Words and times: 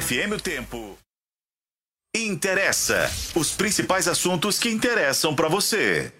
FM 0.00 0.34
o 0.34 0.40
Tempo. 0.40 0.96
Interessa. 2.14 3.10
Os 3.34 3.50
principais 3.50 4.06
assuntos 4.06 4.58
que 4.58 4.68
interessam 4.68 5.34
para 5.34 5.48
você. 5.48 6.12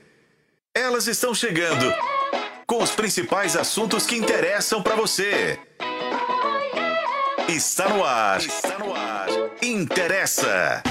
Elas 0.74 1.06
estão 1.06 1.32
chegando 1.32 1.92
com 2.66 2.82
os 2.82 2.90
principais 2.90 3.56
assuntos 3.56 4.04
que 4.04 4.16
interessam 4.16 4.82
para 4.82 4.96
você. 4.96 5.58
Está 7.48 7.88
no 7.88 8.04
ar. 8.04 8.40
Está 8.40 8.78
no 8.78 8.92
ar. 8.92 9.28
Interessa. 9.62 10.82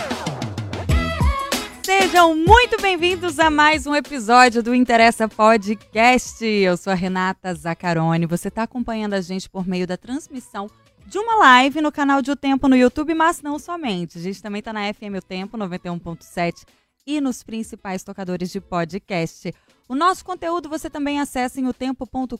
Sejam 1.83 2.35
muito 2.35 2.81
bem-vindos 2.81 3.37
a 3.37 3.49
mais 3.49 3.85
um 3.85 3.95
episódio 3.95 4.63
do 4.63 4.73
Interessa 4.73 5.27
Podcast. 5.27 6.45
Eu 6.45 6.77
sou 6.77 6.93
a 6.93 6.95
Renata 6.95 7.53
Zaccaroni. 7.53 8.25
Você 8.25 8.47
está 8.47 8.63
acompanhando 8.63 9.13
a 9.13 9.21
gente 9.21 9.49
por 9.49 9.67
meio 9.67 9.85
da 9.85 9.97
transmissão 9.97 10.69
de 11.07 11.17
uma 11.17 11.37
live 11.37 11.79
no 11.79 11.89
canal 11.89 12.21
de 12.21 12.29
O 12.31 12.35
Tempo 12.35 12.67
no 12.67 12.75
YouTube, 12.75 13.13
mas 13.13 13.41
não 13.41 13.57
somente. 13.57 14.17
A 14.17 14.21
gente 14.21 14.41
também 14.41 14.59
está 14.59 14.73
na 14.73 14.93
FM 14.93 15.15
O 15.17 15.21
Tempo 15.21 15.57
91.7 15.57 16.65
e 17.05 17.21
nos 17.21 17.43
principais 17.43 18.03
tocadores 18.03 18.51
de 18.51 18.59
podcast. 18.59 19.53
O 19.87 19.95
nosso 19.95 20.25
conteúdo 20.25 20.67
você 20.67 20.89
também 20.89 21.21
acessa 21.21 21.61
em 21.61 21.65
otempo.com.br 21.65 22.37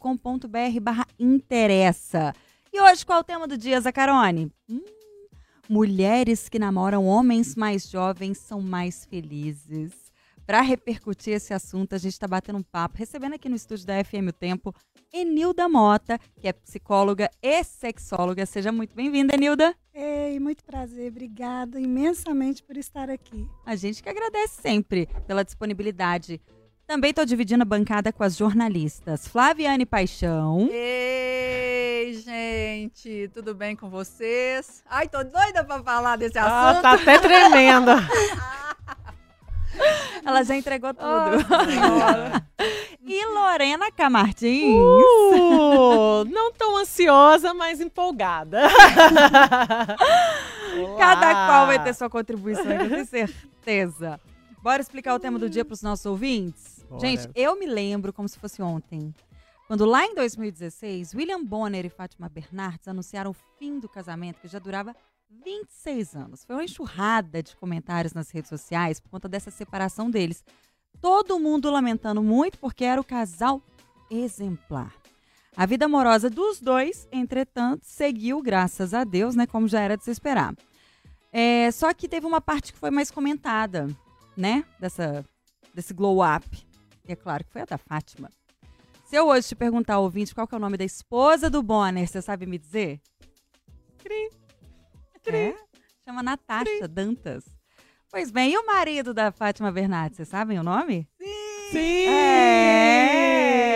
barra 0.81 1.07
interessa. 1.17 2.35
E 2.73 2.81
hoje 2.81 3.05
qual 3.05 3.20
é 3.20 3.21
o 3.21 3.23
tema 3.23 3.48
do 3.48 3.57
dia, 3.57 3.80
Zacarone? 3.80 4.52
Hum, 4.70 4.84
mulheres 5.70 6.49
que 6.49 6.59
namoram 6.59 7.05
homens 7.05 7.55
mais 7.55 7.90
jovens 7.90 8.38
são 8.38 8.62
mais 8.62 9.05
felizes. 9.05 9.93
Para 10.47 10.61
repercutir 10.61 11.33
esse 11.33 11.53
assunto, 11.53 11.93
a 11.93 11.97
gente 11.97 12.13
está 12.13 12.25
batendo 12.25 12.57
um 12.59 12.63
papo, 12.63 12.97
recebendo 12.97 13.33
aqui 13.33 13.49
no 13.49 13.55
estúdio 13.57 13.85
da 13.85 14.01
FM 14.01 14.29
O 14.29 14.31
Tempo, 14.31 14.73
Enilda 15.11 15.67
Mota, 15.67 16.17
que 16.39 16.47
é 16.47 16.53
psicóloga 16.53 17.29
e 17.41 17.61
sexóloga. 17.65 18.45
Seja 18.45 18.71
muito 18.71 18.95
bem-vinda, 18.95 19.35
Enilda. 19.35 19.76
Ei, 19.93 20.39
muito 20.39 20.63
prazer. 20.63 21.12
Obrigada 21.12 21.81
imensamente 21.81 22.63
por 22.63 22.77
estar 22.77 23.09
aqui. 23.09 23.45
A 23.65 23.76
gente 23.76 24.01
que 24.01 24.07
agradece 24.07 24.62
sempre 24.62 25.09
pela 25.27 25.43
disponibilidade. 25.43 26.39
Também 26.87 27.09
estou 27.09 27.26
dividindo 27.26 27.63
a 27.63 27.65
bancada 27.65 28.13
com 28.13 28.23
as 28.23 28.37
jornalistas 28.37 29.27
Flaviane 29.27 29.85
Paixão. 29.85 30.70
Ei, 30.71 32.13
gente, 32.23 33.29
tudo 33.34 33.54
bem 33.54 33.76
com 33.76 33.89
vocês? 33.89 34.82
Ai, 34.89 35.09
tô 35.09 35.21
doida 35.26 35.65
para 35.65 35.84
falar 35.84 36.15
desse 36.15 36.37
Ah, 36.39 36.70
assunto. 36.70 36.82
tá 36.84 36.93
até 36.93 37.20
tremendo. 37.20 37.91
Ela 40.26 40.43
já 40.43 40.55
entregou 40.55 40.93
tudo. 40.93 41.05
Senhora. 41.65 42.48
e 43.01 43.26
Lorena 43.26 43.91
Camartins. 43.91 44.76
Uh, 44.76 46.26
não 46.26 46.51
tão 46.51 46.77
ansiosa, 46.77 47.54
mas 47.54 47.79
empolgada. 47.79 48.62
Cada 50.98 51.29
Olá. 51.29 51.48
qual 51.48 51.68
vai 51.68 51.84
ter 51.84 51.93
sua 51.93 52.10
contribuição, 52.10 52.71
eu 52.71 52.90
tenho 52.90 53.05
certeza. 53.05 54.20
Bora 54.62 54.82
explicar 54.82 55.15
o 55.15 55.20
tema 55.20 55.40
do 55.40 55.49
dia 55.49 55.63
para 55.63 55.73
os 55.73 55.82
nossos 55.82 56.05
ouvintes? 56.05 56.85
Bora. 56.90 57.01
Gente, 57.01 57.29
eu 57.35 57.57
me 57.57 57.65
lembro 57.65 58.12
como 58.12 58.27
se 58.27 58.38
fosse 58.38 58.62
ontem. 58.62 59.13
Quando 59.68 59.85
lá 59.85 60.05
em 60.05 60.15
2016, 60.15 61.13
William 61.13 61.43
Bonner 61.43 61.85
e 61.85 61.90
Fátima 61.90 62.29
Bernardes 62.29 62.88
anunciaram 62.88 63.32
o 63.32 63.35
fim 63.60 63.79
do 63.79 63.90
casamento, 63.90 64.40
que 64.40 64.47
já 64.47 64.59
durava 64.59 64.95
26 65.29 66.16
anos. 66.16 66.44
Foi 66.44 66.56
uma 66.56 66.63
enxurrada 66.63 67.44
de 67.44 67.56
comentários 67.56 68.13
nas 68.13 68.29
redes 68.29 68.50
sociais 68.50 69.00
por 69.00 69.09
conta 69.09 69.28
dessa 69.28 69.51
separação 69.51 70.09
deles. 70.09 70.44
Todo 71.01 71.39
mundo 71.39 71.69
lamentando 71.69 72.23
muito 72.23 72.57
porque 72.57 72.83
era 72.83 73.00
o 73.00 73.03
casal 73.03 73.61
exemplar. 74.09 74.94
A 75.55 75.66
vida 75.66 75.85
amorosa 75.85 76.29
dos 76.29 76.59
dois, 76.59 77.07
entretanto, 77.11 77.83
seguiu, 77.83 78.41
graças 78.41 78.94
a 78.94 79.03
Deus, 79.03 79.35
né? 79.35 79.47
Como 79.47 79.67
já 79.67 79.81
era 79.81 79.97
de 79.97 80.03
se 80.03 80.11
esperar. 80.11 80.55
É, 81.31 81.72
só 81.72 81.94
que 81.94 82.07
teve 82.07 82.25
uma 82.25 82.39
parte 82.39 82.72
que 82.72 82.79
foi 82.79 82.91
mais 82.91 83.11
comentada, 83.11 83.87
né? 84.35 84.63
Dessa, 84.79 85.25
desse 85.73 85.93
glow 85.93 86.19
up. 86.23 86.47
E 87.07 87.11
é 87.11 87.16
claro 87.16 87.43
que 87.43 87.51
foi 87.51 87.61
a 87.61 87.66
da 87.66 87.77
Fátima. 87.77 88.29
Se 89.05 89.16
eu 89.16 89.27
hoje 89.27 89.47
te 89.47 89.55
perguntar, 89.55 89.99
ouvinte, 89.99 90.35
qual 90.35 90.47
que 90.47 90.53
é 90.53 90.57
o 90.57 90.61
nome 90.61 90.77
da 90.77 90.83
esposa 90.83 91.49
do 91.49 91.63
Bonner, 91.63 92.07
você 92.07 92.21
sabe 92.21 92.45
me 92.45 92.57
dizer? 92.57 92.99
Cri. 93.97 94.29
É, 95.29 95.53
chama 96.05 96.23
Natasha 96.23 96.88
Dantas. 96.88 97.43
Pois 98.09 98.31
bem, 98.31 98.53
e 98.53 98.57
o 98.57 98.65
marido 98.65 99.13
da 99.13 99.31
Fátima 99.31 99.71
Bernardes, 99.71 100.15
vocês 100.17 100.29
sabem 100.29 100.57
o 100.57 100.63
nome? 100.63 101.07
Sim! 101.71 102.07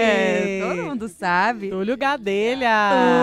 É, 0.04 0.62
todo 0.62 0.84
mundo 0.84 1.10
sabe. 1.10 1.70
Túlio 1.70 1.98
Gadelha. 1.98 2.70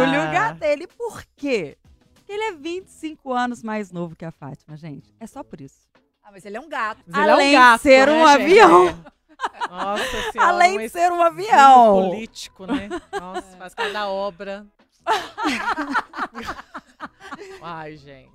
Túlio 0.04 0.30
Gadelha. 0.30 0.82
E 0.82 0.86
por 0.86 1.24
quê? 1.34 1.78
Porque 2.14 2.30
ele 2.32 2.42
é 2.44 2.52
25 2.52 3.32
anos 3.32 3.62
mais 3.62 3.90
novo 3.90 4.14
que 4.14 4.26
a 4.26 4.30
Fátima, 4.30 4.76
gente. 4.76 5.14
É 5.18 5.26
só 5.26 5.42
por 5.42 5.60
isso. 5.62 5.88
Ah, 6.22 6.30
mas 6.30 6.44
ele 6.44 6.58
é 6.58 6.60
um 6.60 6.68
gato. 6.68 7.00
Mas 7.06 7.16
ele 7.16 7.30
é 7.30 7.32
um 7.32 7.34
Além 7.34 7.48
de 7.48 7.56
gato, 7.56 7.80
ser 7.80 8.06
né, 8.06 8.12
um 8.12 8.26
gente? 8.26 8.42
avião. 8.42 9.04
Nossa 9.70 10.32
senhora. 10.32 10.50
Além 10.50 10.78
de 10.78 10.88
ser 10.90 11.10
um 11.10 11.22
avião. 11.22 12.10
político, 12.10 12.66
né? 12.66 12.90
Nossa, 13.18 13.56
faz 13.56 13.72
cada 13.74 14.08
obra. 14.08 14.66
Ai, 17.62 17.96
gente. 17.96 18.30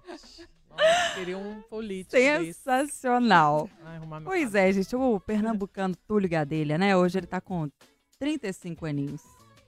Nossa, 0.70 1.16
queria 1.16 1.38
um 1.38 1.62
político. 1.62 2.12
Sensacional. 2.18 3.70
Ai, 3.84 4.00
Pois 4.24 4.56
é, 4.56 4.72
gente. 4.72 4.96
O 4.96 5.20
pernambucano 5.20 5.96
Túlio 6.08 6.30
Gadelha, 6.30 6.78
né? 6.78 6.96
Hoje 6.98 7.20
ele 7.20 7.28
tá 7.28 7.40
com 7.40 7.70
35 8.20 8.86
aninhos. 8.86 9.22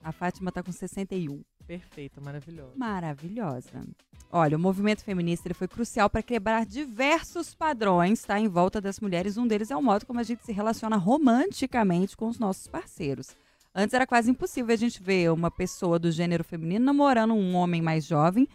A 0.03 0.11
Fátima 0.11 0.51
tá 0.51 0.63
com 0.63 0.71
61. 0.71 1.43
Perfeito, 1.67 2.23
maravilhoso. 2.23 2.73
Maravilhosa. 2.75 3.83
Olha, 4.31 4.57
o 4.57 4.59
movimento 4.59 5.03
feminista 5.03 5.47
ele 5.47 5.53
foi 5.53 5.67
crucial 5.67 6.09
para 6.09 6.21
quebrar 6.21 6.65
diversos 6.65 7.55
padrões, 7.55 8.21
tá? 8.23 8.39
Em 8.39 8.47
volta 8.47 8.79
das 8.79 8.99
mulheres. 8.99 9.37
Um 9.37 9.47
deles 9.47 9.71
é 9.71 9.75
o 9.75 9.81
modo 9.81 10.05
como 10.05 10.19
a 10.19 10.23
gente 10.23 10.43
se 10.45 10.51
relaciona 10.51 10.95
romanticamente 10.97 12.15
com 12.15 12.27
os 12.27 12.37
nossos 12.37 12.67
parceiros. 12.67 13.29
Antes 13.73 13.93
era 13.93 14.07
quase 14.07 14.29
impossível 14.29 14.73
a 14.73 14.77
gente 14.77 15.01
ver 15.01 15.31
uma 15.31 15.51
pessoa 15.51 15.99
do 15.99 16.11
gênero 16.11 16.43
feminino 16.43 16.85
namorando 16.85 17.33
um 17.33 17.55
homem 17.55 17.81
mais 17.81 18.05
jovem, 18.05 18.47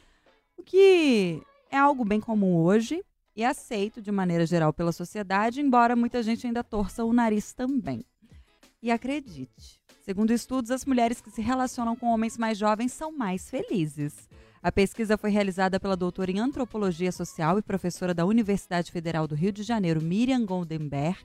o 0.60 0.62
que 0.62 1.42
é 1.70 1.78
algo 1.78 2.04
bem 2.04 2.20
comum 2.20 2.56
hoje 2.56 3.02
e 3.34 3.42
aceito 3.42 4.02
de 4.02 4.12
maneira 4.12 4.44
geral 4.44 4.74
pela 4.74 4.92
sociedade, 4.92 5.60
embora 5.60 5.96
muita 5.96 6.22
gente 6.22 6.46
ainda 6.46 6.62
torça 6.62 7.02
o 7.02 7.14
nariz 7.14 7.54
também. 7.54 8.04
E 8.82 8.90
acredite, 8.90 9.80
segundo 10.02 10.32
estudos, 10.32 10.70
as 10.70 10.84
mulheres 10.84 11.20
que 11.20 11.30
se 11.30 11.40
relacionam 11.40 11.96
com 11.96 12.12
homens 12.12 12.36
mais 12.36 12.58
jovens 12.58 12.92
são 12.92 13.10
mais 13.10 13.48
felizes. 13.48 14.28
A 14.62 14.70
pesquisa 14.70 15.16
foi 15.16 15.30
realizada 15.30 15.80
pela 15.80 15.96
doutora 15.96 16.30
em 16.30 16.38
antropologia 16.38 17.10
social 17.10 17.58
e 17.58 17.62
professora 17.62 18.12
da 18.12 18.26
Universidade 18.26 18.92
Federal 18.92 19.26
do 19.26 19.34
Rio 19.34 19.52
de 19.52 19.62
Janeiro, 19.62 20.02
Miriam 20.02 20.44
Goldenberg, 20.44 21.18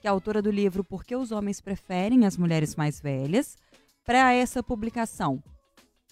que 0.00 0.06
é 0.06 0.10
autora 0.10 0.40
do 0.40 0.50
livro 0.50 0.82
Por 0.82 1.04
que 1.04 1.14
os 1.14 1.30
homens 1.30 1.60
preferem 1.60 2.24
as 2.24 2.38
mulheres 2.38 2.74
mais 2.74 2.98
velhas. 2.98 3.58
Para 4.06 4.32
essa 4.32 4.62
publicação, 4.62 5.42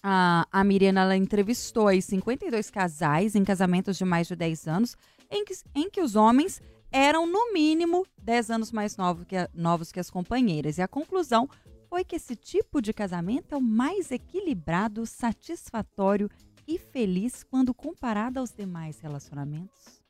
a, 0.02 0.46
a 0.50 0.64
ela 1.02 1.16
entrevistou 1.16 1.88
aí 1.88 2.00
52 2.00 2.70
casais 2.70 3.34
em 3.34 3.44
casamentos 3.44 3.96
de 3.96 4.04
mais 4.04 4.26
de 4.26 4.36
10 4.36 4.68
anos, 4.68 4.96
em 5.30 5.44
que, 5.44 5.54
em 5.74 5.90
que 5.90 6.00
os 6.00 6.16
homens 6.16 6.60
eram, 6.90 7.26
no 7.26 7.52
mínimo, 7.52 8.06
10 8.22 8.50
anos 8.50 8.72
mais 8.72 8.96
novo 8.96 9.24
que 9.24 9.36
a- 9.36 9.48
novos 9.52 9.92
que 9.92 10.00
as 10.00 10.10
companheiras. 10.10 10.78
E 10.78 10.82
a 10.82 10.88
conclusão 10.88 11.48
foi 11.88 12.04
que 12.04 12.16
esse 12.16 12.34
tipo 12.36 12.80
de 12.80 12.92
casamento 12.92 13.54
é 13.54 13.58
o 13.58 13.60
mais 13.60 14.10
equilibrado, 14.10 15.04
satisfatório 15.06 16.30
e 16.66 16.78
feliz 16.78 17.42
quando 17.42 17.72
comparado 17.74 18.38
aos 18.40 18.52
demais 18.52 19.00
relacionamentos. 19.00 20.02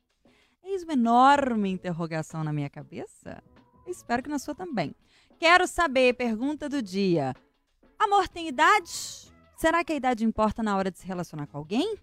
Eis 0.63 0.83
uma 0.83 0.93
enorme 0.93 1.69
interrogação 1.69 2.43
na 2.43 2.53
minha 2.53 2.69
cabeça. 2.69 3.41
Espero 3.87 4.21
que 4.21 4.29
na 4.29 4.37
sua 4.39 4.53
também. 4.53 4.93
Quero 5.39 5.65
saber, 5.67 6.13
pergunta 6.15 6.67
do 6.69 6.81
dia. 6.81 7.33
Amor 7.97 8.27
tem 8.27 8.47
idade? 8.49 9.28
Será 9.59 9.83
que 9.83 9.91
a 9.91 9.95
idade 9.97 10.23
importa 10.23 10.63
na 10.63 10.77
hora 10.77 10.89
de 10.89 10.97
se 10.97 11.05
relacionar 11.05 11.45
com 11.45 11.57
alguém? 11.57 11.97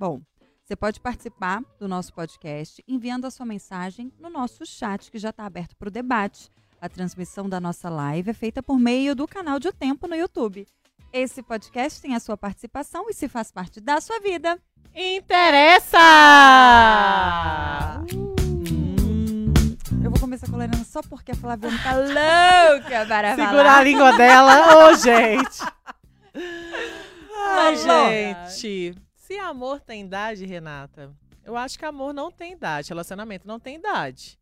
Bom, 0.00 0.22
você 0.64 0.74
pode 0.74 0.98
participar 0.98 1.62
do 1.78 1.86
nosso 1.86 2.10
podcast 2.14 2.82
enviando 2.88 3.26
a 3.26 3.30
sua 3.30 3.44
mensagem 3.44 4.10
no 4.18 4.30
nosso 4.30 4.64
chat, 4.64 5.10
que 5.10 5.18
já 5.18 5.28
está 5.28 5.44
aberto 5.44 5.76
para 5.76 5.88
o 5.88 5.90
debate. 5.90 6.48
A 6.80 6.88
transmissão 6.88 7.50
da 7.50 7.60
nossa 7.60 7.90
live 7.90 8.30
é 8.30 8.32
feita 8.32 8.62
por 8.62 8.78
meio 8.78 9.14
do 9.14 9.28
canal 9.28 9.58
de 9.58 9.68
O 9.68 9.72
Tempo 9.74 10.08
no 10.08 10.16
YouTube. 10.16 10.66
Esse 11.12 11.42
podcast 11.42 12.00
tem 12.00 12.14
a 12.14 12.18
sua 12.18 12.34
participação 12.34 13.04
e 13.10 13.12
se 13.12 13.28
faz 13.28 13.52
parte 13.52 13.78
da 13.78 14.00
sua 14.00 14.18
vida. 14.20 14.58
Interessa! 14.94 15.98
Hum, 18.14 19.52
eu 20.02 20.10
vou 20.10 20.18
começar 20.18 20.46
com 20.48 20.54
a 20.54 20.60
Lorena 20.60 20.82
só 20.82 21.02
porque 21.02 21.32
a 21.32 21.34
Flaviana 21.34 21.78
tá 21.82 21.94
louca 21.94 23.06
para 23.06 23.36
Segurar 23.36 23.54
falar. 23.54 23.76
a 23.76 23.84
língua 23.84 24.16
dela. 24.16 24.88
Ô, 24.88 24.94
gente. 24.94 25.60
Ai, 27.54 27.74
Alô. 27.74 28.10
gente. 28.10 28.94
Se 29.14 29.38
amor 29.38 29.80
tem 29.80 30.02
idade, 30.02 30.44
Renata, 30.46 31.12
eu 31.44 31.56
acho 31.56 31.78
que 31.78 31.84
amor 31.84 32.12
não 32.12 32.30
tem 32.30 32.52
idade. 32.52 32.88
Relacionamento 32.88 33.46
não 33.46 33.60
tem 33.60 33.76
idade. 33.76 34.38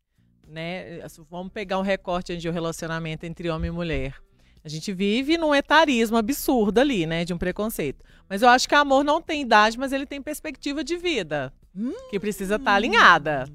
Né? 0.47 0.99
Vamos 1.29 1.51
pegar 1.51 1.77
um 1.79 1.83
recorte 1.83 2.35
de 2.35 2.49
um 2.49 2.51
relacionamento 2.51 3.25
entre 3.25 3.49
homem 3.49 3.69
e 3.69 3.73
mulher. 3.73 4.15
A 4.63 4.69
gente 4.69 4.93
vive 4.93 5.37
num 5.37 5.55
etarismo 5.55 6.17
absurdo 6.17 6.79
ali, 6.79 7.05
né? 7.05 7.25
De 7.25 7.33
um 7.33 7.37
preconceito. 7.37 8.03
Mas 8.29 8.41
eu 8.41 8.49
acho 8.49 8.69
que 8.69 8.75
amor 8.75 9.03
não 9.03 9.21
tem 9.21 9.41
idade, 9.41 9.77
mas 9.77 9.91
ele 9.91 10.05
tem 10.05 10.21
perspectiva 10.21 10.83
de 10.83 10.97
vida. 10.97 11.51
que 12.09 12.19
precisa 12.19 12.55
estar 12.55 12.73
alinhada. 12.75 13.45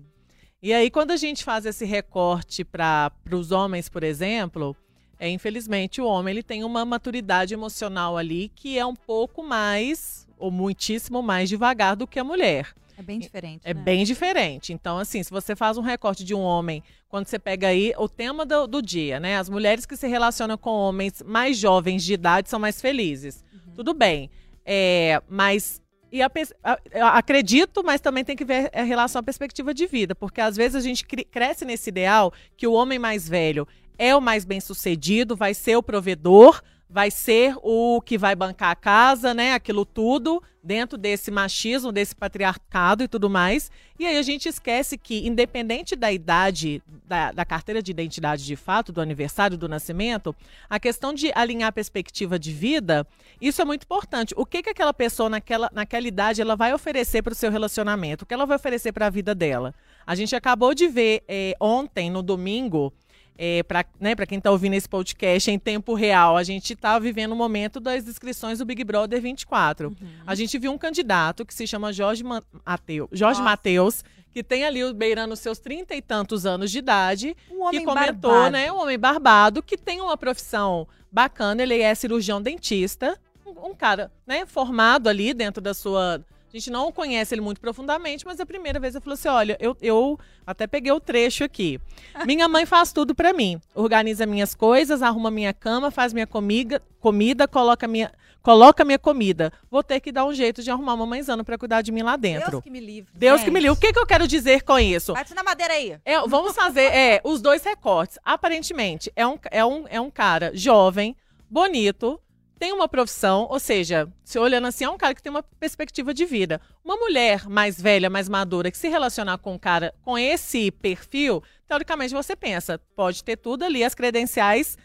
E 0.63 0.73
aí, 0.73 0.91
quando 0.91 1.11
a 1.13 1.17
gente 1.17 1.45
faz 1.45 1.67
esse 1.67 1.85
recorte 1.85 2.65
para 2.65 3.13
os 3.31 3.53
homens, 3.53 3.89
por 3.89 4.03
exemplo, 4.03 4.75
é, 5.19 5.29
infelizmente 5.29 6.01
o 6.01 6.07
homem 6.07 6.33
ele 6.33 6.43
tem 6.43 6.65
uma 6.65 6.85
maturidade 6.85 7.55
emocional 7.55 8.17
ali 8.17 8.51
que 8.55 8.79
é 8.79 8.85
um 8.85 8.95
pouco 8.95 9.43
mais, 9.43 10.27
ou 10.39 10.51
muitíssimo 10.51 11.23
mais 11.23 11.49
devagar 11.49 11.97
do 11.97 12.07
que 12.07 12.19
a 12.19 12.25
mulher. 12.25 12.75
É 12.99 13.03
bem 13.03 13.19
diferente. 13.19 13.61
É 13.65 13.75
né? 13.75 13.83
bem 13.83 14.05
diferente. 14.05 14.73
Então, 14.73 14.99
assim, 14.99 15.23
se 15.23 15.31
você 15.31 15.55
faz 15.55 15.77
um 15.77 15.83
recorte 15.83 16.25
de 16.25 16.35
um 16.35 16.41
homem, 16.41 16.83
quando 17.09 17.27
você 17.27 17.39
pega 17.39 17.69
aí 17.69 17.93
o 17.99 18.09
tema 18.09 18.47
do, 18.47 18.67
do 18.67 18.81
dia, 18.81 19.21
né? 19.21 19.37
As 19.37 19.51
mulheres 19.51 19.85
que 19.85 19.97
se 19.97 20.09
relacionam 20.09 20.57
com 20.57 20.71
homens 20.71 21.23
mais 21.23 21.59
jovens 21.59 22.03
de 22.03 22.15
idade 22.15 22.49
são 22.49 22.59
mais 22.59 22.81
felizes. 22.81 23.45
Tudo 23.75 23.93
bem. 23.93 24.31
É, 24.65 25.21
mas. 25.29 25.83
E 26.11 26.23
a 26.23 26.31
a- 26.65 27.19
acredito, 27.19 27.83
mas 27.85 28.01
também 28.01 28.25
tem 28.25 28.37
que 28.37 28.45
ver 28.45 28.71
a 28.73 28.83
relação 28.83 29.21
à 29.21 29.23
perspectiva 29.23 29.75
de 29.75 29.87
vida, 29.87 30.15
porque 30.15 30.41
às 30.41 30.57
vezes 30.57 30.77
a 30.77 30.81
gente 30.81 31.05
cresce 31.05 31.65
nesse 31.65 31.91
ideal 31.91 32.33
que 32.57 32.67
o 32.67 32.73
homem 32.73 32.99
mais 32.99 33.29
velho 33.29 33.69
é 33.99 34.15
o 34.15 34.21
mais 34.21 34.45
bem 34.45 34.61
sucedido, 34.61 35.37
vai 35.37 35.55
ser 35.55 35.77
o 35.77 35.83
provedor, 35.83 36.63
vai 36.89 37.11
ser 37.11 37.57
o 37.63 38.01
que 38.01 38.17
vai 38.17 38.35
bancar 38.35 38.71
a 38.71 38.77
casa, 38.77 39.35
né? 39.35 39.53
Aquilo 39.55 39.85
tudo 39.85 40.43
dentro 40.63 40.99
desse 40.99 41.31
machismo, 41.31 41.93
desse 41.93 42.15
patriarcado 42.15 43.05
e 43.05 43.09
tudo 43.09 43.31
mais. 43.31 43.71
E 43.99 44.05
aí 44.05 44.17
a 44.17 44.23
gente 44.23 44.49
esquece 44.49 44.99
que, 44.99 45.27
independente 45.27 45.95
da 45.95 46.13
idade, 46.13 46.83
da, 47.05 47.31
da 47.31 47.45
carteira 47.45 47.81
de 47.81 47.93
identidade 47.93 48.45
de 48.45 48.57
fato, 48.57 48.93
do 48.93 49.01
aniversário, 49.01 49.57
do 49.57 49.69
nascimento, 49.69 50.35
a 50.69 50.81
questão 50.81 51.15
de 51.15 51.31
alinhar 51.35 51.69
a 51.69 51.73
perspectiva 51.73 52.39
de 52.39 52.53
vida, 52.53 53.07
isso 53.41 53.63
é 53.63 53.65
muito 53.65 53.85
importante. 53.85 54.35
O 54.37 54.45
que, 54.45 54.63
que 54.63 54.71
aquela 54.71 54.93
pessoa 54.93 55.29
naquela, 55.29 55.71
naquela 55.73 56.07
idade 56.07 56.41
ela 56.41 56.57
vai 56.57 56.73
oferecer 56.75 57.23
para 57.23 57.33
o 57.33 57.37
seu 57.37 57.51
relacionamento? 57.51 58.25
O 58.25 58.27
que 58.27 58.35
ela 58.35 58.47
vai 58.47 58.57
oferecer 58.57 58.93
para 58.93 59.07
a 59.07 59.11
vida 59.11 59.35
dela? 59.35 59.73
A 60.05 60.15
gente 60.15 60.35
acabou 60.35 60.75
de 60.75 60.89
ver 60.89 61.23
eh, 61.29 61.55
ontem, 61.61 62.11
no 62.11 62.23
domingo, 62.23 62.93
é, 63.39 63.63
para 63.63 63.85
né, 64.01 64.15
quem 64.27 64.39
está 64.39 64.51
ouvindo 64.51 64.75
esse 64.75 64.89
podcast 64.89 65.51
em 65.51 65.59
tempo 65.59 65.95
real, 65.95 66.37
a 66.37 66.43
gente 66.43 66.73
está 66.73 66.99
vivendo 66.99 67.33
o 67.33 67.37
momento 67.37 67.79
das 67.81 68.07
inscrições 68.09 68.59
do 68.59 68.65
Big 68.65 68.83
Brother 68.85 69.21
24. 69.21 69.95
A 70.27 70.35
gente 70.35 70.59
viu 70.59 70.73
um 70.73 70.79
candidato 70.79 71.45
que 71.45 71.53
se 71.55 71.67
chama 71.67 71.93
Jorge, 71.93 72.25
Ma- 72.25 72.43
Mateu, 72.65 73.09
Jorge. 73.13 73.43
Mateus, 73.43 74.03
que 74.33 74.43
tem 74.43 74.65
ali 74.65 74.83
o- 74.85 74.93
beirando 74.95 75.35
os 75.35 75.41
seus 75.41 75.59
trinta 75.59 75.95
e 75.95 76.01
tantos 76.03 76.47
anos 76.47 76.71
de 76.71 76.79
idade, 76.79 77.37
Um 77.51 77.63
homem 77.63 77.81
que 77.81 77.87
comentou, 77.87 78.31
barbado. 78.31 78.53
né, 78.53 78.73
um 78.73 78.81
homem 78.81 78.99
barbado, 78.99 79.63
que 79.63 79.77
tem 79.77 80.01
uma 80.01 80.17
profissão 80.17 80.87
bacana, 81.13 81.63
ele 81.63 81.81
é 81.81 81.95
cirurgião 81.95 82.41
dentista, 82.43 83.19
um, 83.47 83.71
um 83.71 83.75
cara, 83.75 84.11
né, 84.27 84.45
formado 84.47 85.09
ali 85.09 85.33
dentro 85.35 85.61
da 85.63 85.73
sua... 85.75 86.25
A 86.53 86.57
gente 86.57 86.71
não 86.71 86.93
conhece 86.93 87.35
ele 87.35 87.41
muito 87.41 87.61
profundamente, 87.61 88.25
mas 88.25 88.41
a 88.41 88.47
primeira 88.47 88.79
vez 88.79 88.95
ele 88.95 89.03
falou 89.03 89.15
assim, 89.15 89.29
olha, 89.29 89.57
eu, 89.61 89.77
eu 89.83 90.19
até 90.47 90.67
peguei 90.67 90.93
o 90.93 91.01
trecho 91.01 91.45
aqui. 91.45 91.81
Minha 92.25 92.49
mãe 92.49 92.65
faz 92.65 92.93
tudo 92.93 93.15
pra 93.15 93.33
mim. 93.33 93.61
Organiza 93.75 94.25
minhas 94.25 94.55
coisas, 94.55 95.03
arruma 95.03 95.31
minha 95.31 95.53
cama, 95.53 95.91
faz 95.91 96.13
minha 96.13 96.27
comida, 96.27 96.81
comida, 97.01 97.49
coloca 97.49 97.87
minha, 97.89 98.13
coloca 98.43 98.85
minha 98.85 98.99
comida. 98.99 99.53
Vou 99.71 99.83
ter 99.83 100.01
que 100.01 100.13
dar 100.13 100.25
um 100.25 100.33
jeito 100.33 100.63
de 100.63 100.71
arrumar 100.71 100.95
uma 100.95 101.05
mãezana 101.05 101.43
pra 101.43 101.59
cuidar 101.59 101.83
de 101.83 101.91
mim 101.91 102.03
lá 102.03 102.17
dentro. 102.17 102.53
Deus 102.53 102.63
que 102.63 102.71
me 102.71 102.81
livre. 102.81 103.13
Deus 103.13 103.43
que 103.43 103.51
me 103.51 103.61
livre. 103.61 103.77
O 103.77 103.81
que, 103.81 103.93
que 103.93 103.99
eu 103.99 104.07
quero 104.07 104.27
dizer 104.27 104.63
com 104.63 104.79
isso? 104.79 105.13
Bate 105.13 105.35
na 105.35 105.43
madeira 105.43 105.75
aí. 105.75 105.99
É, 106.05 106.21
vamos 106.27 106.55
fazer 106.55 106.85
é, 106.85 107.21
os 107.25 107.43
dois 107.43 107.63
recortes. 107.65 108.19
Aparentemente, 108.25 109.13
é 109.17 109.27
um, 109.27 109.39
é, 109.51 109.65
um, 109.65 109.85
é 109.89 110.01
um 110.01 110.11
cara 110.11 110.53
jovem, 110.55 111.17
bonito, 111.51 112.21
tem 112.59 112.73
uma 112.73 112.89
profissão, 112.89 113.47
ou 113.51 113.61
seja, 113.61 114.11
se 114.25 114.39
olhando 114.39 114.67
assim, 114.67 114.85
é 114.85 114.91
um 114.91 114.97
cara 114.97 115.15
que 115.15 115.23
tem 115.23 115.31
uma 115.31 115.43
perspectiva 115.43 116.15
de 116.15 116.25
vida. 116.25 116.61
Uma 116.85 116.97
mulher 116.97 117.49
mais 117.49 117.81
velha, 117.81 118.09
mais 118.09 118.29
madura, 118.29 118.71
que 118.71 118.79
se 118.79 118.89
relacionar 118.89 119.39
com 119.39 119.55
um 119.55 119.59
cara 119.59 119.95
com 120.03 120.17
esse 120.17 120.71
perfil, 120.71 121.43
teoricamente 121.67 122.15
você 122.15 122.35
pensa, 122.35 122.81
pode 122.95 123.23
ter 123.23 123.37
tudo 123.37 123.65
ali, 123.65 123.85
as 123.85 123.95
credenciais 123.95 124.77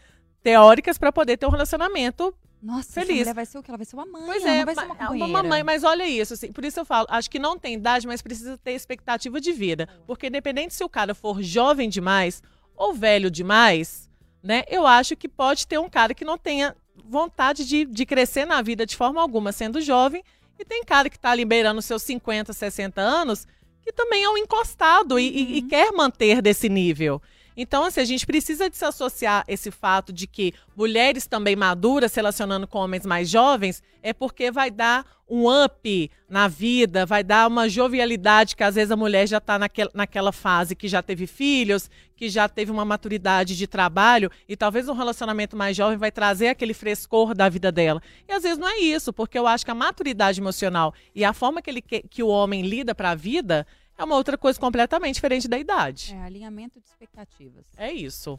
teóricas 0.42 0.98
para 0.98 1.12
poder 1.12 1.36
ter 1.36 1.46
um 1.46 1.50
relacionamento 1.50 2.34
Nossa, 2.62 2.92
Feliz. 2.92 3.10
essa 3.10 3.18
mulher 3.20 3.34
vai 3.34 3.46
ser 3.46 3.58
o 3.58 3.62
quê? 3.62 3.70
Ela 3.70 3.78
vai 3.78 3.86
ser 3.86 3.96
uma 3.96 4.06
mãe, 4.06 4.22
Pois 4.26 4.44
é, 4.44 4.64
vai 4.64 4.74
ser 4.74 4.80
uma 4.84 4.88
ma- 4.94 5.06
companheira. 5.06 5.32
mamãe, 5.42 5.62
mas 5.62 5.84
olha 5.84 6.06
isso, 6.06 6.34
assim, 6.34 6.52
por 6.52 6.64
isso 6.64 6.80
eu 6.80 6.84
falo, 6.84 7.06
acho 7.10 7.30
que 7.30 7.38
não 7.38 7.58
tem 7.58 7.74
idade, 7.74 8.06
mas 8.06 8.20
precisa 8.22 8.58
ter 8.58 8.72
expectativa 8.72 9.40
de 9.40 9.52
vida. 9.52 9.88
Porque 10.06 10.26
independente 10.26 10.74
se 10.74 10.84
o 10.84 10.88
cara 10.88 11.14
for 11.14 11.40
jovem 11.42 11.88
demais 11.88 12.42
ou 12.76 12.92
velho 12.92 13.30
demais, 13.30 14.10
né, 14.42 14.64
eu 14.68 14.86
acho 14.86 15.16
que 15.16 15.28
pode 15.28 15.66
ter 15.66 15.78
um 15.78 15.88
cara 15.88 16.12
que 16.12 16.24
não 16.24 16.36
tenha 16.36 16.76
vontade 17.04 17.64
de, 17.66 17.84
de 17.84 18.06
crescer 18.06 18.44
na 18.44 18.60
vida 18.62 18.84
de 18.86 18.96
forma 18.96 19.20
alguma, 19.20 19.52
sendo 19.52 19.80
jovem, 19.80 20.22
e 20.58 20.64
tem 20.64 20.84
cara 20.84 21.08
que 21.10 21.18
tá 21.18 21.30
ali 21.30 21.44
beirando 21.44 21.78
os 21.78 21.84
seus 21.84 22.02
50, 22.02 22.52
60 22.52 23.00
anos, 23.00 23.46
que 23.82 23.92
também 23.92 24.22
é 24.22 24.28
um 24.30 24.36
encostado 24.36 25.18
e, 25.18 25.28
e- 25.28 25.56
e 25.58 25.62
quer 25.62 25.92
manter 25.92 26.40
desse 26.40 26.68
nível. 26.68 27.20
Então, 27.56 27.84
assim, 27.84 28.00
a 28.00 28.04
gente 28.04 28.26
precisa 28.26 28.68
desassociar 28.68 29.44
esse 29.46 29.70
fato 29.70 30.12
de 30.12 30.26
que 30.26 30.54
mulheres 30.76 31.26
também 31.26 31.56
maduras 31.56 32.12
se 32.12 32.16
relacionando 32.16 32.66
com 32.66 32.78
homens 32.78 33.04
mais 33.04 33.28
jovens 33.28 33.82
é 34.02 34.12
porque 34.12 34.50
vai 34.50 34.70
dar 34.70 35.06
um 35.28 35.48
up 35.48 36.10
na 36.28 36.46
vida, 36.46 37.06
vai 37.06 37.24
dar 37.24 37.48
uma 37.48 37.66
jovialidade 37.66 38.54
que 38.54 38.62
às 38.62 38.74
vezes 38.74 38.90
a 38.90 38.96
mulher 38.96 39.26
já 39.26 39.38
está 39.38 39.58
naquela, 39.58 39.90
naquela 39.94 40.32
fase 40.32 40.76
que 40.76 40.86
já 40.88 41.02
teve 41.02 41.26
filhos, 41.26 41.88
que 42.14 42.28
já 42.28 42.48
teve 42.48 42.70
uma 42.70 42.84
maturidade 42.84 43.56
de 43.56 43.66
trabalho 43.66 44.30
e 44.46 44.56
talvez 44.56 44.88
um 44.88 44.92
relacionamento 44.92 45.56
mais 45.56 45.74
jovem 45.74 45.96
vai 45.96 46.10
trazer 46.10 46.48
aquele 46.48 46.74
frescor 46.74 47.34
da 47.34 47.48
vida 47.48 47.72
dela. 47.72 48.02
E 48.28 48.32
às 48.32 48.42
vezes 48.42 48.58
não 48.58 48.68
é 48.68 48.78
isso, 48.78 49.12
porque 49.12 49.38
eu 49.38 49.46
acho 49.46 49.64
que 49.64 49.70
a 49.70 49.74
maturidade 49.74 50.40
emocional 50.40 50.92
e 51.14 51.24
a 51.24 51.32
forma 51.32 51.62
que, 51.62 51.70
ele, 51.70 51.80
que, 51.80 52.02
que 52.02 52.22
o 52.22 52.28
homem 52.28 52.62
lida 52.62 52.94
para 52.94 53.12
a 53.12 53.14
vida 53.14 53.66
é 53.98 54.04
uma 54.04 54.16
outra 54.16 54.36
coisa 54.38 54.58
completamente 54.58 55.14
diferente 55.16 55.46
da 55.48 55.58
idade. 55.58 56.14
É, 56.14 56.22
alinhamento 56.22 56.80
de 56.80 56.86
expectativas. 56.86 57.64
É 57.76 57.92
isso. 57.92 58.38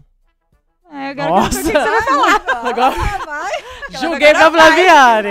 É, 0.91 1.07
agora 1.09 1.29
Nossa. 1.29 1.59
eu 1.59 1.63
quero 1.63 1.79
saber 1.79 1.97
o 1.97 2.01
que 2.01 2.03
você 2.03 2.11
vai 2.11 2.39
falar. 2.39 2.59
Agora- 2.69 3.25
vai. 3.25 3.51
Julguei 4.01 4.29
Agora 4.29 4.51
pra 4.51 4.65
Flaviane. 4.67 5.29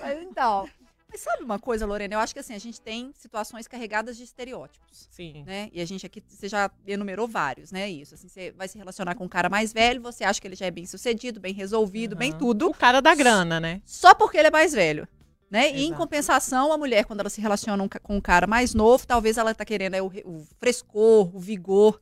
Mas 0.00 0.22
então, 0.22 0.68
mas 1.10 1.20
sabe 1.20 1.44
uma 1.44 1.58
coisa, 1.58 1.86
Lorena? 1.86 2.14
Eu 2.14 2.18
acho 2.18 2.32
que 2.34 2.40
assim, 2.40 2.54
a 2.54 2.58
gente 2.58 2.80
tem 2.80 3.12
situações 3.16 3.66
carregadas 3.68 4.16
de 4.16 4.24
estereótipos. 4.24 5.08
Sim. 5.10 5.44
Né? 5.46 5.68
E 5.72 5.80
a 5.80 5.84
gente 5.84 6.04
aqui, 6.06 6.22
você 6.26 6.48
já 6.48 6.70
enumerou 6.86 7.28
vários, 7.28 7.70
né? 7.70 7.88
Isso. 7.88 8.14
Assim, 8.14 8.28
você 8.28 8.50
vai 8.52 8.66
se 8.66 8.78
relacionar 8.78 9.14
com 9.14 9.24
um 9.24 9.28
cara 9.28 9.48
mais 9.48 9.72
velho, 9.72 10.00
você 10.00 10.24
acha 10.24 10.40
que 10.40 10.46
ele 10.48 10.56
já 10.56 10.66
é 10.66 10.70
bem 10.70 10.86
sucedido, 10.86 11.38
bem 11.38 11.52
resolvido, 11.54 12.16
bem 12.16 12.30
Aham. 12.30 12.38
tudo, 12.38 12.68
O 12.70 12.74
cara 12.74 13.00
da 13.00 13.14
grana, 13.14 13.60
né? 13.60 13.80
só 13.84 14.14
porque 14.14 14.38
ele 14.38 14.48
é 14.48 14.50
mais 14.50 14.72
velho. 14.72 15.06
Né? 15.50 15.70
E 15.72 15.84
em 15.84 15.92
compensação, 15.94 16.72
a 16.72 16.78
mulher, 16.78 17.04
quando 17.04 17.20
ela 17.20 17.30
se 17.30 17.40
relaciona 17.40 17.88
com 18.02 18.16
um 18.16 18.20
cara 18.20 18.46
mais 18.46 18.74
novo, 18.74 19.06
talvez 19.06 19.38
ela 19.38 19.54
tá 19.54 19.64
querendo 19.64 19.94
é, 19.94 20.02
o, 20.02 20.06
o 20.06 20.46
frescor, 20.58 21.34
o 21.34 21.38
vigor. 21.38 22.00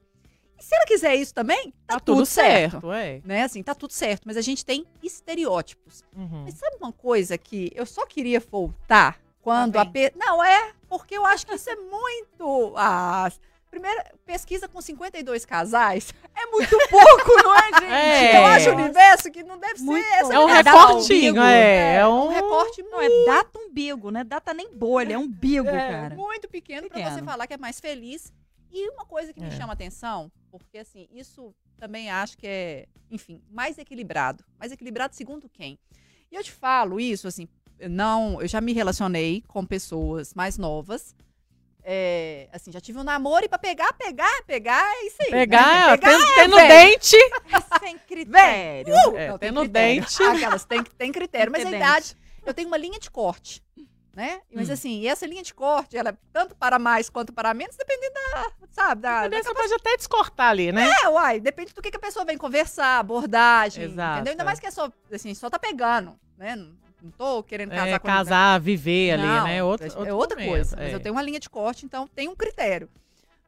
E 0.59 0.63
se 0.65 0.75
ela 0.75 0.87
quiser 0.87 1.15
isso 1.17 1.35
também, 1.35 1.73
tá, 1.87 1.95
Tá 1.95 2.01
tudo, 2.01 2.17
tudo 2.19 2.27
certo. 2.27 2.71
certo, 2.73 2.93
é. 2.93 3.21
Né? 3.25 3.43
Assim, 3.43 3.63
tá 3.63 3.75
tudo 3.75 3.93
certo. 3.93 4.23
Mas 4.25 4.39
a 4.39 4.41
gente 4.41 4.65
tem 4.65 4.87
estereótipos. 5.03 6.03
Uhum. 6.17 6.45
Mas 6.45 6.55
sabe 6.55 6.77
uma 6.81 6.93
coisa 6.93 7.37
que 7.37 7.71
eu 7.75 7.85
só 7.85 8.07
queria 8.07 8.41
voltar 8.41 9.21
quando 9.43 9.77
Lá 9.77 9.83
a 9.83 9.87
pe... 9.87 10.11
Não, 10.17 10.43
é, 10.43 10.73
porque 10.89 11.15
eu 11.15 11.27
acho 11.27 11.47
que 11.47 11.55
isso 11.55 11.69
é 11.69 11.77
muito. 11.77 12.73
Ah, 12.77 13.31
primeira 13.75 14.13
pesquisa 14.25 14.69
com 14.69 14.81
52 14.81 15.45
casais 15.45 16.13
é 16.35 16.47
muito 16.47 16.77
pouco, 16.89 17.43
não 17.43 17.55
é, 17.57 17.65
gente? 17.81 17.85
É. 17.93 18.37
Eu 18.39 18.47
acho 18.47 18.71
o 18.71 18.75
universo 18.75 19.31
que 19.31 19.43
não 19.43 19.59
deve 19.59 19.81
Muito 19.83 20.05
ser 20.05 20.13
essa 20.15 20.35
É 20.35 20.39
um 20.39 20.49
É 20.49 20.63
data 20.63 20.87
recortinho, 20.87 21.31
umbigo. 21.33 21.45
é. 21.45 21.97
É 21.97 22.07
um 22.07 22.25
um 22.27 22.29
recorte 22.29 22.83
Não, 22.85 23.01
é 23.03 23.09
data 23.27 23.59
umbigo, 23.59 24.11
não 24.11 24.21
é 24.21 24.25
data 24.25 24.55
nem 24.55 24.73
bolha, 24.75 25.15
é 25.15 25.19
umbigo, 25.19 25.69
é, 25.69 25.91
cara. 25.91 26.15
muito 26.15 26.49
pequeno 26.49 26.89
pra 26.89 26.99
você 26.99 27.05
Pequeno. 27.11 27.27
falar 27.27 27.47
que 27.47 27.55
é 27.55 27.59
mais 27.59 27.81
feliz. 27.81 28.33
E 28.71 28.89
uma 28.91 29.05
coisa 29.05 29.33
que 29.33 29.41
me 29.41 29.47
É. 29.49 29.51
chama 29.51 29.73
atenção, 29.73 30.31
porque 30.51 30.79
assim, 30.79 31.09
isso 31.13 31.55
também 31.79 32.11
acho 32.11 32.37
que 32.39 32.47
é, 32.47 32.87
enfim, 33.11 33.43
mais 33.51 33.77
equilibrado. 33.79 34.45
Mais 34.59 34.73
equilibrado 34.73 35.15
segundo 35.15 35.49
quem? 35.49 35.79
E 36.31 36.35
eu 36.37 36.43
te 36.43 36.51
falo 36.53 36.99
isso, 37.01 37.27
assim, 37.29 37.47
não, 37.89 38.41
eu 38.41 38.49
já 38.49 38.61
me 38.61 38.73
relacionei 38.73 39.43
com 39.49 39.65
pessoas 39.65 40.33
mais 40.35 40.57
novas. 40.59 41.15
É, 41.87 42.49
assim, 42.51 42.73
já 42.73 42.81
tive 42.81 42.99
um 42.99 43.05
namoro 43.05 43.45
e 43.45 43.49
pra 43.49 43.59
pegar, 43.59 43.93
pegar, 43.93 44.43
pegar, 44.47 44.83
é 44.97 45.07
isso 45.07 45.17
aí. 45.21 45.31
né? 45.31 45.39
pegar, 45.41 45.99
pegar 45.99 46.17
tem, 46.19 46.35
tem 46.35 46.49
no 46.49 46.57
dente. 46.57 47.17
Sem 47.81 47.99
critério. 47.99 48.95
É, 49.15 49.29
Não, 49.29 49.39
tem 49.39 49.39
tem 49.39 49.51
no 49.53 49.69
dente. 49.69 50.23
Aquelas 50.23 50.65
tem, 50.65 50.83
tem 50.83 51.13
critério, 51.13 51.53
mas 51.53 51.61
a 51.67 51.69
Tem 51.69 51.75
idade, 51.79 52.17
eu 52.47 52.55
tenho 52.55 52.69
uma 52.69 52.79
linha 52.79 52.99
de 52.99 53.11
corte, 53.11 53.63
né? 54.15 54.41
Mas 54.51 54.71
Hum. 54.71 54.73
assim, 54.73 55.01
e 55.01 55.09
essa 55.09 55.27
linha 55.27 55.43
de 55.43 55.53
corte, 55.53 55.95
ela 55.95 56.09
é 56.09 56.17
tanto 56.33 56.55
para 56.57 56.79
mais 56.79 57.11
quanto 57.11 57.35
para 57.35 57.53
menos, 57.53 57.77
dependendo 57.77 58.15
da, 58.15 58.51
sabe, 58.71 59.03
da, 59.03 59.29
da 59.29 59.43
Você 59.43 59.53
pode 59.53 59.75
até 59.75 59.95
descortar 59.99 60.49
ali, 60.51 60.73
né? 60.73 60.91
é, 61.03 61.09
uai, 61.11 61.39
depende 61.39 61.75
do 61.75 61.83
que, 61.83 61.91
que 61.91 61.97
a 61.99 62.01
pessoa 62.01 62.25
vem 62.25 62.39
conversar, 62.39 62.99
abordagem, 62.99 63.85
Exato, 63.85 64.15
entendeu? 64.17 64.31
Ainda 64.31 64.43
é. 64.43 64.47
mais 64.47 64.59
que 64.59 64.67
é 64.67 64.71
só, 64.71 64.91
assim, 65.13 65.35
só 65.35 65.51
tá 65.51 65.59
pegando, 65.59 66.19
né? 66.39 66.57
Não, 66.57 66.73
não 67.05 67.11
tô 67.13 67.43
querendo 67.43 67.71
casar 67.71 67.87
É, 67.89 67.99
com 67.99 68.07
ninguém. 68.09 68.25
casar, 68.25 68.61
viver 68.61 69.11
ali, 69.13 69.23
Não, 69.23 69.45
né? 69.45 69.63
Outro, 69.63 69.87
é 69.87 69.91
outro 69.97 70.17
outra 70.17 70.37
momento, 70.37 70.51
coisa. 70.51 70.77
Mas 70.77 70.91
é. 70.91 70.95
eu 70.95 71.01
tenho 71.01 71.15
uma 71.15 71.23
linha 71.23 71.39
de 71.41 71.49
corte, 71.51 71.85
então 71.87 72.07
tem 72.09 72.29
um 72.29 72.35
critério. 72.37 72.89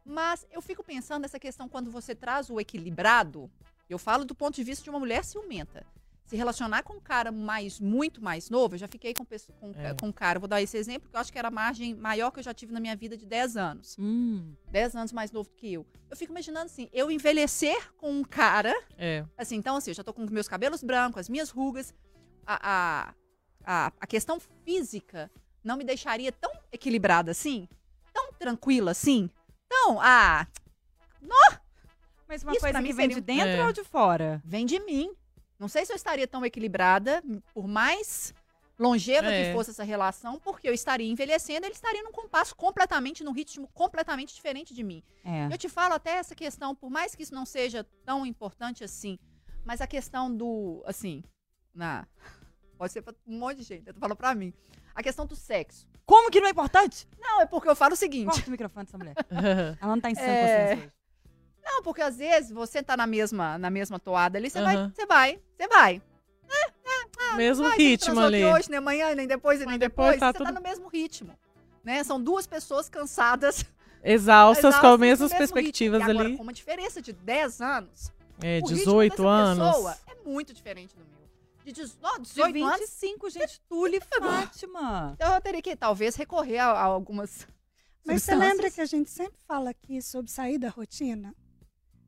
Mas 0.04 0.46
eu 0.52 0.62
fico 0.62 0.84
pensando 0.84 1.22
nessa 1.22 1.38
questão 1.38 1.68
quando 1.68 1.90
você 1.90 2.14
traz 2.14 2.48
o 2.48 2.60
equilibrado, 2.60 3.50
eu 3.90 3.98
falo 3.98 4.24
do 4.24 4.34
ponto 4.34 4.54
de 4.54 4.62
vista 4.62 4.84
de 4.84 4.90
uma 4.90 4.98
mulher 5.00 5.24
ciumenta. 5.24 5.84
se 6.28 6.34
relacionar 6.34 6.82
com 6.82 6.94
um 6.94 7.00
cara 7.00 7.30
mais, 7.30 7.78
muito 7.78 8.20
mais 8.20 8.50
novo, 8.50 8.74
eu 8.74 8.78
já 8.80 8.88
fiquei 8.88 9.14
com, 9.14 9.24
com, 9.24 9.72
É. 9.78 9.94
com 9.94 10.08
um 10.08 10.12
cara, 10.12 10.40
vou 10.40 10.48
dar 10.48 10.60
esse 10.60 10.76
exemplo, 10.76 11.08
que 11.08 11.14
eu 11.16 11.20
acho 11.20 11.32
que 11.32 11.38
era 11.38 11.46
a 11.46 11.50
margem 11.52 11.94
maior 11.94 12.32
que 12.32 12.40
eu 12.40 12.42
já 12.42 12.52
tive 12.52 12.72
na 12.72 12.80
minha 12.80 12.96
vida 12.96 13.16
de 13.16 13.24
10 13.24 13.56
anos. 13.56 13.94
Hum. 13.96 14.52
10 14.72 14.96
anos 14.96 15.12
mais 15.12 15.30
novo 15.30 15.48
que 15.56 15.72
eu. 15.74 15.86
Eu 16.10 16.16
fico 16.16 16.32
imaginando 16.32 16.66
assim, 16.66 16.88
eu 16.92 17.12
envelhecer 17.12 17.92
com 17.96 18.10
um 18.10 18.24
cara, 18.24 18.74
É. 18.98 19.24
assim, 19.38 19.54
então 19.54 19.76
assim, 19.76 19.92
eu 19.92 19.94
já 19.94 20.02
tô 20.02 20.12
com 20.12 20.26
meus 20.28 20.48
cabelos 20.48 20.82
brancos, 20.82 21.20
as 21.20 21.28
minhas 21.28 21.50
rugas, 21.50 21.94
a, 22.44 22.58
a, 23.10 23.14
a, 23.66 23.92
a 24.00 24.06
questão 24.06 24.38
física 24.64 25.30
não 25.62 25.76
me 25.76 25.84
deixaria 25.84 26.30
tão 26.30 26.52
equilibrada 26.72 27.32
assim, 27.32 27.68
tão 28.14 28.32
tranquila 28.32 28.92
assim. 28.92 29.28
Então, 29.66 30.00
ah, 30.00 30.46
Mas 32.28 32.42
uma 32.42 32.52
Isso 32.52 32.60
coisa 32.60 32.72
pra 32.78 32.82
que 32.82 32.92
vem 32.92 33.08
seria 33.08 33.14
de 33.16 33.20
dentro 33.20 33.48
É. 33.48 33.66
ou 33.66 33.72
de 33.72 33.84
fora? 33.84 34.42
vem 34.44 34.66
de 34.66 34.78
mim. 34.80 35.14
Não 35.58 35.68
sei 35.68 35.84
se 35.86 35.92
eu 35.92 35.96
estaria 35.96 36.26
tão 36.26 36.44
equilibrada, 36.44 37.22
por 37.54 37.66
mais 37.68 38.34
longeva 38.78 39.32
É. 39.32 39.44
que 39.48 39.52
fosse 39.54 39.70
essa 39.70 39.84
relação, 39.84 40.38
porque 40.40 40.68
eu 40.68 40.74
estaria 40.74 41.10
envelhecendo, 41.10 41.64
ele 41.66 41.72
estaria 41.74 42.02
num 42.02 42.12
compasso 42.12 42.54
completamente, 42.54 43.24
num 43.24 43.32
ritmo 43.32 43.68
completamente 43.72 44.34
diferente 44.34 44.74
de 44.74 44.82
mim. 44.82 45.02
É. 45.24 45.46
Eu 45.52 45.56
te 45.56 45.68
falo 45.68 45.94
até 45.94 46.16
essa 46.16 46.34
questão, 46.34 46.74
por 46.74 46.90
mais 46.90 47.14
que 47.14 47.22
isso 47.22 47.34
não 47.34 47.46
seja 47.46 47.84
tão 48.04 48.26
importante 48.26 48.84
assim, 48.84 49.18
mas 49.64 49.80
a 49.80 49.86
questão 49.86 50.34
do, 50.34 50.82
assim, 50.84 51.22
na 51.74 52.06
pode 52.76 52.92
ser 52.92 53.02
pra 53.02 53.14
um 53.26 53.38
monte 53.38 53.58
de 53.58 53.62
gente, 53.64 53.84
tô 53.92 53.98
falando 54.00 54.16
pra 54.16 54.34
mim. 54.34 54.52
A 54.94 55.02
questão 55.02 55.26
do 55.26 55.36
sexo. 55.36 55.86
Como 56.06 56.30
que 56.30 56.40
não 56.40 56.46
é 56.46 56.50
importante? 56.50 57.06
Não, 57.20 57.40
é 57.42 57.46
porque 57.46 57.68
eu 57.68 57.76
falo 57.76 57.94
o 57.94 57.96
seguinte. 57.96 58.26
Corta 58.32 58.48
o 58.48 58.50
microfone 58.50 58.86
dessa 58.86 58.96
mulher. 58.98 59.14
Ela 59.80 59.94
não 59.94 60.00
tá 60.00 60.10
em 60.10 60.14
É. 60.18 60.72
hoje. 60.74 60.92
Não, 61.64 61.82
porque 61.82 62.00
às 62.00 62.16
vezes 62.16 62.50
você 62.52 62.82
tá 62.82 62.96
na 62.96 63.06
mesma, 63.06 63.58
na 63.58 63.68
mesma 63.70 63.98
toada 63.98 64.38
ali, 64.38 64.48
você 64.48 64.62
vai, 64.62 64.76
Aham. 64.76 64.92
você 64.94 65.04
vai, 65.06 65.40
você 65.56 65.68
vai. 65.68 66.02
Mesmo 67.36 67.64
Vai, 67.68 67.76
ritmo 67.76 68.20
ali. 68.20 68.44
hoje, 68.44 68.70
nem 68.70 68.78
amanhã, 68.78 69.14
nem 69.14 69.26
depois, 69.26 69.58
nem 69.58 69.66
Mas 69.68 69.78
depois 69.78 70.12
depois. 70.14 70.20
tá 70.20 70.28
você 70.32 70.38
tudo- 70.38 70.46
tá 70.46 70.52
no 70.52 70.60
mesmo 70.62 70.88
ritmo. 70.88 71.36
Né? 71.84 72.02
São 72.04 72.22
duas 72.22 72.46
pessoas 72.46 72.88
cansadas. 72.88 73.64
Exaustas 74.02 74.78
com 74.78 74.86
as 74.86 74.98
mesmas 75.00 75.30
mesmo 75.32 75.38
perspectivas 75.38 76.00
ritmo. 76.00 76.12
E 76.12 76.14
agora, 76.16 76.28
ali. 76.28 76.36
com 76.36 76.42
uma 76.44 76.52
diferença 76.52 77.02
de 77.02 77.12
10 77.12 77.60
anos, 77.60 78.12
É, 78.40 78.58
o 78.58 78.66
ritmo 78.66 78.76
18 78.76 79.16
dessa 79.16 79.28
anos. 79.28 79.66
pessoa 79.68 79.96
é 80.06 80.14
muito 80.28 80.54
diferente 80.54 80.94
do 80.94 81.00
meu. 81.04 81.15
De 81.66 81.72
18, 81.72 82.22
De 82.22 82.28
18 82.28 82.64
anos, 82.64 82.78
25, 82.78 83.28
gente, 83.28 83.60
Tule 83.68 83.98
Fátima. 84.08 85.14
então 85.16 85.34
eu 85.34 85.40
teria 85.40 85.60
que 85.60 85.74
talvez 85.74 86.14
recorrer 86.14 86.58
a, 86.58 86.66
a 86.70 86.82
algumas 86.84 87.44
Mas 88.04 88.22
você 88.22 88.36
lembra 88.36 88.70
que 88.70 88.80
a 88.80 88.86
gente 88.86 89.10
sempre 89.10 89.40
fala 89.48 89.70
aqui 89.70 90.00
sobre 90.00 90.30
sair 90.30 90.58
da 90.58 90.68
rotina? 90.68 91.34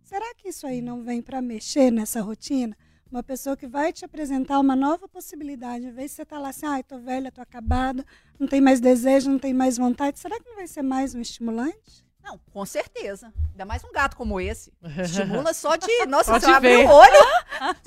Será 0.04 0.32
que 0.36 0.48
isso 0.48 0.64
aí 0.64 0.80
não 0.80 1.02
vem 1.02 1.20
para 1.20 1.42
mexer 1.42 1.90
nessa 1.90 2.22
rotina? 2.22 2.78
Uma 3.10 3.22
pessoa 3.22 3.56
que 3.56 3.66
vai 3.66 3.92
te 3.92 4.04
apresentar 4.04 4.60
uma 4.60 4.76
nova 4.76 5.08
possibilidade, 5.08 5.86
em 5.86 5.90
vez 5.92 6.12
de 6.12 6.16
você 6.16 6.22
estar 6.22 6.38
lá 6.38 6.50
assim, 6.50 6.66
ai, 6.66 6.84
tô 6.84 6.96
velha, 7.00 7.32
tô 7.32 7.40
acabada, 7.40 8.06
não 8.38 8.46
tem 8.46 8.60
mais 8.60 8.78
desejo, 8.80 9.28
não 9.28 9.40
tem 9.40 9.52
mais 9.52 9.76
vontade, 9.76 10.20
será 10.20 10.38
que 10.38 10.48
não 10.48 10.54
vai 10.54 10.68
ser 10.68 10.82
mais 10.82 11.16
um 11.16 11.20
estimulante? 11.20 12.06
Não, 12.28 12.38
com 12.52 12.66
certeza. 12.66 13.32
Ainda 13.52 13.64
mais 13.64 13.82
um 13.82 13.90
gato 13.90 14.14
como 14.16 14.38
esse. 14.38 14.70
Estimula 15.02 15.54
só 15.54 15.76
de. 15.76 15.86
Nossa, 16.06 16.32
Só 16.34 16.38
se 16.40 16.44
de 16.46 16.50
eu 16.52 16.56
abrir 16.56 16.76
ver. 16.76 16.86
o 16.86 16.90
olho, 16.90 17.24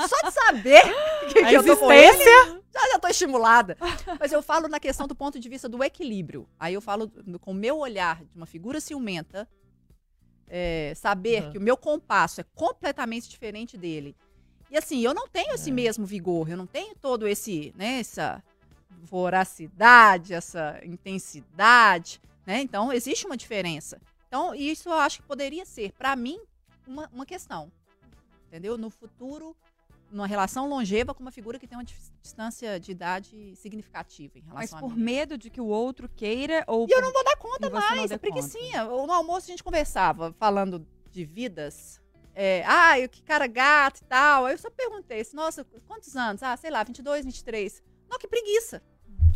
só 0.08 0.28
de 0.28 0.34
saber 0.34 0.82
que, 1.32 1.40
A 1.40 1.48
que 1.50 1.56
eu 1.58 1.64
tô 1.64 1.78
com 1.78 1.92
ele, 1.92 2.06
existência. 2.08 2.62
já, 2.74 2.88
já 2.92 3.00
tô 3.00 3.08
estimulada. 3.08 3.78
Mas 4.20 4.32
eu 4.32 4.42
falo 4.42 4.68
na 4.68 4.80
questão 4.80 5.08
do 5.08 5.14
ponto 5.14 5.40
de 5.40 5.48
vista 5.48 5.70
do 5.70 5.84
equilíbrio. 5.84 6.48
Aí 6.60 6.74
eu 6.74 6.82
falo 6.82 7.06
do- 7.06 7.38
com 7.38 7.52
o 7.52 7.54
meu 7.54 7.78
olhar 7.78 8.24
de 8.24 8.36
uma 8.36 8.48
figura 8.48 8.82
ciumenta, 8.82 9.48
é, 10.48 10.94
saber 10.96 11.44
Uhum. 11.44 11.52
que 11.52 11.58
o 11.60 11.62
meu 11.62 11.78
compasso 11.78 12.42
é 12.42 12.46
completamente 12.56 13.30
diferente 13.30 13.78
dele. 13.78 14.16
E 14.72 14.78
assim, 14.78 15.02
eu 15.02 15.14
não 15.14 15.28
tenho 15.28 15.54
esse 15.54 15.70
É. 15.70 15.74
mesmo 15.74 16.04
vigor, 16.06 16.50
eu 16.50 16.58
não 16.58 16.66
tenho 16.66 16.96
todo 16.96 17.28
esse, 17.28 17.72
né, 17.78 18.00
essa 18.00 18.42
voracidade, 19.04 20.34
essa 20.34 20.80
intensidade, 20.84 22.20
né? 22.46 22.60
Então, 22.62 22.92
existe 22.92 23.26
uma 23.26 23.38
diferença. 23.38 24.02
Então, 24.32 24.56
isso 24.56 24.88
eu 24.88 24.94
acho 24.94 25.18
que 25.20 25.28
poderia 25.28 25.66
ser, 25.66 25.92
para 25.92 26.16
mim, 26.16 26.40
uma, 26.88 27.10
uma 27.12 27.26
questão. 27.26 27.70
Entendeu? 28.48 28.78
No 28.78 28.90
futuro, 28.90 29.54
numa 30.10 30.26
relação 30.26 30.70
longeva 30.70 31.14
com 31.14 31.22
uma 31.22 31.34
figura 31.34 31.60
que 31.60 31.68
tem 31.68 31.78
uma 31.78 31.84
dis- 31.84 32.14
distância 32.22 32.80
de 32.80 32.92
idade 32.94 33.54
significativa 33.58 34.40
em 34.40 34.44
Mas 34.44 34.72
relação 34.72 34.78
a 34.80 34.82
por 34.84 34.96
mim. 34.96 35.04
medo 35.04 35.38
de 35.38 35.50
que 35.50 35.60
o 35.60 35.66
outro 35.66 36.08
queira 36.08 36.64
ou 36.66 36.88
E 36.90 36.94
eu 36.94 37.02
não 37.02 37.12
vou 37.12 37.22
dar 37.26 37.36
conta 37.36 37.68
E 37.68 37.70
mais, 37.72 38.10
é 38.10 38.18
preguicinha. 38.18 38.86
No 38.86 39.12
almoço 39.12 39.48
a 39.48 39.52
gente 39.52 39.66
conversava, 39.66 40.32
falando 40.40 40.88
de 41.10 41.26
vidas. 41.26 42.00
É, 42.34 42.64
ah, 42.66 42.98
eu 42.98 43.10
que 43.10 43.22
cara 43.24 43.48
gato 43.48 44.00
e 44.00 44.06
tal. 44.06 44.46
Aí 44.46 44.54
eu 44.54 44.58
só 44.58 44.70
perguntei, 44.70 45.20
assim, 45.20 45.36
nossa, 45.36 45.66
quantos 45.86 46.16
anos? 46.16 46.42
Ah, 46.42 46.56
sei 46.56 46.72
lá, 46.72 46.82
22, 46.86 47.26
23. 47.26 47.84
Não, 48.10 48.18
que 48.18 48.30
preguiça. 48.30 48.82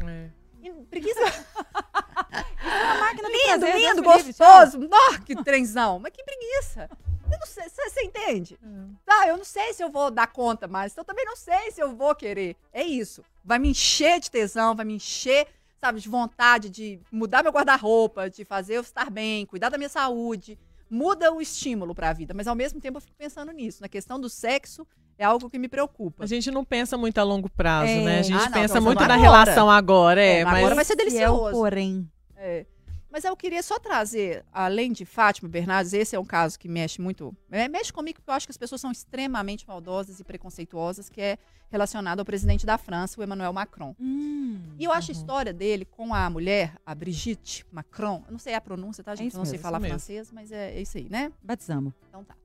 É. 0.08 0.30
E 0.64 0.72
Preguiça 0.86 1.20
a 2.68 3.00
máquina 3.00 3.28
tem 3.30 3.48
lindo, 3.48 3.60
prazer, 3.60 3.76
lindo, 3.82 4.02
Deus 4.02 4.08
me 4.08 4.18
livre, 4.24 4.34
gostoso. 4.34 4.78
Nó, 4.80 5.20
que 5.26 5.36
trenzão. 5.44 6.00
Mas 6.00 6.12
que 6.14 6.24
preguiça. 6.24 6.90
Eu 7.32 7.40
não 7.40 7.46
sei, 7.48 7.64
você 7.70 8.02
entende? 8.04 8.58
É. 8.64 8.68
Tá, 9.06 9.28
eu 9.28 9.38
não 9.38 9.44
sei 9.44 9.74
se 9.74 9.84
eu 9.84 9.90
vou 9.90 10.12
dar 10.12 10.28
conta 10.28 10.68
mais. 10.68 10.92
Então 10.92 11.04
também 11.04 11.26
não 11.26 11.36
sei 11.36 11.72
se 11.72 11.82
eu 11.82 11.96
vou 11.96 12.14
querer. 12.14 12.56
É 12.72 12.84
isso. 12.84 13.24
Vai 13.44 13.58
me 13.60 13.70
encher 13.70 14.20
de 14.20 14.30
tesão, 14.30 14.76
vai 14.76 14.86
me 14.86 14.94
encher, 14.96 15.48
sabe, 15.82 16.00
de 16.00 16.08
vontade 16.08 16.70
de 16.70 17.00
mudar 17.12 17.42
meu 17.42 17.52
guarda-roupa, 17.52 18.30
de 18.30 18.46
fazer 18.46 18.76
eu 18.78 18.82
estar 18.82 19.10
bem, 19.10 19.46
cuidar 19.46 19.70
da 19.70 19.78
minha 19.78 19.90
saúde. 19.90 20.58
Muda 20.88 21.34
o 21.34 21.42
estímulo 21.42 21.96
pra 21.96 22.14
vida. 22.14 22.32
Mas 22.34 22.48
ao 22.48 22.54
mesmo 22.56 22.80
tempo 22.80 22.98
eu 22.98 23.02
fico 23.02 23.16
pensando 23.18 23.52
nisso. 23.52 23.82
Na 23.82 23.90
questão 23.90 24.20
do 24.22 24.30
sexo, 24.30 24.86
é 25.18 25.26
algo 25.26 25.50
que 25.50 25.58
me 25.58 25.68
preocupa. 25.68 26.24
A 26.24 26.28
gente 26.28 26.52
não 26.52 26.64
pensa 26.64 26.96
muito 26.96 27.18
a 27.18 27.24
longo 27.24 27.50
prazo, 27.50 27.90
É. 27.90 28.02
né? 28.04 28.20
A 28.20 28.22
gente 28.22 28.38
Ah, 28.40 28.46
não, 28.46 28.52
pensa 28.52 28.76
tô 28.76 28.82
muito 28.82 29.00
na 29.00 29.06
agora. 29.16 29.20
relação 29.20 29.70
agora, 29.70 30.22
é. 30.24 30.40
É, 30.42 30.46
mas 30.46 30.58
agora 30.60 30.76
vai 30.76 30.86
ser 30.86 30.94
Esse 30.94 31.02
é 31.18 31.28
o 31.28 31.34
delicioso. 31.34 31.52
porém. 31.58 32.08
É. 32.46 32.66
Mas 33.10 33.24
eu 33.24 33.36
queria 33.38 33.64
só 33.64 33.80
trazer, 33.80 34.44
além 34.52 34.92
de 34.92 35.06
Fátima 35.06 35.48
Bernardes, 35.48 35.94
esse 35.94 36.16
é 36.18 36.20
um 36.20 36.26
caso 36.26 36.60
que 36.60 36.68
mexe 36.68 37.00
muito. 37.00 37.34
é, 37.50 37.68
mexe 37.70 37.94
comigo 37.94 38.20
porque 38.20 38.30
eu 38.30 38.34
acho 38.34 38.46
que 38.46 38.52
as 38.52 38.58
pessoas 38.58 38.82
são 38.82 38.92
extremamente 38.92 39.66
maldosas 39.66 40.20
e 40.20 40.24
preconceituosas, 40.24 41.08
que 41.08 41.22
é 41.22 41.38
relacionado 41.70 42.20
ao 42.20 42.26
presidente 42.26 42.66
da 42.66 42.78
França, 42.78 43.20
o 43.20 43.24
Emmanuel 43.24 43.54
Macron. 43.54 43.96
Hum. 44.00 44.60
E 44.78 44.84
eu 44.84 44.92
acho 44.92 45.12
a 45.12 45.14
Uhum. 45.14 45.20
história 45.22 45.54
dele 45.54 45.86
com 45.86 46.14
a 46.14 46.30
mulher, 46.30 46.76
a 46.86 46.94
Brigitte 46.94 47.66
Macron, 47.72 48.22
eu 48.28 48.32
não 48.34 48.40
sei 48.40 48.54
a 48.54 48.60
pronúncia, 48.60 49.02
tá, 49.04 49.16
gente? 49.16 49.30
isso 49.30 49.38
eu 49.38 49.40
não 49.40 49.46
sei 49.46 49.54
mesmo, 49.54 49.64
falar 49.64 49.78
isso 49.78 49.84
mesmo. 49.84 50.00
francês, 50.00 50.32
mas 50.34 50.52
é, 50.52 50.76
é 50.78 50.82
isso 50.82 50.98
aí, 50.98 51.08
né? 51.10 51.32
Batizamos. 51.42 51.94
Então 52.10 52.22
tá. 52.24 52.36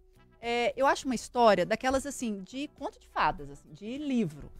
É, 0.41 0.73
eu 0.77 0.87
acho 0.87 1.05
uma 1.07 1.15
história 1.17 1.67
daquelas, 1.67 2.07
assim, 2.07 2.43
de 2.45 2.69
conto 2.79 2.99
de 3.01 3.09
fadas, 3.09 3.51
assim, 3.51 3.73
de 3.73 3.99
livro. 3.99 4.51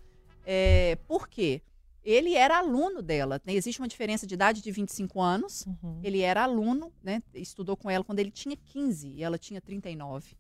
É, 0.45 0.99
por 1.07 1.29
quê? 1.29 1.63
Ele 2.05 2.35
era 2.35 2.59
aluno 2.59 3.03
dela. 3.03 3.41
né? 3.45 3.53
Existe 3.55 3.81
uma 3.81 3.89
diferença 3.89 4.27
de 4.27 4.35
idade 4.35 4.63
de 4.63 4.71
25 4.71 5.21
anos. 5.21 5.67
Uhum. 5.67 6.01
Ele 6.03 6.21
era 6.21 6.43
aluno, 6.45 6.93
né? 7.03 7.23
Estudou 7.35 7.77
com 7.77 7.91
ela 7.91 8.03
quando 8.05 8.19
ele 8.21 8.31
tinha 8.31 8.57
15 8.57 9.09
e 9.09 9.23
ela 9.23 9.37
tinha 9.39 9.61
39. 9.61 10.37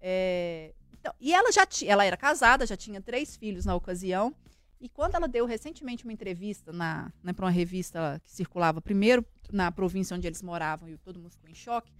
É, 0.00 0.72
então, 1.00 1.12
e 1.20 1.32
ela 1.34 1.50
já 1.52 1.66
ti- 1.66 1.88
ela 1.88 2.04
era 2.04 2.16
casada, 2.16 2.66
já 2.66 2.76
tinha 2.76 3.00
três 3.00 3.36
filhos 3.36 3.64
na 3.64 3.74
ocasião. 3.74 4.34
E 4.80 4.88
quando 4.88 5.14
ela 5.14 5.26
deu 5.26 5.46
recentemente 5.46 6.04
uma 6.04 6.12
entrevista 6.12 6.72
na, 6.72 7.10
né, 7.22 7.32
para 7.32 7.46
uma 7.46 7.50
revista 7.50 8.20
que 8.22 8.30
circulava 8.30 8.80
primeiro 8.80 9.24
na 9.50 9.72
província 9.72 10.14
onde 10.16 10.26
eles 10.26 10.42
moravam 10.42 10.88
e 10.88 10.98
todo 10.98 11.18
mundo 11.18 11.32
ficou 11.32 11.48
em 11.48 11.54
choque, 11.54 11.90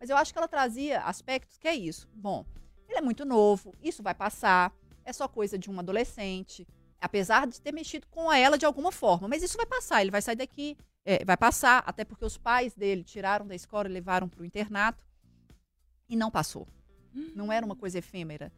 mas 0.00 0.10
eu 0.10 0.16
acho 0.16 0.32
que 0.32 0.38
ela 0.38 0.48
trazia 0.48 1.00
aspectos 1.02 1.56
que 1.56 1.68
é 1.68 1.74
isso. 1.74 2.08
Bom, 2.12 2.44
ele 2.88 2.98
é 2.98 3.00
muito 3.02 3.24
novo, 3.24 3.72
isso 3.80 4.02
vai 4.02 4.12
passar, 4.14 4.74
é 5.04 5.12
só 5.12 5.28
coisa 5.28 5.56
de 5.56 5.70
um 5.70 5.78
adolescente, 5.78 6.66
apesar 7.00 7.46
de 7.46 7.60
ter 7.60 7.72
mexido 7.72 8.06
com 8.08 8.32
ela 8.32 8.56
de 8.56 8.64
alguma 8.64 8.90
forma, 8.90 9.28
mas 9.28 9.42
isso 9.42 9.56
vai 9.56 9.66
passar, 9.66 10.00
ele 10.00 10.10
vai 10.10 10.22
sair 10.22 10.36
daqui, 10.36 10.76
é, 11.04 11.24
vai 11.24 11.36
passar, 11.36 11.82
até 11.86 12.04
porque 12.04 12.24
os 12.24 12.36
pais 12.36 12.74
dele 12.74 13.04
tiraram 13.04 13.46
da 13.46 13.54
escola 13.54 13.88
e 13.88 13.92
levaram 13.92 14.28
para 14.28 14.42
o 14.42 14.44
internato 14.44 15.04
e 16.08 16.16
não 16.16 16.30
passou. 16.30 16.66
Não 17.34 17.50
era 17.50 17.64
uma 17.64 17.76
coisa 17.76 17.98
efêmera. 17.98 18.52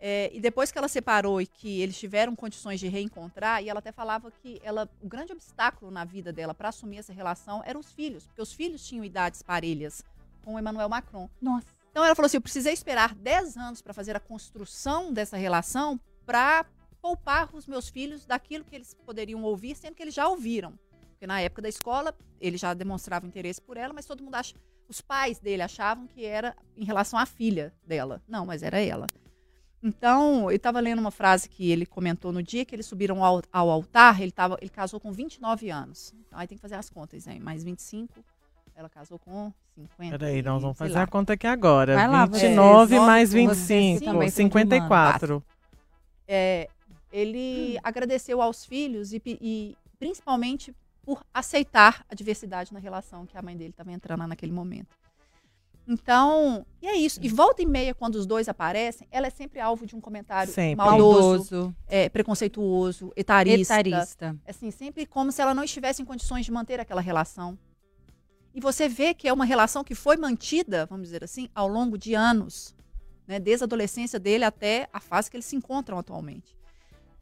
É, 0.00 0.30
e 0.32 0.40
depois 0.40 0.70
que 0.70 0.78
ela 0.78 0.86
separou 0.86 1.40
e 1.40 1.46
que 1.46 1.80
eles 1.80 1.98
tiveram 1.98 2.36
condições 2.36 2.78
de 2.78 2.86
reencontrar, 2.86 3.62
e 3.62 3.68
ela 3.68 3.80
até 3.80 3.90
falava 3.90 4.30
que 4.30 4.60
ela, 4.62 4.88
o 5.02 5.08
grande 5.08 5.32
obstáculo 5.32 5.90
na 5.90 6.04
vida 6.04 6.32
dela 6.32 6.54
para 6.54 6.68
assumir 6.68 6.98
essa 6.98 7.12
relação 7.12 7.62
eram 7.66 7.80
os 7.80 7.92
filhos, 7.92 8.24
porque 8.26 8.40
os 8.40 8.52
filhos 8.52 8.86
tinham 8.86 9.04
idades 9.04 9.42
parelhas 9.42 10.04
com 10.44 10.54
o 10.54 10.58
Emmanuel 10.58 10.88
Macron. 10.88 11.28
Nossa. 11.40 11.66
Então 11.90 12.04
ela 12.04 12.14
falou 12.14 12.26
assim: 12.26 12.36
eu 12.36 12.42
precisei 12.42 12.72
esperar 12.72 13.12
10 13.14 13.56
anos 13.56 13.82
para 13.82 13.92
fazer 13.92 14.14
a 14.14 14.20
construção 14.20 15.12
dessa 15.12 15.36
relação 15.36 15.98
para 16.24 16.64
poupar 17.00 17.48
os 17.54 17.66
meus 17.66 17.88
filhos 17.88 18.26
daquilo 18.26 18.64
que 18.64 18.74
eles 18.74 18.94
poderiam 18.94 19.42
ouvir, 19.42 19.74
sendo 19.76 19.94
que 19.94 20.02
eles 20.02 20.14
já 20.14 20.28
ouviram. 20.28 20.78
Porque 21.10 21.26
na 21.26 21.40
época 21.40 21.62
da 21.62 21.68
escola, 21.68 22.14
ele 22.40 22.56
já 22.56 22.74
demonstrava 22.74 23.26
interesse 23.26 23.60
por 23.60 23.76
ela, 23.76 23.92
mas 23.92 24.06
todo 24.06 24.22
mundo 24.22 24.34
acha. 24.34 24.54
Os 24.88 25.00
pais 25.00 25.38
dele 25.38 25.62
achavam 25.62 26.06
que 26.06 26.24
era 26.24 26.56
em 26.76 26.84
relação 26.84 27.18
à 27.18 27.26
filha 27.26 27.74
dela. 27.86 28.22
Não, 28.26 28.46
mas 28.46 28.62
era 28.62 28.80
ela. 28.80 29.06
Então, 29.82 30.50
eu 30.50 30.56
estava 30.56 30.80
lendo 30.80 30.98
uma 30.98 31.10
frase 31.10 31.48
que 31.48 31.70
ele 31.70 31.86
comentou 31.86 32.32
no 32.32 32.42
dia 32.42 32.64
que 32.64 32.74
eles 32.74 32.86
subiram 32.86 33.22
ao, 33.22 33.42
ao 33.52 33.70
altar, 33.70 34.20
ele, 34.20 34.32
tava, 34.32 34.56
ele 34.60 34.70
casou 34.70 34.98
com 34.98 35.12
29 35.12 35.70
anos. 35.70 36.12
Então, 36.26 36.38
aí 36.38 36.48
tem 36.48 36.56
que 36.56 36.62
fazer 36.62 36.74
as 36.74 36.90
contas, 36.90 37.26
hein? 37.26 37.38
Mais 37.38 37.62
25, 37.62 38.24
ela 38.74 38.88
casou 38.88 39.18
com 39.18 39.52
50. 39.74 40.18
Peraí, 40.18 40.42
nós 40.42 40.62
vamos 40.62 40.76
fazer 40.76 40.94
lá. 40.94 41.02
a 41.02 41.06
conta 41.06 41.34
aqui 41.34 41.46
agora. 41.46 41.94
Vai 41.94 42.08
lá, 42.08 42.26
você. 42.26 42.48
29 42.48 42.94
É, 42.94 43.00
mais 43.00 43.30
você 43.30 43.36
25, 43.36 44.04
também, 44.04 44.30
54. 44.30 45.44
É, 46.26 46.68
ele 47.12 47.78
agradeceu 47.82 48.40
aos 48.42 48.64
filhos 48.64 49.12
e, 49.12 49.22
e 49.24 49.76
principalmente 49.98 50.74
por 51.02 51.24
aceitar 51.32 52.04
a 52.08 52.14
diversidade 52.14 52.72
na 52.72 52.78
relação 52.78 53.26
que 53.26 53.36
a 53.36 53.42
mãe 53.42 53.56
dele 53.56 53.70
estava 53.70 53.92
entrando 53.92 54.26
naquele 54.26 54.52
momento. 54.52 54.96
Então, 55.88 56.66
e 56.82 56.86
é 56.86 56.94
isso. 56.94 57.18
E 57.22 57.28
volta 57.30 57.62
e 57.62 57.66
meia, 57.66 57.94
quando 57.94 58.16
os 58.16 58.26
dois 58.26 58.46
aparecem, 58.46 59.08
ela 59.10 59.26
é 59.26 59.30
sempre 59.30 59.58
alvo 59.58 59.86
de 59.86 59.96
um 59.96 60.02
comentário 60.02 60.52
Sempre. 60.52 60.76
maldoso, 60.76 61.54
Maldoso, 61.54 61.76
é, 61.88 62.10
preconceituoso, 62.10 63.10
etarista. 63.16 63.80
etarista. 63.80 64.36
Assim, 64.46 64.70
sempre 64.70 65.06
como 65.06 65.32
se 65.32 65.40
ela 65.40 65.54
não 65.54 65.64
estivesse 65.64 66.02
em 66.02 66.04
condições 66.04 66.44
de 66.44 66.52
manter 66.52 66.78
aquela 66.78 67.00
relação. 67.00 67.58
E 68.54 68.60
você 68.60 68.86
vê 68.86 69.14
que 69.14 69.26
é 69.26 69.32
uma 69.32 69.46
relação 69.46 69.82
que 69.82 69.94
foi 69.94 70.18
mantida, 70.18 70.84
vamos 70.84 71.06
dizer 71.06 71.24
assim, 71.24 71.48
ao 71.54 71.66
longo 71.66 71.96
de 71.96 72.12
anos, 72.12 72.76
né? 73.26 73.40
desde 73.40 73.64
a 73.64 73.66
adolescência 73.66 74.18
dele 74.18 74.44
até 74.44 74.90
a 74.92 75.00
fase 75.00 75.30
que 75.30 75.38
eles 75.38 75.46
se 75.46 75.56
encontram 75.56 75.98
atualmente. 75.98 76.57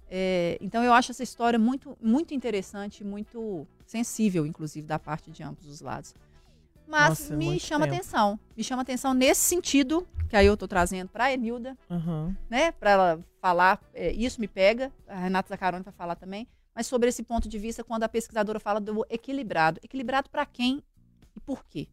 É, 0.09 0.57
então 0.61 0.83
eu 0.85 0.93
acho 0.93 1.11
essa 1.11 1.23
história 1.23 1.59
muito, 1.59 1.97
muito 2.01 2.33
interessante, 2.35 3.03
muito 3.05 3.67
sensível, 3.87 4.47
inclusive, 4.47 4.87
da 4.87 4.99
parte 4.99 5.31
de 5.31 5.43
ambos 5.43 5.67
os 5.67 5.81
lados. 5.81 6.15
Mas 6.87 7.09
Nossa, 7.09 7.35
é 7.35 7.37
me 7.37 7.59
chama 7.59 7.85
tempo. 7.87 7.97
atenção, 7.97 8.39
me 8.57 8.63
chama 8.63 8.83
atenção 8.83 9.13
nesse 9.13 9.41
sentido, 9.41 10.07
que 10.29 10.37
aí 10.37 10.47
eu 10.47 10.57
tô 10.57 10.69
trazendo 10.69 11.09
para 11.09 11.25
a 11.25 11.33
Enilda, 11.33 11.77
Uhum. 11.91 12.35
né, 12.49 12.71
para 12.71 12.91
ela 12.91 13.25
falar, 13.41 13.81
é, 13.93 14.13
isso 14.13 14.41
me 14.41 14.47
pega, 14.47 14.93
a 15.09 15.17
Renata 15.17 15.49
Zaccaroni 15.49 15.83
vai 15.83 15.93
falar 15.93 16.15
também, 16.15 16.47
mas 16.75 16.87
sobre 16.87 17.09
esse 17.09 17.23
ponto 17.25 17.49
de 17.49 17.59
vista 17.59 17.83
quando 17.83 18.05
a 18.05 18.09
pesquisadora 18.09 18.61
fala 18.61 18.81
do 18.81 19.05
equilibrado. 19.11 19.81
Equilibrado 19.83 20.31
para 20.31 20.47
quem 20.47 20.81
e 21.35 21.41
por 21.41 21.65
quê? 21.65 21.89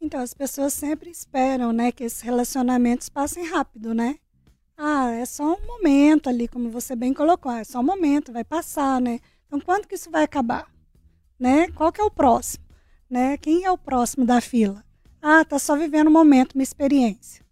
Então, 0.00 0.20
as 0.20 0.34
pessoas 0.34 0.72
sempre 0.72 1.10
esperam, 1.10 1.72
né, 1.72 1.90
que 1.90 2.04
esses 2.04 2.20
relacionamentos 2.20 3.08
passem 3.08 3.44
rápido, 3.48 3.94
né? 3.94 4.18
Ah, 4.84 5.12
é 5.12 5.24
só 5.24 5.54
um 5.54 5.64
momento 5.64 6.28
ali, 6.28 6.48
como 6.48 6.68
você 6.68 6.96
bem 6.96 7.14
colocou, 7.14 7.52
ah, 7.52 7.60
é 7.60 7.64
só 7.64 7.78
um 7.78 7.84
momento, 7.84 8.32
vai 8.32 8.42
passar, 8.42 9.00
né? 9.00 9.20
Então, 9.46 9.60
quando 9.60 9.86
que 9.86 9.94
isso 9.94 10.10
vai 10.10 10.24
acabar? 10.24 10.68
Né? 11.38 11.68
Qual 11.68 11.92
que 11.92 12.00
é 12.00 12.04
o 12.04 12.10
próximo? 12.10 12.64
Né? 13.08 13.36
Quem 13.36 13.64
é 13.64 13.70
o 13.70 13.78
próximo 13.78 14.26
da 14.26 14.40
fila? 14.40 14.84
Ah, 15.22 15.44
tá 15.44 15.56
só 15.56 15.76
vivendo 15.76 16.08
um 16.08 16.12
momento, 16.12 16.54
uma 16.54 16.64
experiência. 16.64 17.46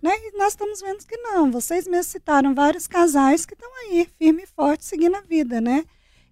Né? 0.00 0.12
E 0.18 0.38
nós 0.38 0.52
estamos 0.52 0.80
vendo 0.80 1.04
que 1.04 1.16
não. 1.16 1.50
Vocês 1.50 1.88
mesmos 1.88 2.12
citaram 2.12 2.54
vários 2.54 2.86
casais 2.86 3.44
que 3.44 3.54
estão 3.54 3.70
aí, 3.80 4.08
firme 4.16 4.44
e 4.44 4.46
forte, 4.46 4.84
seguindo 4.84 5.16
a 5.16 5.20
vida, 5.20 5.60
né? 5.60 5.84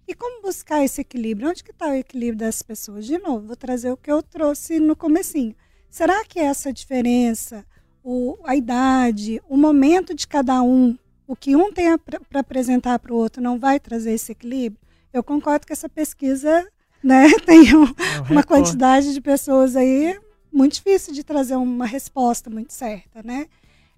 E 0.07 0.15
como 0.15 0.41
buscar 0.41 0.81
esse 0.81 1.01
equilíbrio? 1.01 1.49
Onde 1.49 1.61
que 1.61 1.71
está 1.71 1.89
o 1.89 1.93
equilíbrio 1.93 2.39
das 2.39 2.61
pessoas? 2.61 3.05
De 3.05 3.17
novo, 3.17 3.47
vou 3.47 3.57
trazer 3.57 3.91
o 3.91 3.97
que 3.97 4.09
eu 4.09 4.23
trouxe 4.23 4.79
no 4.79 4.95
comecinho. 4.95 5.53
Será 5.89 6.23
que 6.23 6.39
essa 6.39 6.71
diferença, 6.71 7.65
o, 8.09 8.37
a 8.45 8.55
idade, 8.55 9.41
o 9.49 9.57
momento 9.57 10.13
de 10.13 10.25
cada 10.25 10.61
um, 10.61 10.97
o 11.27 11.35
que 11.35 11.57
um 11.57 11.73
tem 11.73 11.97
para 11.97 12.39
apresentar 12.39 12.97
para 12.99 13.11
o 13.13 13.17
outro 13.17 13.41
não 13.43 13.59
vai 13.59 13.81
trazer 13.81 14.13
esse 14.13 14.31
equilíbrio? 14.31 14.79
Eu 15.11 15.21
concordo 15.21 15.67
que 15.67 15.73
essa 15.73 15.89
pesquisa 15.89 16.65
né, 17.03 17.29
tem 17.45 17.75
um- 17.75 17.83
É 17.83 18.21
um 18.21 18.31
uma 18.31 18.43
quantidade 18.43 19.13
de 19.13 19.19
pessoas 19.19 19.75
aí 19.75 20.17
muito 20.49 20.75
difícil 20.75 21.13
de 21.13 21.21
trazer 21.21 21.57
uma 21.57 21.85
resposta 21.85 22.49
muito 22.49 22.71
certa, 22.71 23.21
né? 23.21 23.47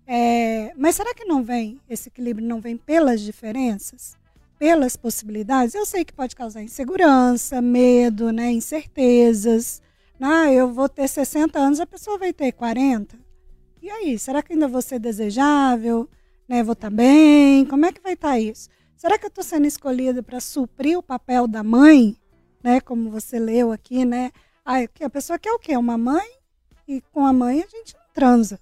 É, 0.07 0.73
mas 0.75 0.95
será 0.95 1.13
que 1.13 1.23
não 1.25 1.43
vem, 1.43 1.79
esse 1.87 2.09
equilíbrio 2.09 2.47
não 2.47 2.59
vem 2.59 2.75
pelas 2.77 3.21
diferenças? 3.21 4.17
Pelas 4.57 4.95
possibilidades? 4.95 5.75
Eu 5.75 5.85
sei 5.85 6.03
que 6.03 6.11
pode 6.11 6.35
causar 6.35 6.63
insegurança, 6.63 7.61
medo, 7.61 8.31
né, 8.31 8.51
incertezas. 8.51 9.83
Ah, 10.19 10.51
eu 10.51 10.73
vou 10.73 10.89
ter 10.89 11.07
60 11.07 11.59
anos, 11.59 11.79
a 11.79 11.85
pessoa 11.85 12.17
vai 12.17 12.33
ter 12.33 12.51
40. 12.53 13.28
E 13.81 13.89
aí, 13.89 14.19
será 14.19 14.41
que 14.41 14.53
ainda 14.53 14.67
vou 14.67 14.81
ser 14.81 14.99
desejável? 14.99 16.09
Né, 16.47 16.63
vou 16.63 16.73
estar 16.73 16.89
bem? 16.89 17.65
Como 17.65 17.85
é 17.85 17.91
que 17.91 18.01
vai 18.01 18.13
estar 18.13 18.39
isso? 18.39 18.69
Será 18.95 19.17
que 19.17 19.25
eu 19.25 19.29
estou 19.29 19.43
sendo 19.43 19.65
escolhida 19.65 20.21
para 20.21 20.39
suprir 20.39 20.97
o 20.97 21.03
papel 21.03 21.47
da 21.47 21.63
mãe? 21.63 22.17
Né, 22.61 22.81
como 22.81 23.09
você 23.09 23.39
leu 23.39 23.71
aqui, 23.71 24.03
né? 24.03 24.31
Que 24.93 25.03
a 25.03 25.09
pessoa 25.09 25.39
quer 25.39 25.51
o 25.53 25.59
quê? 25.59 25.77
Uma 25.77 25.97
mãe? 25.97 26.27
E 26.87 27.01
com 27.13 27.25
a 27.25 27.31
mãe 27.31 27.61
a 27.61 27.67
gente 27.67 27.95
não 27.95 28.03
transa. 28.13 28.59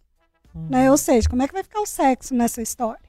Uhum. 0.53 0.67
Né? 0.69 0.91
Ou 0.91 0.97
seja, 0.97 1.27
como 1.29 1.41
é 1.41 1.47
que 1.47 1.53
vai 1.53 1.63
ficar 1.63 1.81
o 1.81 1.85
sexo 1.85 2.35
nessa 2.35 2.61
história? 2.61 3.07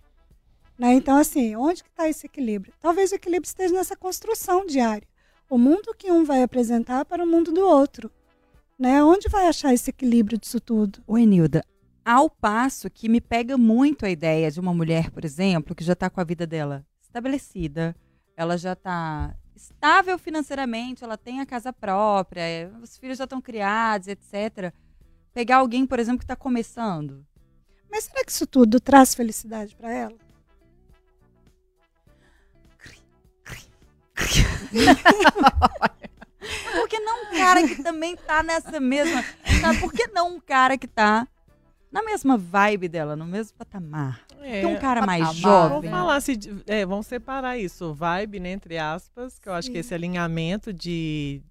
Né? 0.79 0.95
Então, 0.95 1.17
assim, 1.17 1.55
onde 1.57 1.83
que 1.83 1.91
está 1.91 2.09
esse 2.09 2.27
equilíbrio? 2.27 2.73
Talvez 2.81 3.13
o 3.13 3.17
equilíbrio 3.17 3.49
esteja 3.49 3.75
nessa 3.75 3.97
construção 3.97 4.65
diária. 4.65 5.07
O 5.51 5.59
mundo 5.59 5.95
que 5.97 6.11
um 6.11 6.25
vai 6.25 6.43
apresentar 6.43 7.05
para 7.05 7.23
o 7.23 7.27
mundo 7.27 7.53
do 7.53 7.65
outro. 7.65 8.11
Né? 8.79 9.03
Onde 9.03 9.29
vai 9.29 9.47
achar 9.47 9.75
esse 9.75 9.91
equilíbrio 9.91 10.39
disso 10.39 10.61
tudo? 10.61 11.03
Ô, 11.07 11.19
Enilda, 11.19 11.65
ao 12.09 12.31
passo 12.31 12.89
que 12.89 13.07
me 13.07 13.21
pega 13.21 13.59
muito 13.59 14.07
a 14.07 14.09
ideia 14.09 14.51
de 14.51 14.59
uma 14.59 14.73
mulher, 14.73 15.11
por 15.11 15.27
exemplo, 15.27 15.75
que 15.75 15.85
já 15.85 15.93
está 15.93 16.09
com 16.09 16.19
a 16.23 16.25
vida 16.25 16.47
dela 16.47 16.83
estabelecida, 17.03 17.95
ela 18.35 18.57
já 18.57 18.73
está 18.73 19.37
estável 19.55 20.19
financeiramente, 20.19 21.05
ela 21.05 21.19
tem 21.19 21.41
a 21.41 21.45
casa 21.45 21.71
própria, 21.71 22.41
é, 22.41 22.71
os 22.83 22.97
filhos 22.97 23.19
já 23.19 23.25
estão 23.25 23.43
criados, 23.43 24.09
etc. 24.09 24.73
Pegar 25.35 25.59
alguém, 25.59 25.87
por 25.87 25.99
exemplo, 25.99 26.21
que 26.21 26.25
está 26.25 26.35
começando. 26.35 27.27
Mas 27.91 28.05
será 28.05 28.25
que 28.25 28.33
isso 28.33 28.47
tudo 28.47 28.81
traz 28.81 29.15
felicidade 29.15 29.77
para 29.77 29.93
ela? 29.93 30.17
Por 36.73 36.89
que 36.89 37.01
não 37.01 37.25
um 37.25 37.37
cara 37.37 37.69
que 37.69 37.83
também 37.83 38.17
tá 38.17 38.43
nessa 38.43 38.81
mesma. 38.81 39.23
Sabe? 39.61 39.79
Por 39.79 39.93
que 39.93 40.07
não 40.07 40.37
um 40.37 40.41
cara 40.41 40.79
que 40.79 40.87
tá 40.89 41.29
na 41.91 42.03
mesma 42.03 42.37
vibe 42.37 42.89
dela, 42.89 43.17
no 43.17 43.27
mesmo 43.27 43.57
patamar? 43.57 44.25
É, 44.41 44.61
Que 44.61 44.67
um 44.67 44.79
cara 44.79 45.05
mais 45.07 45.21
patamar. 45.25 45.43
Vamos 45.69 45.73
jovem. 45.75 45.91
falar 45.91 46.21
se, 46.21 46.39
é, 46.67 46.85
vamos 46.87 47.07
separar 47.07 47.59
isso, 47.59 47.95
vibe, 47.95 48.41
né, 48.41 48.53
entre 48.53 48.79
aspas, 48.79 49.39
que 49.39 49.49
eu 49.49 49.53
acho 49.53 49.69
que 49.69 49.75
Sim. 49.75 49.81
esse 49.81 49.95
alinhamento 49.95 50.73
de, 50.73 51.43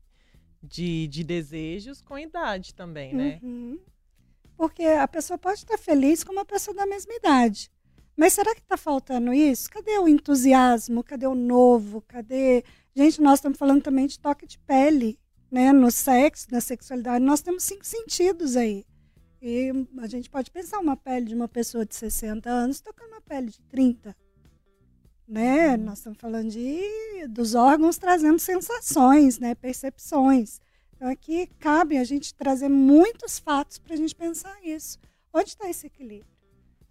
de, 0.61 1.07
de 1.07 1.23
desejos 1.23 2.01
com 2.01 2.17
idade 2.17 2.73
também, 2.73 3.13
né? 3.13 3.39
Uhum. 3.41 3.79
Porque 4.55 4.83
a 4.83 5.07
pessoa 5.07 5.37
pode 5.37 5.59
estar 5.59 5.77
feliz 5.77 6.23
com 6.23 6.31
uma 6.31 6.45
pessoa 6.45 6.75
da 6.75 6.85
mesma 6.85 7.13
idade. 7.13 7.69
Mas 8.15 8.33
será 8.33 8.55
que 8.55 8.61
está 8.61 8.75
faltando 8.75 9.31
isso? 9.31 9.69
Cadê 9.69 9.99
o 9.99 10.07
entusiasmo? 10.07 11.03
Cadê 11.03 11.27
o 11.27 11.35
novo? 11.35 12.01
Cadê. 12.07 12.63
Gente, 12.95 13.21
nós 13.21 13.37
estamos 13.37 13.59
falando 13.59 13.83
também 13.83 14.07
de 14.07 14.17
toque 14.19 14.47
de 14.47 14.57
pele, 14.57 15.19
né? 15.51 15.71
No 15.71 15.91
sexo, 15.91 16.47
na 16.51 16.59
sexualidade. 16.59 17.23
Nós 17.23 17.41
temos 17.41 17.63
cinco 17.63 17.85
sentidos 17.85 18.55
aí. 18.55 18.83
E 19.41 19.71
a 19.99 20.07
gente 20.07 20.29
pode 20.29 20.49
pensar 20.49 20.79
uma 20.79 20.97
pele 20.97 21.27
de 21.27 21.35
uma 21.35 21.47
pessoa 21.47 21.85
de 21.85 21.95
60 21.95 22.49
anos 22.49 22.79
tocando 22.79 23.11
uma 23.11 23.21
pele 23.21 23.51
de 23.51 23.61
30. 23.63 24.15
Né? 25.27 25.77
Nós 25.77 25.99
estamos 25.99 26.19
falando 26.19 26.49
de, 26.49 27.27
dos 27.29 27.53
órgãos 27.53 27.97
trazendo 27.97 28.39
sensações, 28.39 29.39
né? 29.39 29.53
percepções. 29.53 30.59
Então 30.95 31.07
aqui 31.07 31.47
cabe 31.59 31.97
a 31.97 32.03
gente 32.03 32.33
trazer 32.33 32.69
muitos 32.69 33.37
fatos 33.37 33.77
para 33.77 33.93
a 33.93 33.97
gente 33.97 34.15
pensar 34.15 34.57
isso. 34.63 34.97
Onde 35.31 35.49
está 35.49 35.69
esse 35.69 35.85
equilíbrio? 35.85 36.25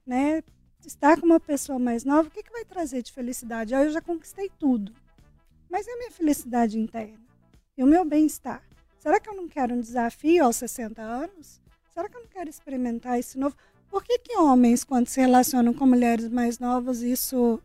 Né? 0.06 0.42
Estar 0.87 1.18
com 1.18 1.26
uma 1.26 1.40
pessoa 1.40 1.80
mais 1.80 2.04
nova, 2.04 2.28
o 2.28 2.30
que, 2.30 2.44
que 2.44 2.52
vai 2.52 2.64
trazer 2.64 3.02
de 3.02 3.11
felicidade? 3.11 3.74
Ah, 3.74 3.85
eu 3.85 3.90
já 3.90 4.00
conquistei 4.00 4.48
tudo. 4.56 4.92
Mas 5.68 5.87
e 5.87 5.90
a 5.90 5.96
minha 5.96 6.12
felicidade 6.12 6.78
interna? 6.78 7.26
E 7.76 7.82
o 7.82 7.87
meu 7.87 8.04
bem-estar? 8.04 8.62
Será 9.00 9.18
que 9.18 9.28
eu 9.28 9.35
não 9.35 9.48
quero 9.48 9.74
um 9.74 9.80
desafio 9.80 10.44
aos 10.44 10.56
60 10.56 11.02
anos? 11.02 11.61
Será 11.96 12.11
que 12.11 12.16
eu 12.18 12.20
não 12.20 12.28
quero 12.28 12.50
experimentar 12.50 13.18
esse 13.18 13.38
novo? 13.38 13.56
Por 13.88 14.04
que, 14.04 14.18
que 14.18 14.37
homens, 14.37 14.85
quando 14.85 15.06
se 15.06 15.18
relacionam 15.18 15.72
com 15.72 15.87
mulheres 15.87 16.28
mais 16.28 16.59
novas, 16.59 17.00
isso 17.00 17.59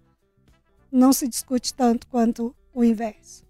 não 0.89 1.11
se 1.11 1.27
discute 1.27 1.73
tanto 1.73 2.07
quanto 2.07 2.55
o 2.73 2.81
inverso? 2.81 3.45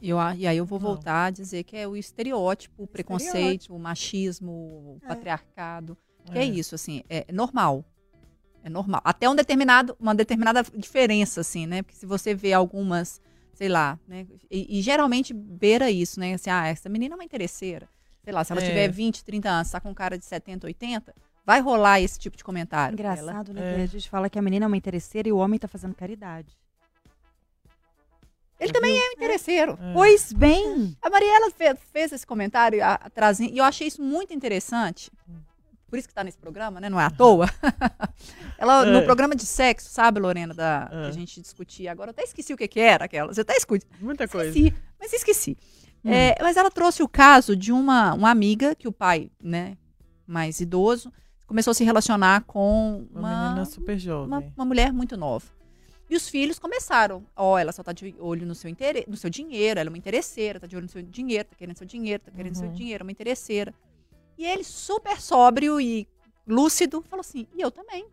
E, 0.00 0.08
eu, 0.08 0.18
e 0.36 0.46
aí 0.46 0.56
eu 0.56 0.64
vou 0.64 0.78
Não. 0.78 0.86
voltar 0.86 1.24
a 1.24 1.30
dizer 1.30 1.64
que 1.64 1.76
é 1.76 1.88
o 1.88 1.96
estereótipo, 1.96 2.84
o 2.84 2.86
preconceito, 2.86 3.34
Estereótipo. 3.34 3.74
o 3.74 3.78
machismo, 3.80 4.52
o 4.52 4.98
É. 5.02 5.08
patriarcado. 5.08 5.98
Que 6.30 6.38
é. 6.38 6.44
isso, 6.44 6.76
assim, 6.76 7.02
é 7.10 7.26
normal. 7.32 7.84
É 8.62 8.70
normal. 8.70 9.00
Até 9.02 9.28
um 9.28 9.34
determinado, 9.34 9.96
uma 9.98 10.14
determinada 10.14 10.62
diferença, 10.76 11.40
assim, 11.40 11.66
né? 11.66 11.82
Porque 11.82 11.96
se 11.96 12.06
você 12.06 12.36
vê 12.36 12.52
algumas, 12.52 13.20
sei 13.52 13.68
lá, 13.68 13.98
né? 14.06 14.28
E, 14.48 14.78
e 14.78 14.80
geralmente 14.80 15.34
beira 15.34 15.90
isso, 15.90 16.20
né? 16.20 16.34
Assim, 16.34 16.50
ah, 16.50 16.68
essa 16.68 16.88
menina 16.88 17.16
é 17.16 17.16
uma 17.16 17.24
interesseira. 17.24 17.88
Sei 18.22 18.32
lá, 18.32 18.44
se 18.44 18.52
ela 18.52 18.60
É. 18.62 18.66
tiver 18.68 18.88
20, 18.88 19.24
30 19.24 19.48
anos, 19.48 19.70
tá 19.70 19.80
com 19.80 19.94
cara 19.94 20.18
de 20.18 20.24
70, 20.24 20.66
80, 20.66 21.14
vai 21.44 21.60
rolar 21.60 22.00
esse 22.00 22.18
tipo 22.18 22.36
de 22.36 22.44
comentário. 22.44 22.94
Ela- 23.00 23.12
Engraçado, 23.14 23.52
né? 23.52 23.72
é. 23.72 23.74
que 23.76 23.80
A 23.82 23.86
gente 23.86 24.10
fala 24.10 24.28
que 24.28 24.38
a 24.38 24.42
menina 24.42 24.66
é 24.66 24.68
uma 24.68 24.76
interesseira 24.76 25.28
e 25.28 25.32
o 25.32 25.38
homem 25.38 25.58
tá 25.58 25.66
fazendo 25.68 25.94
caridade. 25.94 26.56
Ele 28.58 28.72
também 28.74 28.94
é 28.94 29.08
um 29.08 29.12
interesseiro. 29.12 29.78
É. 29.80 29.92
Pois 29.94 30.32
bem. 30.34 30.94
A 31.00 31.08
Mariela 31.08 31.50
fe- 31.50 31.74
fez 31.92 32.12
esse 32.12 32.26
comentário 32.26 32.84
a- 32.84 32.94
a- 32.94 33.10
trazendo, 33.10 33.54
e 33.54 33.58
eu 33.58 33.64
achei 33.64 33.86
isso 33.86 34.02
muito 34.02 34.34
interessante. 34.34 35.10
Por 35.88 35.98
isso 35.98 36.06
que 36.06 36.12
está 36.12 36.22
nesse 36.22 36.36
programa, 36.38 36.78
né? 36.78 36.88
Não 36.90 37.00
é 37.00 37.04
à 37.04 37.10
toa. 37.10 37.46
Ela, 38.58 38.84
no 38.84 38.98
É. 38.98 39.02
programa 39.02 39.34
de 39.34 39.46
sexo, 39.46 39.88
sabe, 39.88 40.20
Lorena, 40.20 40.52
da, 40.54 40.86
que 40.90 40.94
a 40.94 41.08
É. 41.08 41.12
gente 41.12 41.40
discutia 41.40 41.90
agora, 41.90 42.10
eu 42.10 42.12
até 42.12 42.22
esqueci 42.22 42.52
o 42.52 42.56
que, 42.56 42.68
que 42.68 42.78
era 42.78 43.06
aquela. 43.06 43.32
Você 43.32 43.40
até 43.40 43.56
escute. 43.56 43.86
Muita 43.98 44.28
coisa. 44.28 44.50
Esqueci, 44.56 44.76
mas 45.00 45.12
esqueci. 45.14 45.56
Hum. 46.04 46.10
É, 46.10 46.34
mas 46.40 46.56
ela 46.56 46.70
trouxe 46.70 47.02
o 47.02 47.08
caso 47.08 47.54
de 47.54 47.72
uma, 47.72 48.14
uma 48.14 48.30
amiga 48.30 48.74
que 48.74 48.88
o 48.88 48.92
pai, 48.92 49.30
né, 49.42 49.76
mais 50.26 50.60
idoso, 50.60 51.12
começou 51.46 51.72
a 51.72 51.74
se 51.74 51.84
relacionar 51.84 52.44
com 52.44 53.06
Uma 53.10 53.20
uma, 53.20 53.28
menina 53.28 53.64
super 53.64 53.98
jovem. 53.98 54.26
uma, 54.28 54.44
uma 54.56 54.64
mulher 54.64 54.92
muito 54.92 55.16
nova. 55.16 55.46
E 56.08 56.16
os 56.16 56.28
filhos 56.28 56.58
começaram. 56.58 57.24
Ó, 57.36 57.56
ela 57.58 57.70
só 57.70 57.82
tá 57.84 57.92
de 57.92 58.14
olho 58.18 58.44
no 58.46 58.54
seu, 58.54 58.70
no 59.06 59.16
seu 59.16 59.30
dinheiro, 59.30 59.78
ela 59.78 59.88
é 59.88 59.92
uma 59.92 59.98
interesseira, 59.98 60.58
tá 60.58 60.66
de 60.66 60.74
olho 60.74 60.84
no 60.86 60.88
seu 60.90 61.02
dinheiro, 61.02 61.48
tá 61.48 61.54
querendo 61.56 61.76
seu 61.76 61.86
dinheiro, 61.86 62.22
tá 62.22 62.30
querendo 62.32 62.54
seu 62.56 62.68
Uhum. 62.68 62.74
dinheiro, 62.74 63.02
é 63.02 63.04
uma 63.04 63.12
interesseira. 63.12 63.72
E 64.36 64.44
ele, 64.44 64.64
super 64.64 65.20
sóbrio 65.20 65.80
e 65.80 66.08
lúcido, 66.46 67.02
falou 67.08 67.20
assim: 67.20 67.46
e 67.54 67.60
eu 67.60 67.70
também. 67.70 68.06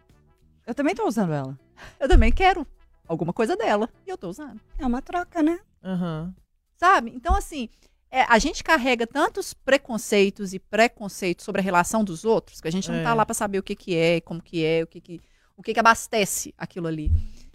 Eu 0.65 0.75
também 0.75 0.93
tô 0.93 1.07
usando 1.07 1.31
ela. 1.33 1.57
Eu 1.99 2.07
também 2.07 2.31
quero 2.31 2.67
alguma 3.07 3.31
coisa 3.33 3.55
dela. 3.55 3.89
E 4.05 4.09
eu 4.09 4.17
tô 4.17 4.29
usando. 4.29 4.59
É 4.77 4.85
uma 4.85 5.01
troca, 5.01 5.41
né? 5.41 5.59
Aham. 5.83 6.35
Sabe? 6.77 7.11
Então, 7.15 7.35
assim, 7.35 7.67
é, 8.09 8.21
a 8.23 8.39
gente 8.39 8.63
carrega 8.63 9.05
tantos 9.05 9.53
preconceitos 9.53 10.53
e 10.53 10.59
preconceitos 10.59 11.43
sobre 11.43 11.59
a 11.59 11.63
relação 11.63 12.03
dos 12.03 12.23
outros, 12.23 12.61
que 12.61 12.67
a 12.67 12.71
gente 12.71 12.89
não 12.89 12.99
É. 12.99 13.03
tá 13.03 13.13
lá 13.13 13.25
pra 13.25 13.33
saber 13.33 13.59
o 13.59 13.63
que 13.63 13.75
que 13.75 13.95
é, 13.95 14.21
como 14.21 14.41
que 14.41 14.63
é, 14.63 14.83
o 14.83 14.87
que 14.87 15.01
que, 15.01 15.21
o 15.57 15.63
que 15.63 15.73
que 15.73 15.79
abastece 15.79 16.53
aquilo 16.57 16.87
ali. 16.87 17.11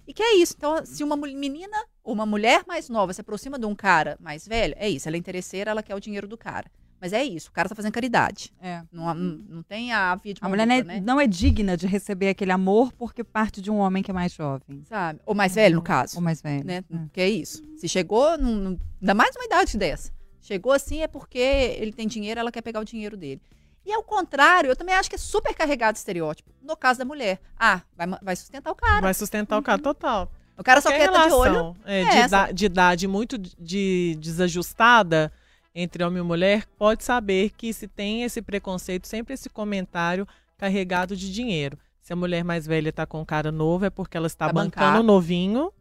E 0.07 0.13
que 0.13 0.23
é 0.23 0.35
isso. 0.35 0.55
Então, 0.59 0.85
se 0.85 1.05
uma 1.05 1.17
menina 1.17 1.77
ou 2.03 2.13
uma 2.13 2.27
mulher 2.27 2.65
mais 2.67 2.89
nova 2.89 3.13
se 3.15 3.21
aproxima 3.21 3.59
de 3.59 3.65
um 3.65 3.75
cara 3.75 4.17
mais 4.21 4.47
velho, 4.47 4.75
é 4.77 4.89
isso. 4.89 5.09
Ela 5.09 5.17
é 5.17 5.19
interesseira, 5.19 5.71
ela 5.71 5.83
quer 5.83 5.95
o 5.95 6.01
dinheiro 6.01 6.27
do 6.27 6.37
cara. 6.37 6.71
Mas 7.03 7.13
é 7.13 7.25
isso. 7.25 7.49
O 7.49 7.53
cara 7.53 7.69
tá 7.69 7.75
fazendo 7.75 7.91
caridade. 7.91 8.53
É. 8.63 8.81
Não, 8.93 9.13
não, 9.13 9.39
não 9.49 9.63
tem 9.65 9.93
a 9.93 10.15
via 10.15 10.35
de 10.35 10.41
A 10.41 10.49
mulher 10.49 10.65
não 10.65 10.75
é, 10.77 10.83
né? 10.85 11.01
não 11.05 11.21
é 11.21 11.27
digna 11.27 11.77
de 11.77 11.85
receber 11.85 12.29
aquele 12.29 12.53
amor 12.53 12.93
porque 12.93 13.25
parte 13.25 13.61
de 13.61 13.73
um 13.73 13.79
homem 13.79 14.05
que 14.05 14.11
é 14.13 14.15
mais 14.15 14.33
jovem. 14.33 14.85
Sabe? 14.89 15.19
Ou 15.27 15.35
mais 15.35 15.53
velho, 15.57 15.75
no 15.75 15.83
caso. 15.83 16.15
Ou 16.15 16.23
mais 16.23 16.41
velho. 16.41 16.65
né? 16.65 16.85
É. 16.89 16.97
Que 17.13 17.21
é 17.21 17.29
isso. 17.29 17.61
Se 17.77 17.89
chegou, 17.89 18.39
num- 18.39 18.79
ainda 19.01 19.15
mais 19.15 19.35
uma 19.35 19.45
idade 19.45 19.77
dessa. 19.77 20.13
Chegou 20.41 20.71
assim 20.73 21.01
é 21.03 21.09
porque 21.09 21.39
ele 21.39 21.93
tem 21.93 22.07
dinheiro, 22.07 22.39
ela 22.39 22.53
quer 22.53 22.63
pegar 22.63 22.79
o 22.79 22.85
dinheiro 22.85 23.17
dele. 23.17 23.43
E 23.85 23.93
ao 23.93 24.05
contrário, 24.05 24.71
eu 24.71 24.77
também 24.77 24.95
acho 24.95 25.09
que 25.11 25.17
é 25.17 25.19
super 25.19 25.53
carregado 25.55 25.97
estereótipo. 25.97 26.49
No 26.63 26.77
caso 26.77 27.01
da 27.01 27.05
mulher. 27.05 27.41
Ah, 27.59 27.81
vai, 27.97 28.07
vai 28.23 28.37
sustentar 28.37 28.71
o 28.71 28.77
cara. 28.77 29.01
Vai 29.01 29.13
sustentar 29.15 29.59
o 29.59 29.63
cara 29.63 29.83
total. 29.83 30.31
O 30.57 30.63
cara 30.63 30.81
só 30.81 30.89
quer 30.91 31.07
estar 31.09 31.27
de 31.27 31.33
olho. 31.33 31.53
relação, 31.53 31.77
é, 31.85 32.01
é 32.03 32.05
de, 32.05 32.17
essa. 32.19 32.27
ida- 32.45 32.53
de 32.53 32.65
idade 32.67 33.09
muito 33.09 33.37
de 33.39 34.17
desajustada 34.21 35.33
entre 35.75 36.05
homem 36.05 36.21
e 36.23 36.27
mulher, 36.27 36.67
pode 36.79 37.03
saber 37.05 37.51
que 37.57 37.73
se 37.73 37.89
tem 37.89 38.23
esse 38.25 38.43
preconceito, 38.43 39.07
sempre 39.07 39.35
esse 39.35 39.49
comentário 39.49 40.27
carregado 40.59 41.17
de 41.17 41.33
dinheiro. 41.33 41.79
Se 42.01 42.13
a 42.13 42.17
mulher 42.17 42.45
mais 42.45 42.67
velha 42.67 42.91
está 42.91 43.07
com 43.07 43.25
cara 43.25 43.51
novo, 43.53 43.85
é 43.85 43.91
porque 43.91 44.17
ela 44.17 44.27
está 44.27 44.47
Pra 44.47 44.53
bancando 44.55 44.87
bancar. 44.87 45.01
o 45.01 45.03
novinho, 45.03 45.73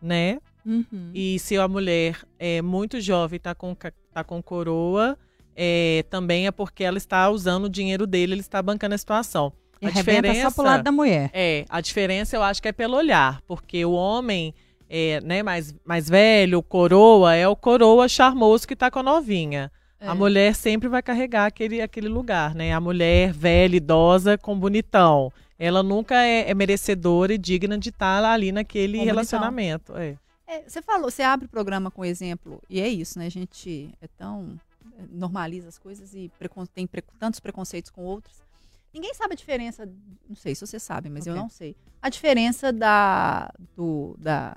né? 0.00 0.38
Uhum. 0.64 1.10
E 1.14 1.38
se 1.38 1.56
a 1.56 1.68
mulher 1.68 2.18
é 2.38 2.60
muito 2.62 3.00
jovem, 3.00 3.36
está 3.36 3.54
com, 3.54 3.76
tá 4.12 4.24
com 4.24 4.42
coroa, 4.42 5.16
é, 5.54 6.04
também 6.10 6.46
é 6.46 6.50
porque 6.50 6.82
ela 6.84 6.98
está 6.98 7.28
usando 7.30 7.64
o 7.64 7.68
dinheiro 7.68 8.06
dele, 8.06 8.34
ele 8.34 8.40
está 8.40 8.60
bancando 8.62 8.94
a 8.94 8.98
situação. 8.98 9.52
E 9.80 9.86
a 9.86 9.88
arrebenta 9.90 10.12
só 10.28 10.32
diferença- 10.32 10.50
pro 10.54 10.64
lado 10.64 10.82
da 10.82 10.90
mulher. 10.92 11.30
É, 11.32 11.64
a 11.68 11.80
diferença 11.80 12.34
eu 12.36 12.42
acho 12.42 12.62
que 12.62 12.68
é 12.68 12.72
pelo 12.72 12.96
olhar, 12.96 13.40
porque 13.46 13.84
o 13.84 13.92
homem 13.92 14.54
é, 14.88 15.20
né, 15.22 15.42
mais, 15.42 15.74
mais 15.84 16.08
velho, 16.08 16.62
coroa, 16.62 17.34
é 17.34 17.46
o 17.48 17.56
coroa 17.56 18.08
charmoso 18.08 18.66
que 18.66 18.76
tá 18.76 18.90
com 18.90 18.98
a 19.00 19.02
novinha. 19.02 19.70
É. 19.98 20.06
A 20.08 20.14
mulher 20.14 20.54
sempre 20.54 20.88
vai 20.88 21.02
carregar 21.02 21.46
aquele, 21.46 21.80
aquele 21.80 22.08
lugar, 22.08 22.54
né? 22.54 22.72
A 22.72 22.80
mulher 22.80 23.32
velha, 23.32 23.76
idosa, 23.76 24.36
com 24.36 24.58
bonitão. 24.58 25.32
Ela 25.58 25.82
nunca 25.82 26.14
é, 26.22 26.50
é 26.50 26.54
merecedora 26.54 27.32
e 27.32 27.38
digna 27.38 27.78
de 27.78 27.88
estar 27.88 28.22
ali 28.22 28.52
naquele 28.52 28.98
Com 28.98 29.04
relacionamento. 29.04 29.96
É. 29.96 30.16
É, 30.46 30.62
você 30.68 30.82
falou, 30.82 31.10
você 31.10 31.22
abre 31.22 31.46
o 31.46 31.48
programa 31.48 31.90
com 31.90 32.04
exemplo, 32.04 32.62
e 32.70 32.80
é 32.80 32.86
isso, 32.88 33.18
né? 33.18 33.26
A 33.26 33.30
gente 33.30 33.90
é 34.00 34.06
tão. 34.18 34.60
é, 34.98 35.02
normaliza 35.10 35.68
as 35.68 35.78
coisas 35.78 36.14
e 36.14 36.30
tem 36.74 36.86
pre- 36.86 37.02
tantos 37.18 37.40
preconceitos 37.40 37.90
com 37.90 38.02
outros. 38.04 38.36
Ninguém 38.94 39.12
sabe 39.14 39.32
a 39.32 39.36
diferença. 39.36 39.88
Não 40.28 40.36
sei 40.36 40.54
se 40.54 40.64
você 40.66 40.78
sabe, 40.78 41.08
mas 41.08 41.26
eu 41.26 41.32
Ok. 41.32 41.42
não 41.42 41.48
sei. 41.50 41.74
A 42.02 42.08
diferença 42.10 42.70
da. 42.72 43.50
Do, 43.76 44.14
da. 44.18 44.54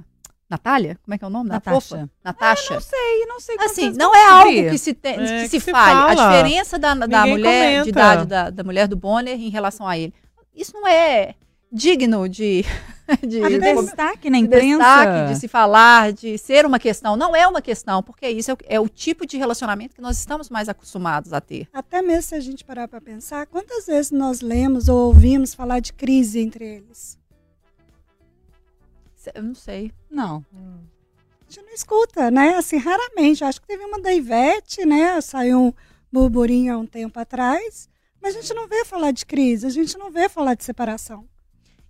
Natália? 0.50 0.98
Como 1.04 1.14
é 1.14 1.18
que 1.18 1.24
é 1.24 1.28
o 1.28 1.30
nome? 1.30 1.50
Da 1.50 1.56
Natasha. 1.56 1.80
fofa? 1.82 2.10
Natasha. 2.24 2.74
não 2.74 2.82
sei, 2.82 3.26
não 3.28 3.40
sei 3.40 3.56
Assim, 3.60 3.90
não 3.92 4.16
é 4.16 4.26
algo 4.28 4.70
que 4.72 4.78
se, 4.78 4.94
tem, 4.94 5.14
É, 5.14 5.18
que 5.18 5.42
que 5.44 5.50
se 5.50 5.60
se 5.60 5.72
fale. 5.72 6.14
A 6.14 6.16
fala. 6.16 6.32
diferença 6.32 6.80
da, 6.80 6.94
da 6.96 7.06
Ninguém 7.08 7.32
mulher, 7.38 7.70
de 7.72 7.78
comenta. 7.78 7.90
idade 7.90 8.26
da, 8.26 8.50
da 8.50 8.64
mulher 8.64 8.88
do 8.88 8.96
Bonner 8.96 9.36
em 9.40 9.50
relação 9.50 9.88
a 9.88 9.98
ele. 9.98 10.14
Isso 10.56 10.74
não 10.74 10.88
é 10.88 11.36
digno 11.72 12.28
de, 12.28 12.66
de, 13.22 13.28
De 13.42 13.60
de 13.60 13.60
destaque 13.60 14.28
na 14.28 14.40
de 14.40 14.44
imprensa. 14.46 14.78
destaque, 14.80 15.34
de 15.34 15.40
se 15.40 15.48
falar, 15.48 16.12
de 16.14 16.36
ser 16.40 16.66
uma 16.66 16.80
questão. 16.80 17.16
Não 17.16 17.36
é 17.36 17.48
uma 17.48 17.62
questão, 17.62 18.02
porque 18.02 18.28
isso 18.28 18.50
é, 18.50 18.54
o- 18.56 18.58
é 18.66 18.80
o 18.80 18.90
tipo 18.90 19.28
de 19.28 19.38
relacionamento 19.38 19.94
que 19.96 20.02
nós 20.02 20.18
estamos 20.18 20.50
mais 20.50 20.68
acostumados 20.68 21.32
a 21.32 21.40
ter. 21.40 21.68
Até 21.72 22.02
mesmo 22.02 22.24
se 22.24 22.34
a 22.34 22.40
gente 22.40 22.66
parar 22.66 22.88
para 22.88 23.00
pensar, 23.00 23.46
quantas 23.46 23.86
vezes 23.86 24.10
nós 24.10 24.42
lemos 24.42 24.90
ou 24.90 24.98
ouvimos 25.10 25.54
falar 25.54 25.80
de 25.80 25.94
crise 25.94 26.40
entre 26.40 26.66
eles? 26.78 27.18
Eu 29.34 29.44
não 29.44 29.56
sei. 29.56 29.92
Não. 30.10 30.46
A 30.54 31.52
gente 31.52 31.62
não 31.65 31.74
escuta, 31.74 32.30
né? 32.30 32.56
Assim, 32.56 32.78
raramente. 32.78 33.44
Acho 33.44 33.62
que 33.62 33.68
teve 33.68 33.84
uma 33.84 34.02
da 34.02 34.13
Ivete, 34.13 34.86
né? 34.86 35.20
Saiu 35.22 35.60
um 35.60 35.74
burburinho 36.12 36.74
há 36.74 36.78
um 36.78 36.86
tempo 36.86 37.20
atrás. 37.20 37.89
Mas 38.22 38.36
a 38.36 38.42
gente 38.42 38.54
não 38.54 38.68
vê 38.68 38.84
falar 38.84 39.12
de 39.12 39.26
crise, 39.26 39.65
a 39.65 39.70
gente 39.70 39.98
não 39.98 40.12
vê 40.12 40.28
falar 40.28 40.54
de 40.54 40.63
separação. 40.63 41.28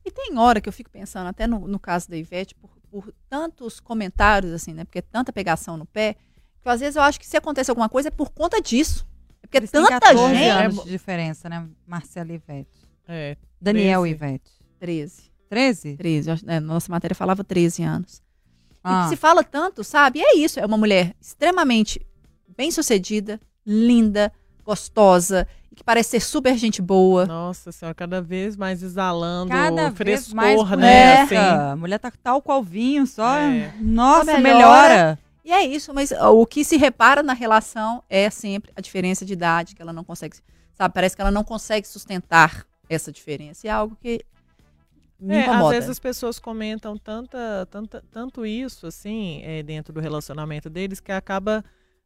E 0.05 0.11
tem 0.11 0.37
hora 0.37 0.61
que 0.61 0.69
eu 0.69 0.73
fico 0.73 0.89
pensando, 0.89 1.27
até 1.27 1.47
no, 1.47 1.67
no 1.67 1.79
caso 1.79 2.09
da 2.09 2.15
Ivete, 2.15 2.55
por, 2.55 2.69
por 2.89 3.13
tantos 3.27 3.79
comentários, 3.79 4.53
assim, 4.53 4.73
né? 4.73 4.85
Porque 4.85 4.99
é 4.99 5.01
tanta 5.01 5.33
pegação 5.33 5.75
no 5.75 5.85
pé, 5.85 6.15
que 6.61 6.69
às 6.69 6.79
vezes 6.79 6.95
eu 6.95 7.01
acho 7.01 7.19
que 7.19 7.27
se 7.27 7.37
acontece 7.37 7.71
alguma 7.71 7.89
coisa 7.89 8.09
é 8.09 8.11
por 8.11 8.29
conta 8.31 8.61
disso. 8.61 9.07
É 9.41 9.47
porque 9.47 9.57
Eles 9.57 9.71
têm 9.71 9.81
tanta 9.81 9.99
14 9.99 10.35
gente. 10.35 10.49
anos 10.49 10.83
de 10.83 10.89
diferença, 10.89 11.49
né? 11.49 11.67
Marcela 11.85 12.31
e 12.31 12.35
Ivete. 12.35 12.87
É. 13.07 13.37
Daniel 13.59 14.01
13. 14.01 14.07
e 14.07 14.15
Ivete. 14.15 14.51
13. 14.79 15.28
13? 15.49 15.97
13. 15.97 16.29
eu 16.29 16.33
acho- 16.33 16.49
é, 16.49 16.59
nossa 16.59 16.91
matéria 16.91 17.15
falava 17.15 17.43
13 17.43 17.83
anos. 17.83 18.17
E 18.17 18.79
Ah, 18.83 19.03
que 19.03 19.09
se 19.09 19.15
fala 19.15 19.43
tanto, 19.43 19.83
sabe? 19.83 20.19
E 20.19 20.21
é 20.23 20.37
isso. 20.37 20.59
É 20.59 20.65
uma 20.65 20.77
mulher 20.77 21.13
extremamente 21.19 21.99
bem 22.55 22.71
sucedida, 22.71 23.39
linda, 23.65 24.31
gostosa, 24.63 25.47
e 25.71 25.75
que 25.75 25.83
parece 25.83 26.11
ser 26.11 26.19
super 26.21 26.55
gente 26.57 26.81
boa. 26.81 27.25
Nossa 27.25 27.71
senhora, 27.71 27.93
cada 27.95 28.21
vez 28.21 28.55
mais 28.55 28.81
exalando 28.83 29.49
cada 29.51 29.91
frescor, 29.91 30.35
vez 30.35 30.67
mais 30.67 30.77
né? 30.79 31.21
Assim. 31.21 31.35
A 31.35 31.75
mulher 31.75 31.97
tá 31.99 32.11
tal 32.23 32.41
qual 32.41 32.63
vinho, 32.63 33.05
só. 33.07 33.37
É. 33.37 33.73
Nossa, 33.79 34.31
Só 34.33 34.37
melhora. 34.39 34.89
melhora. 34.89 35.19
E 35.43 35.51
é 35.51 35.65
isso, 35.65 35.93
mas 35.93 36.11
o 36.11 36.45
que 36.45 36.63
se 36.63 36.77
repara 36.77 37.23
na 37.23 37.33
relação 37.33 38.03
é 38.09 38.29
sempre 38.29 38.71
a 38.75 38.81
diferença 38.81 39.25
de 39.25 39.33
idade, 39.33 39.75
que 39.75 39.81
ela 39.81 39.91
não 39.93 40.03
consegue, 40.03 40.37
sabe? 40.75 40.93
Parece 40.93 41.15
que 41.15 41.21
ela 41.21 41.31
não 41.31 41.43
consegue 41.43 41.87
sustentar 41.87 42.65
essa 42.87 43.11
diferença. 43.11 43.65
E 43.65 43.69
é 43.69 43.73
algo 43.73 43.97
que 43.99 44.21
me 45.19 45.35
É, 45.35 45.39
às 45.41 45.45
incomoda. 45.47 45.69
vezes 45.75 45.89
as 45.89 45.99
pessoas 45.99 46.39
comentam 46.39 46.97
tanta, 46.97 47.67
tanta, 47.69 48.03
tanto 48.11 48.45
isso, 48.45 48.87
assim, 48.87 49.41
é, 49.43 49.61
dentro 49.63 49.91
do 49.93 49.99
relacionamento 49.99 50.69
deles, 50.69 50.99
que 50.99 51.11
acaba 51.11 51.63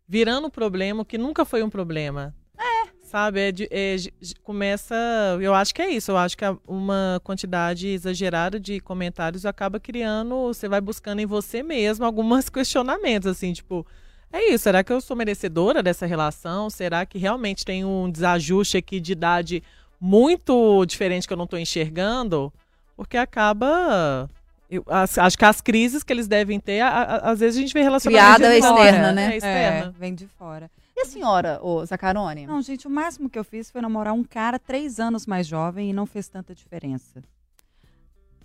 virando 0.08 0.48
um 0.48 0.50
problema 0.50 1.06
que 1.06 1.18
nunca 1.18 1.46
foi 1.46 1.64
um 1.64 1.70
problema. 1.70 2.34
É. 2.58 2.90
Sabe? 3.04 3.40
É 3.40 3.52
de- 3.52 3.68
é 3.72 3.96
começa. 4.42 4.96
Eu 5.42 5.54
acho 5.54 5.74
que 5.74 5.82
é 5.82 5.90
isso. 5.90 6.12
Eu 6.12 6.18
acho 6.18 6.36
que 6.38 6.44
uma 6.68 7.22
quantidade 7.24 7.88
exagerada 7.88 8.60
de 8.60 8.80
comentários 8.80 9.46
acaba 9.46 9.80
criando. 9.80 10.36
Você 10.48 10.68
vai 10.68 10.82
buscando 10.82 11.20
em 11.20 11.26
você 11.26 11.62
mesmo 11.62 12.06
alguns 12.06 12.50
questionamentos, 12.50 13.28
assim, 13.28 13.54
tipo. 13.54 13.86
É 14.32 14.52
isso, 14.52 14.64
será 14.64 14.84
que 14.84 14.92
eu 14.92 15.00
sou 15.00 15.16
merecedora 15.16 15.84
dessa 15.84 16.08
relação? 16.08 16.68
Será 16.68 17.06
que 17.06 17.20
realmente 17.20 17.64
tem 17.64 17.86
um 17.86 18.10
desajuste 18.10 18.78
aqui 18.78 19.00
de 19.00 19.12
idade 19.12 19.62
muito 20.02 20.84
diferente 20.86 21.28
que 21.28 21.34
eu 21.34 21.38
não 21.38 21.46
estou 21.46 21.60
enxergando? 21.60 22.52
Porque 22.96 23.18
acaba. 23.18 24.30
eu 24.70 24.84
as- 24.88 25.18
acho 25.18 25.38
que 25.38 25.46
as 25.46 25.62
crises 25.62 26.04
que 26.04 26.12
eles 26.12 26.28
devem 26.28 26.60
ter, 26.60 26.82
a- 26.82 26.90
a- 26.90 27.32
às 27.32 27.40
vezes 27.40 27.58
a 27.58 27.62
gente 27.62 27.74
vê 27.74 27.82
relacionamento 27.82 28.36
Criada 28.36 28.62
fora, 28.68 28.80
externa, 28.86 29.12
né? 29.12 29.34
É, 29.34 29.38
externa. 29.38 29.86
É, 29.96 30.00
vem 30.00 30.16
de 30.16 30.28
fora. 30.28 30.70
E 30.96 31.02
a 31.02 31.06
senhora, 31.06 31.60
ô 31.62 31.86
Zacarone? 31.86 32.46
Não, 32.48 32.62
gente, 32.62 32.88
o 32.88 32.90
máximo 32.90 33.30
que 33.30 33.38
eu 33.38 33.44
fiz 33.44 33.70
foi 33.70 33.82
namorar 33.82 34.14
um 34.14 34.24
cara 34.24 34.58
três 34.60 35.00
anos 35.00 35.26
mais 35.28 35.46
jovem 35.48 35.90
e 35.90 35.94
não 35.94 36.06
fez 36.06 36.28
tanta 36.28 36.54
diferença. 36.56 37.22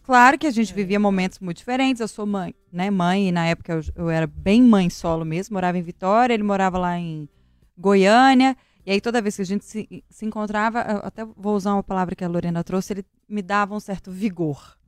Claro 0.02 0.38
que 0.38 0.46
a 0.46 0.50
gente 0.50 0.72
vivia 0.72 0.98
momentos 0.98 1.38
muito 1.38 1.58
diferentes. 1.58 2.00
Eu 2.00 2.08
sou 2.08 2.24
mãe, 2.26 2.54
né? 2.72 2.90
Mãe, 2.90 3.28
e 3.28 3.32
na 3.32 3.46
época 3.46 3.74
eu, 3.74 3.82
eu 4.04 4.10
era 4.10 4.26
bem 4.26 4.62
mãe 4.62 4.88
solo 4.88 5.24
mesmo, 5.24 5.54
morava 5.54 5.76
em 5.76 5.82
Vitória, 5.82 6.32
ele 6.32 6.42
morava 6.42 6.78
lá 6.78 6.98
em 6.98 7.28
Goiânia. 7.76 8.56
E 8.88 8.90
aí, 8.90 9.02
toda 9.02 9.20
vez 9.20 9.36
que 9.36 9.42
a 9.42 9.44
gente 9.44 9.66
se, 9.66 10.02
se 10.08 10.24
encontrava, 10.24 10.80
eu 10.80 11.00
até 11.06 11.22
vou 11.22 11.54
usar 11.54 11.74
uma 11.74 11.82
palavra 11.82 12.16
que 12.16 12.24
a 12.24 12.28
Lorena 12.28 12.64
trouxe, 12.64 12.94
ele 12.94 13.04
me 13.28 13.42
dava 13.42 13.74
um 13.74 13.80
certo 13.80 14.10
vigor. 14.10 14.78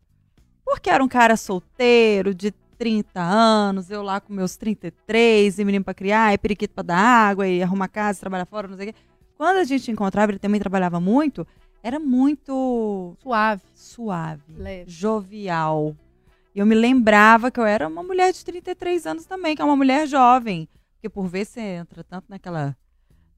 Porque 0.65 0.89
era 0.89 1.05
um 1.05 1.07
cara 1.07 1.37
solteiro, 1.37 2.35
de 2.35 2.51
30 2.79 3.21
anos, 3.21 3.91
eu 3.91 4.03
lá 4.03 4.19
com 4.19 4.33
meus 4.33 4.57
33, 4.57 5.59
e 5.59 5.65
menino 5.67 5.85
pra 5.85 5.93
criar, 5.93 6.33
e 6.33 6.39
periquito 6.39 6.73
pra 6.73 6.83
dar 6.83 6.97
água, 6.97 7.47
e 7.47 7.63
arrumar 7.63 7.89
casa, 7.89 8.21
trabalhar 8.21 8.47
fora, 8.47 8.69
não 8.69 8.77
sei 8.79 8.89
o 8.89 8.93
quê. 8.95 8.99
Quando 9.37 9.59
a 9.59 9.65
gente 9.65 9.91
encontrava, 9.91 10.33
ele 10.33 10.39
também 10.39 10.59
trabalhava 10.59 10.99
muito, 10.99 11.47
era 11.83 12.01
muito 12.01 13.19
Suave. 13.23 13.63
suave, 13.75 14.55
Leve. 14.57 14.91
jovial. 14.91 15.95
E 16.55 16.59
eu 16.59 16.65
me 16.65 16.75
lembrava 16.75 17.51
que 17.51 17.61
eu 17.61 17.67
era 17.67 17.87
uma 17.87 18.03
mulher 18.03 18.33
de 18.33 18.43
33 18.47 19.07
anos 19.07 19.27
também, 19.27 19.55
que 19.55 19.61
é 19.61 19.65
uma 19.67 19.77
mulher 19.77 20.07
jovem. 20.09 20.67
Porque 20.95 21.11
por 21.11 21.27
vezes 21.27 21.53
você 21.53 21.61
entra 21.61 22.03
tanto 22.03 22.25
naquela, 22.31 22.75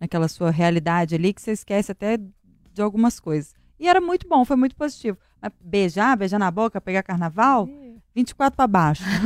naquela 0.02 0.26
sua 0.26 0.50
realidade 0.50 1.14
ali 1.14 1.32
que 1.32 1.40
você 1.40 1.52
esquece 1.52 1.92
até 1.92 2.16
de 2.16 2.82
algumas 2.82 3.20
coisas. 3.20 3.54
E 3.78 3.86
era 3.86 4.00
muito 4.00 4.26
bom, 4.28 4.44
foi 4.44 4.56
muito 4.56 4.74
positivo. 4.74 5.16
Mas 5.40 5.52
beijar, 5.60 6.16
beijar 6.16 6.40
na 6.40 6.50
boca, 6.50 6.80
pegar 6.80 7.04
carnaval, 7.04 7.68
24 8.12 8.56
pra 8.56 8.66
baixo. 8.66 9.04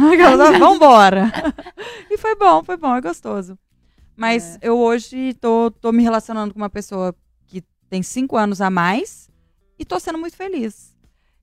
Vambora. 0.60 1.32
e 2.10 2.18
foi 2.18 2.36
bom, 2.36 2.62
foi 2.62 2.76
bom, 2.76 2.94
é 2.94 3.00
gostoso. 3.00 3.58
Mas 4.14 4.58
eu 4.60 4.78
hoje 4.78 5.32
tô, 5.40 5.70
tô 5.70 5.90
me 5.92 6.02
relacionando 6.02 6.52
com 6.52 6.60
uma 6.60 6.68
pessoa 6.68 7.14
que 7.46 7.62
tem 7.88 8.02
cinco 8.02 8.36
anos 8.36 8.60
a 8.60 8.68
mais 8.68 9.30
e 9.78 9.84
tô 9.84 9.98
sendo 9.98 10.18
muito 10.18 10.36
feliz. 10.36 10.94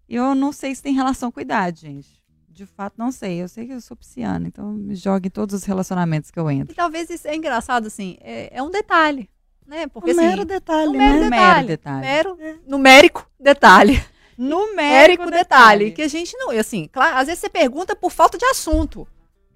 E 0.07 0.15
eu 0.15 0.35
não 0.35 0.51
sei 0.51 0.75
se 0.75 0.83
tem 0.83 0.93
relação 0.93 1.31
com 1.31 1.41
idade, 1.41 1.81
gente. 1.81 2.22
De 2.53 2.65
fato, 2.67 2.93
não 2.97 3.11
sei. 3.11 3.41
Eu 3.41 3.47
sei 3.47 3.65
que 3.65 3.73
eu 3.73 3.81
sou 3.81 3.97
pisciana, 3.97 4.47
então 4.47 4.65
me 4.71 4.95
joga 4.95 5.25
em 5.27 5.29
todos 5.31 5.55
os 5.55 5.63
relacionamentos 5.63 6.29
que 6.29 6.39
eu 6.39 6.49
E 6.51 6.55
entro. 6.55 6.75
talvez 6.75 7.09
isso 7.09 7.27
é 7.27 7.35
engraçado, 7.35 7.87
assim, 7.87 8.15
é, 8.21 8.55
é 8.55 8.61
um 8.61 8.69
detalhe, 8.69 9.27
né? 9.65 9.87
Porque, 9.87 10.11
um 10.11 10.13
assim, 10.13 10.27
mero 10.27 10.45
detalhe, 10.45 10.89
um 10.89 10.91
mero 10.97 11.19
né? 11.21 11.29
detalhe. 11.29 11.67
detalhe. 11.67 12.01
Mero, 12.01 12.37
numérico 12.67 13.27
detalhe. 13.39 14.03
Numérico 14.37 15.23
Numérico 15.23 15.31
detalhe. 15.31 15.91
Que 15.91 16.01
a 16.01 16.07
gente 16.07 16.35
não. 16.37 16.51
e 16.51 16.57
Assim, 16.57 16.89
claro, 16.91 17.17
às 17.17 17.27
vezes 17.27 17.39
você 17.39 17.49
pergunta 17.49 17.95
por 17.95 18.11
falta 18.11 18.37
de 18.37 18.45
assunto. 18.45 19.07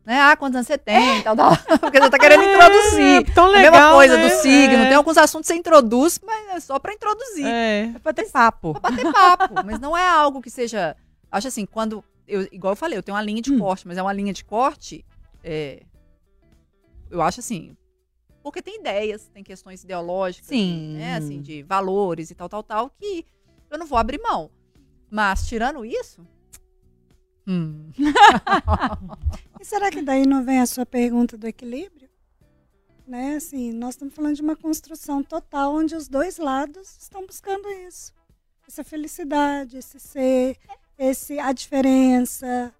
Né? 0.06 0.20
Ah, 0.22 0.38
quantos 0.38 0.56
anos 0.56 0.68
você 0.68 0.78
tem? 0.78 1.22
Tal, 1.24 1.36
tal. 1.36 1.52
Porque 1.82 2.00
você 2.00 2.10
tá 2.10 2.18
querendo 2.18 2.44
introduzir. 2.46 3.28
É, 3.30 3.34
tão 3.34 3.46
a 3.46 3.50
legal, 3.50 3.72
mesma 3.72 3.92
coisa 3.94 4.18
né? 4.18 4.24
do 4.24 4.42
signo. 4.42 4.76
É. 4.76 4.88
Tem 4.88 4.96
alguns 4.96 5.18
assuntos 5.18 5.48
que 5.48 5.54
você 5.54 5.60
introduz, 5.60 6.20
mas 6.26 6.48
é 6.56 6.60
só 6.60 6.80
pra 6.80 6.94
introduzir. 6.94 7.46
É. 7.46 7.92
É 7.96 8.00
pra 8.00 8.14
ter 8.14 8.30
papo. 8.32 8.80
Pra 8.80 8.90
bater 8.92 9.12
papo. 9.12 9.56
mas 9.66 9.80
não 9.80 9.98
é 9.98 10.08
algo 10.08 10.42
que 10.42 10.50
seja. 10.50 10.96
Acho 11.32 11.48
assim, 11.50 11.66
quando. 11.66 12.04
Eu, 12.28 12.42
igual 12.52 12.74
eu 12.74 12.76
falei, 12.76 12.98
eu 12.98 13.04
tenho 13.04 13.16
uma 13.16 13.24
linha 13.24 13.42
de 13.42 13.52
Hum. 13.52 13.60
corte, 13.60 13.88
mas 13.88 13.98
é 13.98 14.02
uma 14.02 14.14
linha 14.14 14.34
de 14.34 14.44
corte. 14.44 15.06
é, 15.44 15.82
eu 17.10 17.22
acho 17.22 17.40
assim. 17.40 17.76
Porque 18.44 18.62
tem 18.62 18.80
ideias, 18.80 19.30
tem 19.30 19.44
questões 19.44 19.84
ideológicas, 19.84 20.48
Sim. 20.48 20.96
né, 20.98 21.16
assim, 21.16 21.42
de 21.42 21.64
valores 21.64 22.30
e 22.32 22.36
tal, 22.36 22.50
tal, 22.50 22.64
tal, 22.64 22.90
que 22.90 23.26
eu 23.70 23.78
não 23.78 23.86
vou 23.88 23.98
abrir 23.98 24.20
mão. 24.22 24.50
Mas, 25.10 25.48
tirando 25.48 25.86
isso. 25.86 26.26
Hum. 27.48 27.90
E 29.60 29.66
será 29.66 29.90
que 29.90 30.02
daí 30.02 30.26
não 30.26 30.44
vem 30.44 30.60
a 30.60 30.66
sua 30.66 30.86
pergunta 30.86 31.38
do 31.38 31.48
equilíbrio? 31.48 32.08
Né? 33.08 33.36
Assim, 33.38 33.72
nós 33.72 33.96
estamos 33.96 34.14
falando 34.14 34.36
de 34.36 34.42
uma 34.42 34.56
construção 34.56 35.24
total 35.24 35.74
onde 35.74 35.96
os 35.96 36.08
dois 36.08 36.38
lados 36.38 36.98
estão 37.00 37.26
buscando 37.26 37.68
isso. 37.70 38.14
Essa 38.68 38.84
felicidade, 38.84 39.78
esse 39.78 40.00
ser, 40.00 40.58
esse, 40.98 41.40
a 41.40 41.52
diferença, 41.52 42.74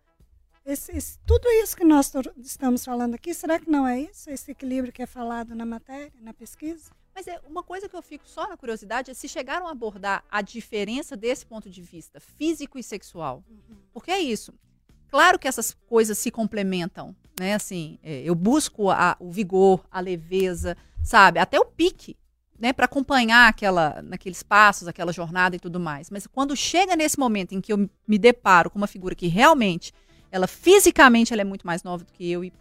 esse, 0.66 0.92
esse- 0.92 1.20
tudo 1.26 1.48
isso 1.64 1.76
que 1.76 1.84
nós 1.84 2.12
estamos 2.38 2.84
falando 2.84 3.16
aqui, 3.16 3.34
será 3.34 3.60
que 3.60 3.70
não 3.70 3.88
é 3.88 4.02
isso? 4.02 4.30
Esse 4.30 4.52
equilíbrio 4.52 4.92
que 4.94 5.02
é 5.02 5.06
falado 5.06 5.54
na 5.56 5.66
matéria, 5.66 6.12
na 6.22 6.34
pesquisa? 6.34 6.92
Mas 7.16 7.28
é 7.28 7.40
uma 7.48 7.64
coisa 7.64 7.90
que 7.90 7.96
eu 7.96 8.02
fico 8.02 8.28
só 8.28 8.48
na 8.48 8.56
curiosidade 8.58 9.10
é 9.10 9.14
se 9.14 9.28
chegaram 9.28 9.68
a 9.68 9.72
abordar 9.72 10.24
a 10.30 10.42
diferença 10.42 11.18
desse 11.18 11.46
ponto 11.46 11.70
de 11.70 11.82
vista 11.82 12.20
físico 12.20 12.78
e 12.78 12.84
sexual. 12.84 13.44
Porque 13.92 14.12
é 14.12 14.20
isso. 14.20 14.54
Claro 15.10 15.40
que 15.40 15.48
essas 15.48 15.74
coisas 15.88 16.18
se 16.18 16.30
complementam, 16.30 17.16
né? 17.40 17.56
Assim, 17.56 17.98
é, 18.04 18.22
eu 18.24 18.36
busco 18.36 18.92
a- 18.92 19.16
o 19.20 19.32
vigor, 19.32 19.84
a 19.90 20.00
leveza, 20.00 20.78
sabe? 21.02 21.40
Até 21.40 21.60
o 21.60 21.66
pique, 21.66 22.16
né? 22.60 22.74
Para 22.74 22.86
acompanhar 22.86 23.48
aquela, 23.48 24.02
naqueles 24.04 24.42
passos, 24.44 24.88
aquela 24.88 25.12
jornada 25.14 25.56
e 25.56 25.60
tudo 25.60 25.80
mais. 25.80 26.10
Mas 26.10 26.26
quando 26.28 26.56
chega 26.56 26.96
nesse 26.96 27.20
momento 27.20 27.54
em 27.54 27.62
que 27.62 27.72
eu 27.74 27.90
me 28.08 28.18
deparo 28.18 28.70
com 28.70 28.78
uma 28.78 28.88
figura 28.88 29.14
que 29.16 29.28
realmente, 29.28 29.94
ela 30.32 30.48
fisicamente 30.48 31.32
ela 31.34 31.42
é 31.42 31.46
muito 31.46 31.66
mais 31.68 31.84
nova 31.84 32.04
do 32.04 32.12
que 32.12 32.30
eu 32.32 32.44
e 32.44 32.52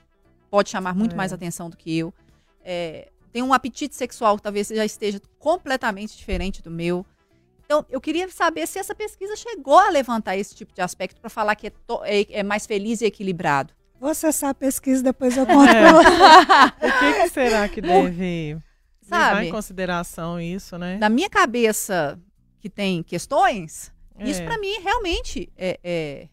pode 0.50 0.70
chamar 0.70 0.94
muito 0.94 1.12
É. 1.14 1.16
mais 1.16 1.32
atenção 1.32 1.68
do 1.70 1.76
que 1.76 1.96
eu, 1.98 2.12
é, 2.64 3.08
tem 3.32 3.42
um 3.42 3.52
apetite 3.52 3.94
sexual 3.94 4.36
que 4.36 4.42
talvez 4.42 4.68
já 4.68 4.84
esteja 4.84 5.20
completamente 5.38 6.16
diferente 6.16 6.62
do 6.62 6.70
meu. 6.70 7.04
Então, 7.64 7.84
eu 7.90 8.00
queria 8.00 8.28
saber 8.28 8.66
se 8.68 8.78
essa 8.78 8.94
pesquisa 8.94 9.34
chegou 9.34 9.78
a 9.78 9.90
levantar 9.90 10.36
esse 10.36 10.54
tipo 10.54 10.72
de 10.72 10.80
aspecto 10.80 11.20
para 11.20 11.28
falar 11.28 11.56
que 11.56 11.66
é, 11.66 11.70
to- 11.86 12.02
é- 12.04 12.26
é 12.30 12.42
mais 12.42 12.64
feliz 12.64 13.00
e 13.00 13.06
equilibrado. 13.06 13.74
Vou 14.00 14.10
acessar 14.10 14.50
a 14.50 14.54
pesquisa, 14.54 15.02
depois 15.02 15.36
eu 15.36 15.44
conto 15.46 15.68
pra 15.68 15.92
você. 15.92 16.86
O 16.86 16.98
que, 16.98 17.12
que 17.22 17.28
será 17.30 17.68
que 17.68 17.80
deve 17.80 18.56
levar 19.10 19.34
Sabe? 19.34 19.46
em 19.46 19.50
consideração 19.50 20.40
isso, 20.40 20.76
né? 20.78 20.96
Na 20.98 21.08
minha 21.08 21.30
cabeça, 21.30 22.18
que 22.60 22.68
tem 22.68 23.02
questões, 23.02 23.92
isso 24.20 24.42
É. 24.42 24.44
para 24.46 24.58
mim 24.58 24.78
realmente 24.80 25.50
é, 25.56 25.78
é, 25.82 26.28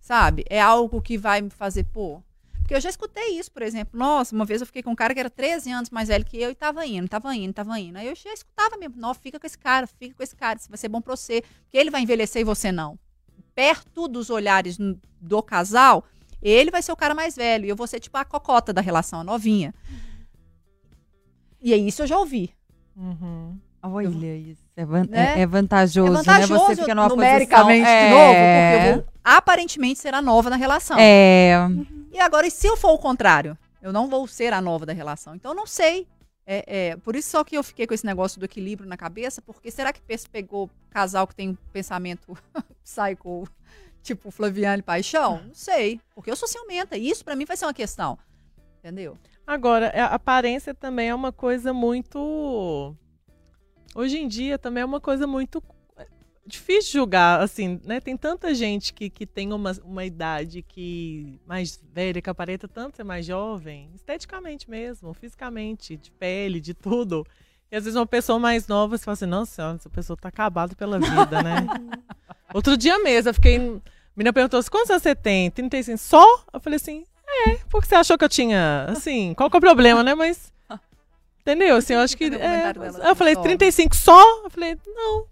sabe, 0.00 0.44
é 0.48 0.60
algo 0.60 1.00
que 1.00 1.16
vai 1.16 1.40
me 1.40 1.50
fazer, 1.50 1.84
pô. 1.84 2.22
Porque 2.60 2.74
eu 2.74 2.80
já 2.80 2.88
escutei 2.88 3.38
isso, 3.38 3.52
por 3.52 3.60
exemplo. 3.60 3.98
Nossa, 3.98 4.34
uma 4.34 4.46
vez 4.46 4.62
eu 4.62 4.66
fiquei 4.66 4.82
com 4.82 4.90
um 4.90 4.94
cara 4.94 5.12
que 5.12 5.20
era 5.20 5.28
13 5.28 5.70
anos 5.70 5.90
mais 5.90 6.08
velho 6.08 6.24
que 6.24 6.38
eu 6.40 6.50
e 6.50 6.54
tava 6.54 6.86
indo, 6.86 7.06
tava 7.06 7.34
indo, 7.36 7.52
tava 7.52 7.78
indo. 7.78 7.98
Aí 7.98 8.06
eu 8.08 8.14
já 8.14 8.32
escutava 8.32 8.78
mesmo, 8.78 8.94
não, 8.96 9.12
fica 9.12 9.38
com 9.38 9.46
esse 9.46 9.58
cara, 9.58 9.86
fica 9.86 10.14
com 10.14 10.22
esse 10.22 10.34
cara, 10.34 10.58
isso 10.58 10.70
vai 10.70 10.78
ser 10.78 10.88
bom 10.88 11.02
pra 11.02 11.14
você. 11.14 11.42
Porque 11.64 11.76
ele 11.76 11.90
vai 11.90 12.00
envelhecer 12.00 12.40
e 12.40 12.44
você 12.44 12.72
não. 12.72 12.98
Perto 13.54 14.08
dos 14.08 14.30
olhares 14.30 14.78
do 15.20 15.42
casal, 15.42 16.04
ele 16.40 16.70
vai 16.70 16.82
ser 16.82 16.92
o 16.92 16.96
cara 16.96 17.14
mais 17.14 17.36
velho 17.36 17.66
e 17.66 17.68
eu 17.68 17.76
vou 17.76 17.86
ser 17.86 18.00
tipo 18.00 18.16
a 18.16 18.24
cocota 18.24 18.72
da 18.72 18.80
relação, 18.80 19.20
a 19.20 19.24
novinha. 19.24 19.74
E 21.64 21.72
é 21.72 21.76
isso 21.76 22.02
eu 22.02 22.06
já 22.06 22.18
ouvi. 22.18 22.54
Uhum. 22.96 23.58
Olha 23.82 24.36
isso. 24.36 24.62
É, 24.76 24.84
van- 24.84 25.04
Né? 25.08 25.34
é- 25.38 25.40
é 25.40 25.46
vantajoso, 25.46 26.06
é 26.08 26.10
né? 26.10 26.16
vantajoso 26.22 26.66
Você 26.66 26.76
fica 26.76 26.94
numa 26.94 27.08
numericamente 27.08 27.84
posição... 27.84 28.04
de 28.06 28.10
novo, 28.10 28.34
porque 28.34 28.88
eu 28.88 28.94
vou 28.94 29.06
aparentemente 29.22 29.98
ser 29.98 30.14
a 30.14 30.22
nova 30.22 30.48
na 30.50 30.56
relação. 30.56 30.96
É, 30.98 31.54
E 32.12 32.20
agora, 32.20 32.46
e 32.46 32.50
se 32.50 32.66
eu 32.66 32.76
for 32.76 32.92
o 32.92 32.98
contrário? 32.98 33.58
Eu 33.82 33.92
não 33.92 34.08
vou 34.08 34.26
ser 34.26 34.52
a 34.52 34.60
nova 34.60 34.86
da 34.86 34.92
relação. 34.92 35.34
Então, 35.34 35.50
eu 35.50 35.54
não 35.56 35.66
sei. 35.66 36.06
É, 36.46 36.64
é, 36.92 36.96
por 36.96 37.16
isso 37.16 37.30
só 37.30 37.42
que 37.44 37.56
eu 37.56 37.64
fiquei 37.64 37.86
com 37.86 37.92
esse 37.94 38.04
negócio 38.06 38.38
do 38.38 38.44
equilíbrio 38.44 38.88
na 38.88 38.96
cabeça, 38.96 39.40
porque 39.42 39.70
será 39.70 39.92
que 39.92 40.00
pe- 40.00 40.16
pegou 40.30 40.70
casal 40.90 41.26
que 41.26 41.34
tem 41.34 41.50
um 41.50 41.56
pensamento 41.72 42.36
psycho, 42.84 43.46
tipo 44.02 44.30
Flaviane 44.30 44.82
Paixão? 44.82 45.42
Não 45.46 45.54
sei. 45.54 46.00
Porque 46.14 46.30
eu 46.30 46.36
sou 46.36 46.46
ciumenta. 46.48 46.96
E 46.96 47.08
isso 47.10 47.24
pra 47.24 47.34
mim 47.36 47.44
vai 47.44 47.56
ser 47.56 47.66
uma 47.66 47.74
questão. 47.74 48.18
Entendeu? 48.78 49.18
Agora, 49.46 49.88
a 49.88 50.14
aparência 50.14 50.74
também 50.74 51.08
é 51.08 51.14
uma 51.14 51.32
coisa 51.32 51.72
muito. 51.72 52.96
Hoje 53.94 54.18
em 54.18 54.26
dia 54.26 54.58
também 54.58 54.82
é 54.82 54.86
uma 54.86 55.00
coisa 55.00 55.26
muito 55.26 55.62
é, 55.96 56.06
difícil 56.46 56.92
julgar, 57.00 57.40
assim, 57.40 57.80
né? 57.84 58.00
Tem 58.00 58.16
tanta 58.16 58.54
gente 58.54 58.92
que, 58.94 59.10
que 59.10 59.26
tem 59.26 59.52
uma, 59.52 59.72
uma 59.84 60.04
idade 60.04 60.62
que 60.62 61.38
mais 61.46 61.80
velha, 61.92 62.22
que 62.22 62.30
aparenta 62.30 62.66
tanto 62.66 62.96
ser 62.96 63.04
mais 63.04 63.26
jovem, 63.26 63.90
esteticamente 63.94 64.68
mesmo, 64.68 65.12
fisicamente, 65.12 65.96
de 65.96 66.10
pele, 66.10 66.60
de 66.60 66.72
tudo. 66.72 67.24
E 67.70 67.76
às 67.76 67.84
vezes 67.84 67.96
uma 67.96 68.06
pessoa 68.06 68.38
mais 68.38 68.66
nova, 68.66 68.96
você 68.96 69.04
fala 69.04 69.12
assim, 69.12 69.26
nossa 69.26 69.52
senhora, 69.52 69.76
essa 69.76 69.90
pessoa 69.90 70.16
tá 70.16 70.28
acabada 70.28 70.74
pela 70.74 70.98
vida, 70.98 71.42
né? 71.42 71.66
Outro 72.54 72.76
dia 72.76 72.98
mesmo, 73.00 73.30
eu 73.30 73.34
fiquei. 73.34 73.56
A 73.56 73.80
menina 74.16 74.32
perguntou 74.32 74.60
assim: 74.60 74.70
quantos 74.70 74.90
anos 74.90 75.02
você 75.02 75.14
tem? 75.14 75.50
35 75.50 75.98
só? 75.98 76.44
Eu 76.52 76.60
falei 76.60 76.76
assim: 76.76 77.04
é, 77.48 77.56
porque 77.70 77.88
você 77.88 77.94
achou 77.94 78.16
que 78.18 78.24
eu 78.24 78.28
tinha. 78.28 78.86
Assim, 78.88 79.34
qual 79.34 79.50
que 79.50 79.56
é 79.56 79.58
o 79.58 79.60
problema, 79.60 80.02
né? 80.02 80.14
Mas. 80.14 80.52
Entendeu? 81.40 81.76
Assim, 81.76 81.92
eu 81.94 82.00
acho 82.00 82.16
que. 82.16 82.24
É, 82.24 82.72
eu 82.74 82.82
assim, 82.82 83.14
falei: 83.14 83.34
só? 83.34 83.42
35 83.42 83.96
só? 83.96 84.44
Eu 84.44 84.50
falei: 84.50 84.78
não. 84.86 85.26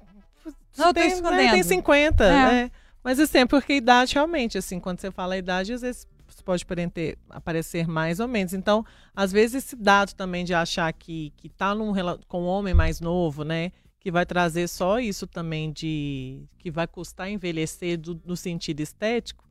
Não, 0.77 0.93
tem, 0.93 1.21
né, 1.21 1.51
tem 1.51 1.63
50. 1.63 2.25
É. 2.25 2.55
É. 2.65 2.71
Mas 3.05 3.19
assim, 3.19 3.39
é 3.39 3.47
porque 3.47 3.73
a 3.75 3.77
idade 3.77 4.15
realmente, 4.15 4.57
assim, 4.57 4.79
quando 4.81 5.01
você 5.01 5.11
fala 5.11 5.37
idade, 5.37 5.73
às 5.73 5.81
vezes 5.83 6.07
você 6.29 6.43
pode 6.43 6.65
aparenter- 6.65 7.19
aparecer 7.29 7.87
mais 7.87 8.21
ou 8.21 8.29
menos. 8.29 8.53
Então, 8.55 8.85
às 9.15 9.33
vezes 9.33 9.65
esse 9.65 9.77
dado 9.77 10.15
também 10.15 10.45
de 10.45 10.55
achar 10.55 10.91
que, 10.93 11.33
que 11.37 11.49
tá 11.49 11.75
num, 11.75 11.93
com 12.29 12.43
um 12.43 12.47
homem 12.47 12.73
mais 12.75 13.01
novo, 13.01 13.43
né? 13.45 13.71
Que 14.01 14.11
vai 14.11 14.25
trazer 14.25 14.69
só 14.69 14.99
isso 14.99 15.27
também 15.27 15.71
de 15.73 16.43
que 16.59 16.71
vai 16.71 16.87
custar 16.87 17.29
envelhecer 17.31 17.99
do- 17.99 18.21
no 18.25 18.37
sentido 18.37 18.81
estético. 18.81 19.45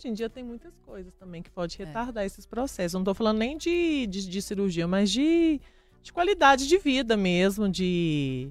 Hoje 0.00 0.08
em 0.08 0.14
dia 0.14 0.30
tem 0.30 0.42
muitas 0.42 0.72
coisas 0.78 1.12
também 1.16 1.42
que 1.42 1.50
pode 1.50 1.76
É. 1.80 1.84
retardar 1.84 2.24
esses 2.24 2.46
processos. 2.46 2.94
Não 2.94 3.02
estou 3.02 3.12
falando 3.14 3.36
nem 3.36 3.58
de, 3.58 4.06
de, 4.06 4.26
de 4.30 4.40
cirurgia, 4.40 4.88
mas 4.88 5.10
de, 5.10 5.60
de 6.02 6.10
qualidade 6.10 6.66
de 6.66 6.78
vida 6.78 7.18
mesmo, 7.18 7.68
de, 7.68 8.50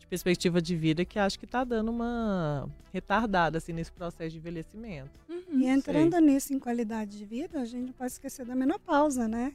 de 0.00 0.06
perspectiva 0.08 0.60
de 0.60 0.74
vida 0.74 1.04
que 1.04 1.16
acho 1.16 1.38
que 1.38 1.44
está 1.44 1.62
dando 1.62 1.92
uma 1.92 2.68
retardada 2.92 3.58
assim, 3.58 3.72
nesse 3.72 3.92
processo 3.92 4.32
de 4.32 4.38
envelhecimento. 4.38 5.16
E 5.52 5.64
entrando 5.68 6.18
nisso 6.18 6.52
em 6.52 6.58
qualidade 6.58 7.16
de 7.18 7.24
vida, 7.24 7.60
a 7.60 7.64
gente 7.64 7.86
não 7.86 7.92
pode 7.92 8.10
esquecer 8.10 8.44
da 8.44 8.56
menopausa, 8.56 9.28
né? 9.28 9.54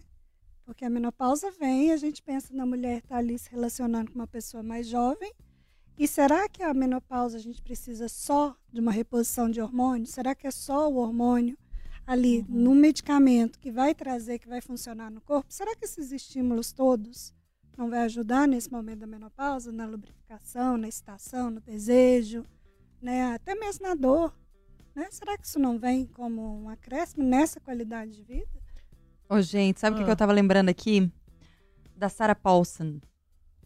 Porque 0.65 0.85
a 0.85 0.89
menopausa 0.89 1.51
vem 1.51 1.87
e 1.87 1.91
a 1.91 1.97
gente 1.97 2.23
pensa 2.23 2.53
na 2.53 2.65
mulher 2.65 2.99
estar 2.99 3.17
ali 3.17 3.37
se 3.37 3.51
relacionando 3.51 4.09
com 4.09 4.19
uma 4.19 4.27
pessoa 4.27 4.63
mais 4.63 4.87
jovem. 4.87 5.33
E 5.99 6.07
será 6.07 6.47
que 6.47 6.63
a 6.63 6.73
menopausa 6.73 7.37
a 7.37 7.41
gente 7.41 7.61
precisa 7.61 8.07
só 8.07 8.55
de 8.71 8.79
uma 8.79 8.89
reposição 8.91 9.49
de 9.51 9.59
hormônio? 9.59 10.07
Será 10.07 10.33
que 10.33 10.47
é 10.47 10.51
só 10.51 10.89
o 10.89 10.95
hormônio 10.95 11.57
ali 12.07 12.45
no 12.47 12.73
medicamento 12.73 13.59
que 13.59 13.69
vai 13.69 13.93
trazer, 13.93 14.39
que 14.39 14.47
vai 14.47 14.61
funcionar 14.61 15.11
no 15.11 15.19
corpo? 15.19 15.53
Será 15.53 15.75
que 15.75 15.83
esses 15.83 16.13
estímulos 16.13 16.71
todos 16.71 17.33
não 17.77 17.89
vai 17.89 17.99
ajudar 18.03 18.47
nesse 18.47 18.71
momento 18.71 18.99
da 18.99 19.07
menopausa, 19.07 19.73
na 19.73 19.85
lubrificação, 19.85 20.77
na 20.77 20.87
excitação, 20.87 21.49
no 21.49 21.59
desejo, 21.59 22.45
né? 23.01 23.33
até 23.33 23.53
mesmo 23.53 23.85
na 23.85 23.93
dor? 23.93 24.33
Né? 24.95 25.05
Será 25.11 25.37
que 25.37 25.45
isso 25.45 25.59
não 25.59 25.77
vem 25.77 26.05
como 26.05 26.63
um 26.63 26.69
acréscimo 26.69 27.25
nessa 27.25 27.59
qualidade 27.59 28.15
de 28.15 28.23
vida? 28.23 28.47
Ô, 29.27 29.41
gente, 29.41 29.81
sabe 29.81 29.95
o 29.95 29.97
que 29.97 30.03
Ah. 30.03 30.05
que 30.05 30.11
eu 30.13 30.17
tava 30.17 30.31
lembrando 30.31 30.69
aqui? 30.69 31.11
Da 31.93 32.07
Sarah 32.07 32.35
Paulson. 32.35 33.01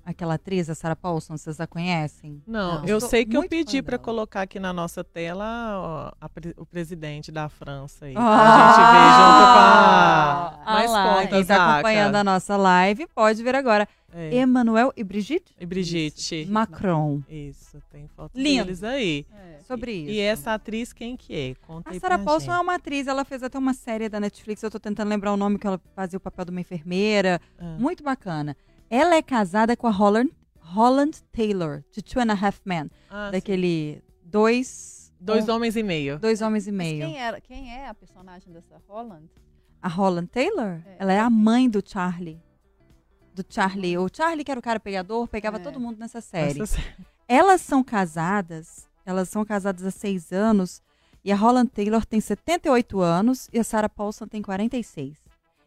Aquela 0.05 0.33
atriz, 0.33 0.69
a 0.69 0.75
Sarah 0.75 0.97
Paulson, 0.97 1.37
vocês 1.37 1.61
a 1.61 1.65
conhecem? 1.67 2.41
Não, 2.45 2.79
Não, 2.81 2.85
eu 2.85 2.99
sei 2.99 3.25
que 3.25 3.37
eu 3.37 3.47
pedi 3.47 3.81
para 3.81 3.97
colocar 3.97 4.41
aqui 4.41 4.59
na 4.59 4.73
nossa 4.73 5.01
tela 5.01 5.45
ó, 5.79 6.11
a 6.19 6.29
o 6.57 6.65
presidente 6.65 7.31
da 7.31 7.47
França 7.47 8.05
aí. 8.05 8.13
Ah! 8.17 8.21
pra 8.21 8.67
gente 8.67 8.91
ver 8.91 9.09
junto 9.13 9.43
com 9.53 9.59
a 9.59 10.63
Ah 10.65 10.73
mais 10.73 10.91
lá, 10.91 11.03
contas 11.15 11.29
quem 11.29 11.45
tá 11.45 11.57
da 11.57 11.73
acompanhando 11.73 12.15
a 12.15 12.23
nossa 12.23 12.57
live 12.57 13.07
pode 13.15 13.41
ver 13.41 13.55
agora. 13.55 13.87
É. 14.15 14.41
Emmanuel 14.41 14.91
e 14.95 15.03
Brigitte 15.03 15.55
E 15.59 15.65
Brigitte. 15.65 16.45
Macron. 16.47 17.21
Isso, 17.27 17.81
tem 17.89 18.07
foto 18.09 18.31
Lindo. 18.35 18.65
deles 18.65 18.83
aí. 18.83 19.25
É. 19.33 19.59
Sobre 19.65 19.91
isso. 19.93 20.11
E 20.11 20.19
essa 20.19 20.53
atriz 20.53 20.91
quem 20.91 21.15
que 21.15 21.33
é? 21.33 21.55
Conta 21.65 21.89
A 21.89 21.93
aí 21.93 21.99
Sarah 21.99 22.17
pra 22.17 22.25
Paulson 22.25 22.51
é 22.51 22.55
gente. 22.55 22.63
uma 22.63 22.75
atriz, 22.75 23.07
ela 23.07 23.23
fez 23.23 23.41
até 23.41 23.57
uma 23.57 23.73
série 23.73 24.09
da 24.09 24.19
Netflix, 24.19 24.61
eu 24.61 24.69
tô 24.69 24.79
tentando 24.79 25.07
lembrar 25.07 25.31
o 25.31 25.37
nome, 25.37 25.57
que 25.57 25.65
ela 25.65 25.79
fazia 25.95 26.17
o 26.17 26.19
papel 26.19 26.43
de 26.45 26.51
uma 26.51 26.59
enfermeira. 26.61 27.39
Ah. 27.57 27.77
Muito 27.79 28.03
bacana. 28.03 28.55
Ela 28.93 29.15
é 29.15 29.21
casada 29.21 29.75
com 29.75 29.87
a 29.87 29.91
Holland, 29.91 30.31
Holland 30.59 31.23
Taylor, 31.31 31.83
de 31.91 32.01
Two 32.01 32.21
and 32.21 32.31
a 32.31 32.33
Half 32.45 32.59
Men. 32.65 32.89
Ah, 33.09 33.27
sim. 33.27 33.31
daquele 33.31 34.03
dois... 34.23 35.11
Dois 35.19 35.47
um- 35.47 35.53
homens 35.53 35.75
e 35.77 35.83
meio. 35.83 36.19
Dois 36.19 36.41
homens 36.41 36.67
e 36.67 36.71
Mas 36.71 36.87
meio. 36.87 37.05
Quem, 37.07 37.17
era, 37.17 37.39
quem 37.41 37.73
é 37.73 37.87
a 37.87 37.93
personagem 37.93 38.51
dessa 38.51 38.81
Holland? 38.87 39.29
A 39.81 39.87
Holland 39.87 40.27
Taylor, 40.27 40.81
É. 40.85 40.95
ela 40.99 41.13
é 41.13 41.19
a 41.19 41.29
mãe 41.29 41.69
do 41.69 41.81
Charlie. 41.85 42.41
Do 43.33 43.43
Charlie. 43.49 43.97
O 43.97 44.07
Charlie, 44.13 44.43
que 44.43 44.51
era 44.51 44.59
o 44.59 44.63
cara 44.63 44.79
pegador, 44.79 45.27
pegava 45.27 45.57
É. 45.57 45.59
todo 45.59 45.79
mundo 45.79 45.97
nessa 45.97 46.19
série. 46.21 46.65
Série. 46.67 46.83
Elas 47.27 47.61
são 47.61 47.83
casadas, 47.83 48.87
elas 49.05 49.29
são 49.29 49.43
casadas 49.45 49.83
há 49.85 49.91
seis 49.91 50.31
anos, 50.33 50.81
e 51.23 51.31
a 51.31 51.35
Holland 51.37 51.69
Taylor 51.71 52.05
tem 52.05 52.19
78 52.19 52.99
anos 52.99 53.49
e 53.53 53.57
a 53.59 53.63
Sarah 53.63 53.87
Paulson 53.89 54.27
tem 54.27 54.41
46. 54.41 55.17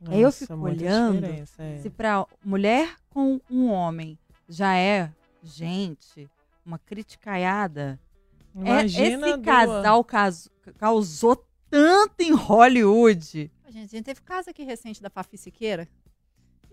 Aí 0.09 0.21
eu 0.21 0.27
Nossa, 0.27 0.47
fico 0.47 0.59
olhando, 0.61 1.25
é. 1.25 1.79
Se 1.79 1.89
pra 1.91 2.27
mulher 2.45 2.97
com 3.11 3.41
um 3.51 3.71
homem 3.71 4.19
já 4.49 4.77
é, 4.77 5.11
gente, 5.43 6.29
uma 6.65 6.79
criticaiada, 6.79 7.99
é- 8.55 8.59
Imagina 8.61 9.27
esse 9.29 9.37
duas- 9.39 9.45
casal 9.45 10.05
caus- 10.05 10.51
causou 10.79 11.45
tanto 11.71 12.21
em 12.21 12.33
Hollywood. 12.33 13.51
A 13.65 13.71
gente, 13.71 13.85
a 13.85 13.97
gente 13.97 14.05
teve 14.05 14.21
caso 14.21 14.51
aqui 14.51 14.63
recente 14.65 15.03
da 15.03 15.11
Fafi 15.11 15.37
Siqueira. 15.37 15.89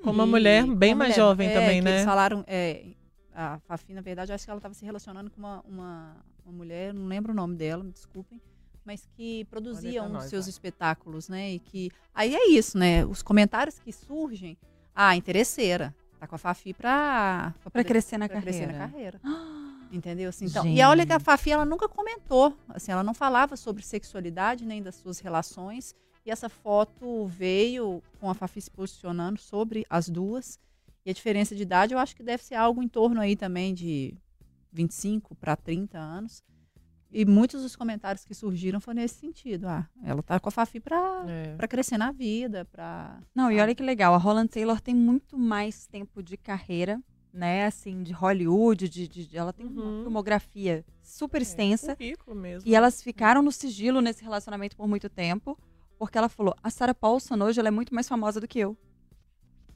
Com 0.04 0.12
uma 0.12 0.24
E- 0.26 0.28
mulher 0.30 0.66
bem 0.68 0.92
uma 0.94 1.00
mais 1.00 1.12
mulher, 1.14 1.26
jovem 1.26 1.48
é, 1.50 1.54
também, 1.54 1.80
que 1.80 1.86
né? 1.86 1.92
Eles 1.96 2.06
falaram, 2.06 2.44
é, 2.46 2.88
a 3.34 3.58
Fafi, 3.60 3.94
na 3.94 4.02
verdade, 4.02 4.32
eu 4.32 4.36
acho 4.36 4.44
que 4.44 4.52
ela 4.52 4.58
estava 4.60 4.74
se 4.74 4.84
relacionando 4.86 5.30
com 5.32 5.40
uma, 5.40 5.62
uma, 5.68 6.16
uma 6.46 6.54
mulher, 6.54 6.94
não 6.94 7.08
lembro 7.08 7.32
o 7.32 7.36
nome 7.36 7.56
dela, 7.56 7.84
me 7.84 7.92
desculpem, 7.92 8.40
mas 8.86 9.08
que 9.15 9.46
produzia 9.46 10.02
pra 10.02 10.10
nós, 10.10 10.24
dos 10.24 10.30
seus 10.30 10.46
vai. 10.46 10.50
espetáculos, 10.50 11.30
né? 11.30 11.52
E 11.54 11.60
que. 11.60 11.91
Aí 12.13 12.36
é 12.36 12.50
isso, 12.50 12.78
né? 12.78 13.06
Os 13.06 13.22
comentários 13.22 13.80
que 13.80 13.91
surgem. 13.91 14.58
Ah, 14.96 15.15
interesseira. 15.15 15.96
Tá 16.19 16.28
com 16.28 16.36
a 16.36 16.38
Fafi 16.38 16.74
pra. 16.74 17.54
Pra 17.62 17.72
poder- 17.72 17.84
crescer 17.86 18.17
na 18.17 18.28
pra 18.30 18.41
crescer 18.41 18.67
na 18.67 18.74
carreira. 18.74 19.19
carreira. 19.19 19.43
Entendeu? 19.91 20.30
Assim, 20.30 20.46
então, 20.46 20.65
e 20.65 20.82
olha 20.82 21.06
que 21.06 21.13
a. 21.13 21.19
Fafi 21.19 21.52
ela 21.52 21.65
nunca 21.65 21.88
comentou, 21.88 22.56
assim, 22.69 22.91
ela 22.91 23.04
não 23.04 23.13
falava 23.13 23.56
sobre 23.56 23.84
sexualidade 23.84 24.65
nem 24.65 24.82
das 24.82 24.96
suas 24.96 25.19
relações. 25.19 25.93
E 26.26 26.32
essa 26.32 26.48
foto 26.50 27.28
veio 27.28 28.02
com 28.19 28.30
a 28.30 28.34
Fafi 28.34 28.62
se 28.62 28.72
posicionando 28.72 29.39
sobre 29.39 29.86
as 29.89 30.08
duas. 30.10 30.58
E 31.06 31.12
a 31.12 31.13
diferença 31.13 31.54
de 31.54 31.62
idade 31.63 31.93
eu 31.93 32.00
acho 32.00 32.15
que 32.15 32.24
deve 32.24 32.41
ser 32.43 32.56
algo 32.56 32.82
em 32.82 32.88
torno 32.88 33.19
aí 33.19 33.36
também 33.36 33.74
de 33.74 34.15
25 34.72 35.36
para 35.36 35.56
30 35.56 35.98
anos. 36.00 36.41
E 37.15 37.26
muitos 37.26 37.62
dos 37.62 37.76
comentários 37.76 38.26
que 38.26 38.34
surgiram 38.34 38.80
foram 38.80 38.95
nesse 39.02 39.15
sentido. 39.19 39.67
Ah, 39.67 39.88
ela 40.04 40.23
tá 40.23 40.39
com 40.39 40.49
a 40.49 40.52
Fafi 40.52 40.80
pra, 40.80 41.23
É. 41.28 41.56
pra 41.56 41.67
crescer 41.67 41.97
na 41.97 42.12
vida, 42.12 42.65
pra. 42.65 43.19
Não, 43.36 43.52
e 43.52 43.60
Ah. 43.60 43.63
olha 43.63 43.76
que 43.76 43.84
legal, 43.84 44.13
a 44.15 44.17
Holland 44.17 44.49
Taylor 44.49 44.82
tem 44.82 44.95
muito 44.95 45.38
mais 45.38 45.86
tempo 45.86 46.23
de 46.23 46.36
carreira, 46.38 46.99
né? 47.32 47.65
Assim, 47.67 48.02
de 48.02 48.12
Hollywood, 48.13 48.89
de, 48.89 49.08
de- 49.08 49.28
de- 49.28 49.38
ela 49.38 49.54
tem 49.54 49.65
uma 49.65 49.84
Uhum. 49.84 50.02
filmografia 50.04 50.84
super 51.04 51.39
É, 51.39 51.43
extensa. 51.43 51.95
currículo 51.95 52.36
mesmo. 52.36 52.67
E 52.67 52.73
elas 52.76 53.02
ficaram 53.04 53.43
no 53.43 53.52
sigilo 53.52 54.02
nesse 54.02 54.23
relacionamento 54.23 54.76
por 54.76 54.88
muito 54.88 55.08
tempo, 55.08 55.56
porque 55.99 56.17
ela 56.17 56.30
falou: 56.30 56.56
a 56.63 56.69
Sarah 56.71 56.95
Paulson 56.95 57.36
hoje 57.43 57.60
ela 57.60 57.67
é 57.67 57.71
muito 57.71 57.93
mais 57.93 58.08
famosa 58.08 58.39
do 58.41 58.47
que 58.47 58.58
eu. 58.58 58.76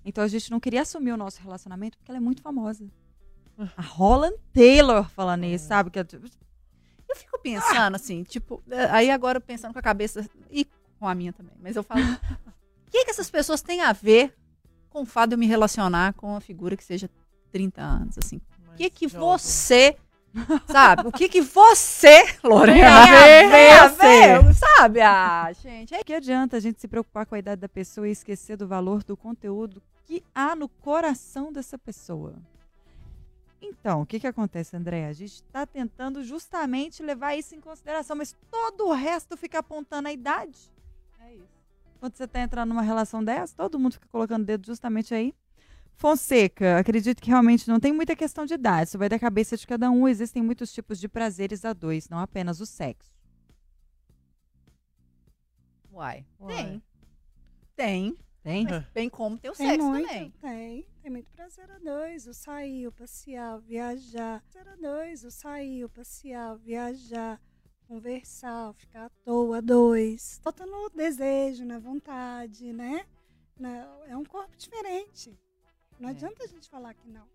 Então 0.04 0.24
a 0.24 0.28
gente 0.28 0.50
não 0.50 0.60
queria 0.60 0.82
assumir 0.82 1.12
o 1.12 1.18
nosso 1.18 1.40
relacionamento 1.42 1.98
porque 2.00 2.10
ela 2.10 2.18
é 2.18 2.22
muito 2.22 2.42
famosa. 2.42 2.90
A 3.76 3.82
Holland 3.82 4.38
Taylor 4.54 5.08
falando 5.10 5.44
isso, 5.46 5.68
sabe? 5.68 5.90
Que, 5.92 6.00
é 6.00 6.04
Eu 7.10 7.16
fico 7.16 7.40
pensando 7.40 7.96
assim, 7.96 8.24
tipo, 8.24 8.62
eh, 8.70 8.88
aí 8.92 9.10
agora 9.10 9.40
pensando 9.40 9.74
com 9.74 9.80
a 9.80 9.82
cabeça 9.82 10.28
e 10.52 10.66
com 11.00 11.08
a 11.08 11.16
minha 11.16 11.32
também, 11.32 11.54
mas 11.62 11.76
eu 11.76 11.84
falo, 11.84 12.02
o 12.02 12.92
que, 12.92 13.06
que 13.06 13.12
essas 13.12 13.30
pessoas 13.30 13.62
têm 13.62 13.82
a 13.82 13.94
ver 13.94 14.34
com 14.90 15.02
o 15.02 15.06
fato 15.06 15.30
de 15.30 15.36
eu 15.36 15.40
me 15.40 15.48
relacionar 15.48 16.14
com 16.14 16.28
uma 16.28 16.42
figura 16.42 16.76
que 16.76 16.84
seja 16.84 17.10
30 17.52 17.82
anos, 17.82 18.18
assim? 18.18 18.42
O 18.72 18.76
que 18.76 18.90
que 18.90 19.08
você, 19.08 19.96
sabe? 20.68 21.08
O 21.08 21.12
que 21.12 21.30
que 21.30 21.42
você, 21.42 22.26
Lorena, 22.44 23.06
Tem 23.06 23.14
a 23.14 23.50
tem 23.50 23.74
a 23.74 23.88
ver, 23.88 24.44
ver, 24.44 24.54
sabe? 24.54 25.02
Ah, 25.02 25.52
gente, 25.54 25.94
é 25.96 26.04
que 26.04 26.14
adianta 26.14 26.58
a 26.58 26.60
gente 26.60 26.80
se 26.80 26.88
preocupar 26.88 27.26
com 27.26 27.36
a 27.36 27.40
idade 27.40 27.62
da 27.62 27.70
pessoa 27.70 28.08
e 28.08 28.12
esquecer 28.12 28.58
do 28.58 28.68
valor 28.68 29.04
do 29.04 29.16
conteúdo 29.16 29.82
que 30.06 30.24
há 30.34 30.56
no 30.56 30.68
coração 30.70 31.52
dessa 31.52 31.78
pessoa? 31.78 32.36
Então, 33.62 34.02
o 34.02 34.06
que, 34.06 34.20
que 34.20 34.28
acontece, 34.28 34.76
André? 34.76 35.08
A 35.08 35.14
gente 35.14 35.34
está 35.36 35.66
tentando 35.66 36.24
justamente 36.24 37.02
levar 37.02 37.36
isso 37.36 37.56
em 37.56 37.60
consideração, 37.62 38.16
mas 38.16 38.36
todo 38.52 38.88
o 38.88 38.94
resto 38.94 39.36
fica 39.36 39.60
apontando 39.60 40.08
a 40.08 40.12
idade. 40.14 40.72
é 41.20 41.34
isso. 41.36 41.58
Quando 42.00 42.16
você 42.16 42.26
está 42.26 42.40
entrando 42.42 42.70
numa 42.70 42.84
relação 42.84 43.24
dessa, 43.24 43.56
todo 43.56 43.80
mundo 43.80 43.94
fica 43.94 44.08
colocando 44.10 44.44
o 44.44 44.46
dedo 44.46 44.66
justamente 44.66 45.14
aí. 45.16 45.34
Fonseca, 45.96 46.78
acredito 46.78 47.20
que 47.20 47.30
realmente 47.30 47.68
não 47.68 47.80
tem 47.80 47.92
muita 47.92 48.16
questão 48.16 48.46
de 48.46 48.54
idade. 48.54 48.90
Isso 48.90 49.00
vai 49.00 49.10
da 49.10 49.18
cabeça 49.18 49.58
de 49.58 49.66
cada 49.66 49.90
um. 49.90 50.08
Existem 50.08 50.44
muitos 50.44 50.72
tipos 50.72 51.00
de 51.00 51.08
prazeres 51.08 51.66
a 51.66 51.74
dois, 51.74 52.08
não 52.08 52.20
apenas 52.20 52.60
o 52.62 52.68
sexo. 52.68 53.12
Uai, 55.92 56.24
Uai. 56.40 56.56
tem. 56.56 56.84
Tem, 57.76 58.66
Tem? 58.66 58.86
bem 58.94 59.10
como 59.10 59.38
tem 59.38 59.52
o 59.52 59.54
Tem 59.56 59.68
sexo 59.68 59.88
muito, 59.88 60.08
também. 60.08 60.32
tem. 60.40 60.88
Tem 61.08 61.12
muito 61.14 61.32
prazer 61.32 61.72
a 61.72 61.78
dois. 61.80 62.28
O 62.28 62.34
sair, 62.34 62.86
o 62.86 62.92
passear, 62.92 63.58
viajar. 63.62 64.44
Prazer 64.52 64.74
a 64.74 64.76
dois. 64.76 65.24
O 65.24 65.32
sair, 65.32 65.86
o 65.86 65.90
passear, 65.90 66.58
viajar. 66.58 67.42
Conversar, 67.88 68.74
ficar 68.74 69.06
à 69.06 69.10
toa 69.24 69.62
dois. 69.62 70.38
Falta 70.44 70.66
no 70.66 70.90
desejo, 70.90 71.64
na 71.64 71.80
vontade, 71.80 72.74
né? 72.74 73.06
Na- 73.58 73.88
É 74.10 74.18
um 74.18 74.26
corpo 74.26 74.54
diferente. 74.58 75.34
Não 75.98 76.10
É. 76.10 76.12
adianta 76.12 76.44
a 76.44 76.48
gente 76.48 76.70
falar 76.70 76.94
que 76.94 77.08
não. 77.08 77.26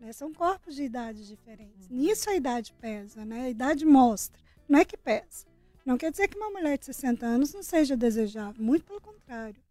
Né? 0.00 0.12
São 0.12 0.34
corpos 0.34 0.74
de 0.74 0.82
idades 0.82 1.24
diferentes. 1.28 1.88
Uhum. 1.88 1.98
Nisso 1.98 2.28
a 2.28 2.34
idade 2.34 2.72
pesa, 2.80 3.24
né? 3.24 3.42
A 3.42 3.48
idade 3.48 3.86
mostra. 3.86 4.42
Não 4.68 4.80
é 4.80 4.84
que 4.84 4.96
pesa. 4.96 5.46
Não 5.84 5.96
quer 5.96 6.10
dizer 6.10 6.26
que 6.26 6.36
uma 6.36 6.50
mulher 6.50 6.76
de 6.78 6.86
60 6.86 7.24
anos 7.26 7.54
não 7.54 7.62
seja 7.62 7.96
desejável. 7.96 8.60
Muito 8.60 8.84
pelo 8.84 9.00
contrário. 9.00 9.62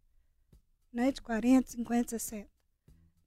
Né? 0.93 1.11
De 1.11 1.21
40, 1.21 1.69
50, 1.71 2.07
60. 2.17 2.54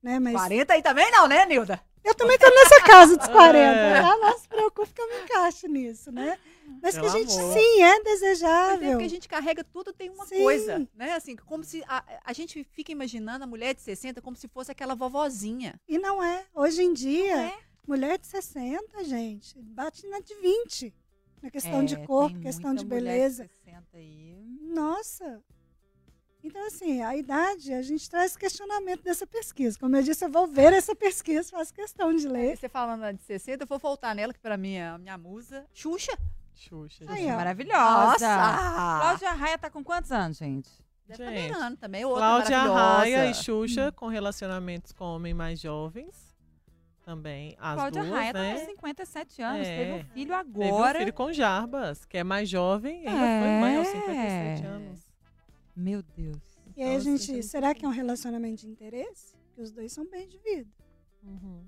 Né? 0.01 0.19
Mas 0.19 0.33
40 0.33 0.73
aí 0.73 0.81
também 0.81 1.11
não, 1.11 1.27
né, 1.27 1.45
Nilda? 1.45 1.81
eu 2.03 2.15
também 2.15 2.35
estou 2.35 2.49
nessa 2.49 2.81
casa 2.83 3.17
dos 3.17 3.27
40. 3.27 3.59
É. 3.59 4.01
Tá? 4.01 4.17
Não 4.17 4.37
se 4.39 4.47
preocupe 4.47 4.93
que 4.93 5.01
eu 5.01 5.07
me 5.09 5.23
encaixo 5.23 5.67
nisso, 5.67 6.11
né? 6.11 6.39
Mas 6.81 6.93
que 6.97 6.99
a 7.05 7.11
Pelo 7.11 7.13
gente 7.13 7.37
amor. 7.37 7.53
sim 7.53 7.81
é 7.81 7.89
Mas 7.89 7.99
é 7.99 8.03
desejável. 8.03 8.89
porque 8.91 9.03
a 9.03 9.09
gente 9.09 9.27
carrega 9.27 9.63
tudo, 9.63 9.91
tem 9.91 10.09
uma 10.09 10.25
Sim. 10.25 10.41
coisa, 10.41 10.87
né? 10.95 11.13
Assim, 11.13 11.35
como 11.35 11.63
se 11.63 11.83
a, 11.87 12.03
a 12.23 12.31
gente 12.33 12.63
fica 12.63 12.91
imaginando 12.91 13.43
a 13.43 13.47
mulher 13.47 13.73
de 13.75 13.81
60 13.81 14.21
como 14.21 14.35
se 14.37 14.47
fosse 14.47 14.71
aquela 14.71 14.95
vovozinha. 14.95 15.79
E 15.87 15.97
não 15.97 16.23
é. 16.23 16.45
Hoje 16.53 16.81
em 16.83 16.93
dia, 16.93 17.35
é? 17.47 17.57
mulher 17.85 18.17
de 18.17 18.27
60, 18.27 19.03
gente, 19.03 19.59
bate 19.61 20.07
na 20.07 20.19
de 20.19 20.33
20. 20.35 20.93
Na 21.41 21.49
questão 21.51 21.83
de 21.83 21.95
É, 21.95 22.05
corpo, 22.05 22.33
tem 22.35 22.43
questão 22.43 22.73
de 22.73 22.85
beleza. 22.85 23.49
60 23.65 23.83
aí. 23.97 24.37
Nossa! 24.61 25.41
Então, 26.49 26.65
assim, 26.67 27.01
a 27.01 27.15
idade, 27.15 27.73
a 27.73 27.81
gente 27.81 28.09
traz 28.09 28.35
questionamento 28.35 29.03
dessa 29.03 29.25
pesquisa. 29.27 29.77
Como 29.79 29.95
eu 29.95 30.01
disse, 30.03 30.25
eu 30.25 30.29
vou 30.29 30.47
ver 30.47 30.73
essa 30.73 30.95
pesquisa, 30.95 31.49
faço 31.49 31.73
questão 31.73 32.13
de 32.13 32.25
E 32.25 32.29
ler. 32.29 32.57
Você 32.57 32.67
falando 32.67 33.13
de 33.15 33.23
60, 33.23 33.63
eu 33.63 33.67
vou 33.67 33.77
voltar 33.79 34.13
nela, 34.15 34.33
que 34.33 34.39
pra 34.39 34.57
mim 34.57 34.73
é 34.73 34.87
a 34.87 34.97
minha 34.97 35.17
musa. 35.17 35.65
Xuxa. 35.73 36.17
Xuxa. 36.55 37.05
Aí, 37.07 37.21
gente. 37.23 37.31
ó. 37.31 37.35
Maravilhosa. 37.37 38.27
Nossa! 38.27 38.99
Cláudia 38.99 39.31
Raia 39.31 39.57
tá 39.57 39.69
com 39.69 39.83
quantos 39.83 40.11
anos, 40.11 40.37
gente? 40.37 40.69
Deve 41.07 41.23
tá 41.23 41.29
Gente, 41.31 41.39
beirando 41.53 41.77
também. 41.77 42.05
Outra 42.05 42.19
Cláudia 42.21 42.57
maravilhosa. 42.57 42.97
Raia 42.97 43.25
e 43.31 43.33
Xuxa 43.33 43.91
com 43.91 44.07
relacionamentos 44.07 44.91
com 44.91 45.05
homens 45.05 45.35
mais 45.35 45.59
jovens. 45.59 46.29
Também, 47.05 47.55
as 47.59 47.75
Cláudia 47.75 48.03
duas, 48.03 48.13
Raia 48.13 48.33
né? 48.33 48.53
tá 48.55 48.59
com 48.59 48.65
57 48.67 49.41
anos, 49.41 49.67
É. 49.67 49.77
teve 49.77 49.91
um 49.93 50.03
filho 50.13 50.13
Teve 50.13 50.31
um 50.33 50.35
agora. 50.75 50.99
filho 50.99 51.13
com 51.13 51.33
Jarbas, 51.33 52.05
que 52.05 52.17
é 52.19 52.23
mais 52.23 52.47
jovem 52.47 53.03
e 53.03 53.07
ainda 53.07 53.19
foi 53.19 53.49
mãe 53.59 53.77
aos 53.77 53.87
57 53.87 54.63
É. 54.63 54.67
anos. 54.67 55.08
Meu 55.79 56.01
Deus. 56.03 56.59
E 56.75 56.81
aí 56.83 56.89
a 56.89 56.93
Então, 56.99 57.01
gente, 57.17 57.31
tem 57.31 57.41
será 57.41 57.73
que 57.73 57.85
é 57.85 57.87
um 57.87 57.91
relacionamento 57.91 58.61
de 58.61 58.67
interesse? 58.69 59.33
Porque 59.47 59.61
os 59.61 59.71
dois 59.71 59.91
são 59.91 60.05
bem 60.09 60.27
de 60.27 60.37
vida, 60.39 60.69
Uhum. 61.23 61.65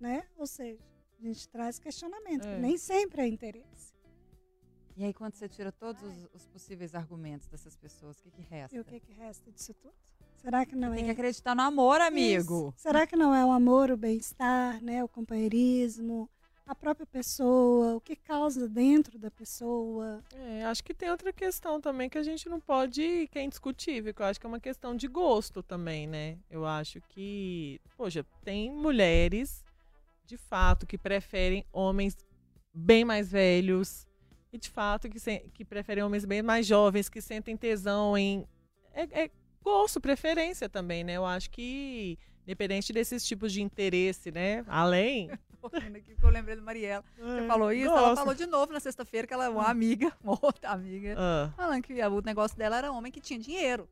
né? 0.00 0.24
Ou 0.36 0.46
seja, 0.46 0.82
a 1.18 1.22
gente 1.22 1.48
traz 1.48 1.78
questionamento, 1.78 2.46
É. 2.46 2.54
que 2.54 2.60
nem 2.60 2.76
sempre 2.78 3.22
é 3.22 3.26
interesse. 3.28 3.92
E 4.96 5.04
aí, 5.04 5.12
quando 5.12 5.34
você 5.34 5.48
tira 5.48 5.72
todos 5.72 6.00
os, 6.02 6.28
os 6.34 6.46
possíveis 6.46 6.94
argumentos 6.94 7.48
dessas 7.48 7.76
pessoas, 7.76 8.18
o 8.18 8.22
que, 8.22 8.30
que 8.30 8.42
resta? 8.42 8.76
E 8.76 8.80
o 8.80 8.84
que, 8.84 9.00
que 9.00 9.12
resta 9.12 9.50
disso 9.50 9.74
tudo? 9.74 9.94
Será 10.36 10.64
que 10.64 10.76
não 10.76 10.92
Tem 10.92 11.02
é? 11.02 11.04
que 11.06 11.10
acreditar 11.10 11.54
no 11.54 11.62
amor, 11.62 12.00
amigo. 12.00 12.68
Isso. 12.68 12.82
Será 12.82 13.06
que 13.06 13.16
não 13.16 13.34
é 13.34 13.44
o 13.44 13.50
amor, 13.50 13.90
o 13.90 13.96
bem-estar, 13.96 14.82
né? 14.82 15.02
O 15.02 15.08
companheirismo, 15.08 16.28
a 16.66 16.74
própria 16.74 17.06
pessoa, 17.06 17.94
o 17.96 18.00
que 18.00 18.16
causa 18.16 18.66
dentro 18.68 19.18
da 19.18 19.30
pessoa? 19.30 20.22
É, 20.34 20.64
acho 20.64 20.82
que 20.82 20.94
tem 20.94 21.10
outra 21.10 21.32
questão 21.32 21.80
também 21.80 22.08
que 22.08 22.16
a 22.16 22.22
gente 22.22 22.48
não 22.48 22.58
pode, 22.58 23.28
que 23.30 23.38
é 23.38 23.42
indiscutível, 23.42 24.14
que 24.14 24.22
eu 24.22 24.26
acho 24.26 24.40
que 24.40 24.46
é 24.46 24.48
uma 24.48 24.60
questão 24.60 24.96
de 24.96 25.06
gosto 25.06 25.62
também, 25.62 26.06
né? 26.06 26.38
Eu 26.50 26.64
acho 26.64 27.00
que, 27.02 27.80
poxa, 27.96 28.24
tem 28.42 28.70
mulheres, 28.72 29.62
de 30.24 30.38
fato, 30.38 30.86
que 30.86 30.96
preferem 30.96 31.66
homens 31.70 32.16
bem 32.72 33.04
mais 33.04 33.30
velhos 33.30 34.06
e, 34.50 34.58
de 34.58 34.70
fato, 34.70 35.08
que, 35.08 35.20
se- 35.20 35.44
que 35.52 35.64
preferem 35.64 36.02
homens 36.02 36.24
bem 36.24 36.42
mais 36.42 36.66
jovens, 36.66 37.08
que 37.10 37.20
sentem 37.20 37.56
tesão 37.56 38.16
em... 38.16 38.46
É, 38.94 39.24
é 39.24 39.30
gosto, 39.62 40.00
preferência 40.00 40.68
também, 40.68 41.04
né? 41.04 41.14
Eu 41.14 41.26
acho 41.26 41.50
que, 41.50 42.18
independente 42.42 42.90
desses 42.92 43.22
tipos 43.26 43.52
de 43.52 43.60
interesse, 43.60 44.30
né? 44.30 44.64
Além... 44.66 45.30
Rindo 45.72 45.98
aqui 45.98 46.12
porque 46.14 46.26
eu 46.26 46.30
lembrei 46.30 46.56
da 46.56 46.62
Mariela. 46.62 47.04
Você 47.18 47.46
falou 47.46 47.72
isso, 47.72 47.90
ela 47.90 48.00
Gosto. 48.00 48.16
falou 48.16 48.34
de 48.34 48.46
novo 48.46 48.72
na 48.72 48.80
sexta-feira 48.80 49.26
que 49.26 49.34
ela 49.34 49.46
é 49.46 49.48
uma 49.48 49.68
amiga, 49.68 50.12
uma 50.22 50.38
outra 50.40 50.70
amiga, 50.70 51.14
Ah. 51.18 51.50
falando 51.56 51.82
que 51.82 51.92
o 52.02 52.20
negócio 52.22 52.56
dela 52.56 52.76
era 52.78 52.92
homem 52.92 53.10
que 53.12 53.20
tinha 53.20 53.38
dinheiro. 53.38 53.88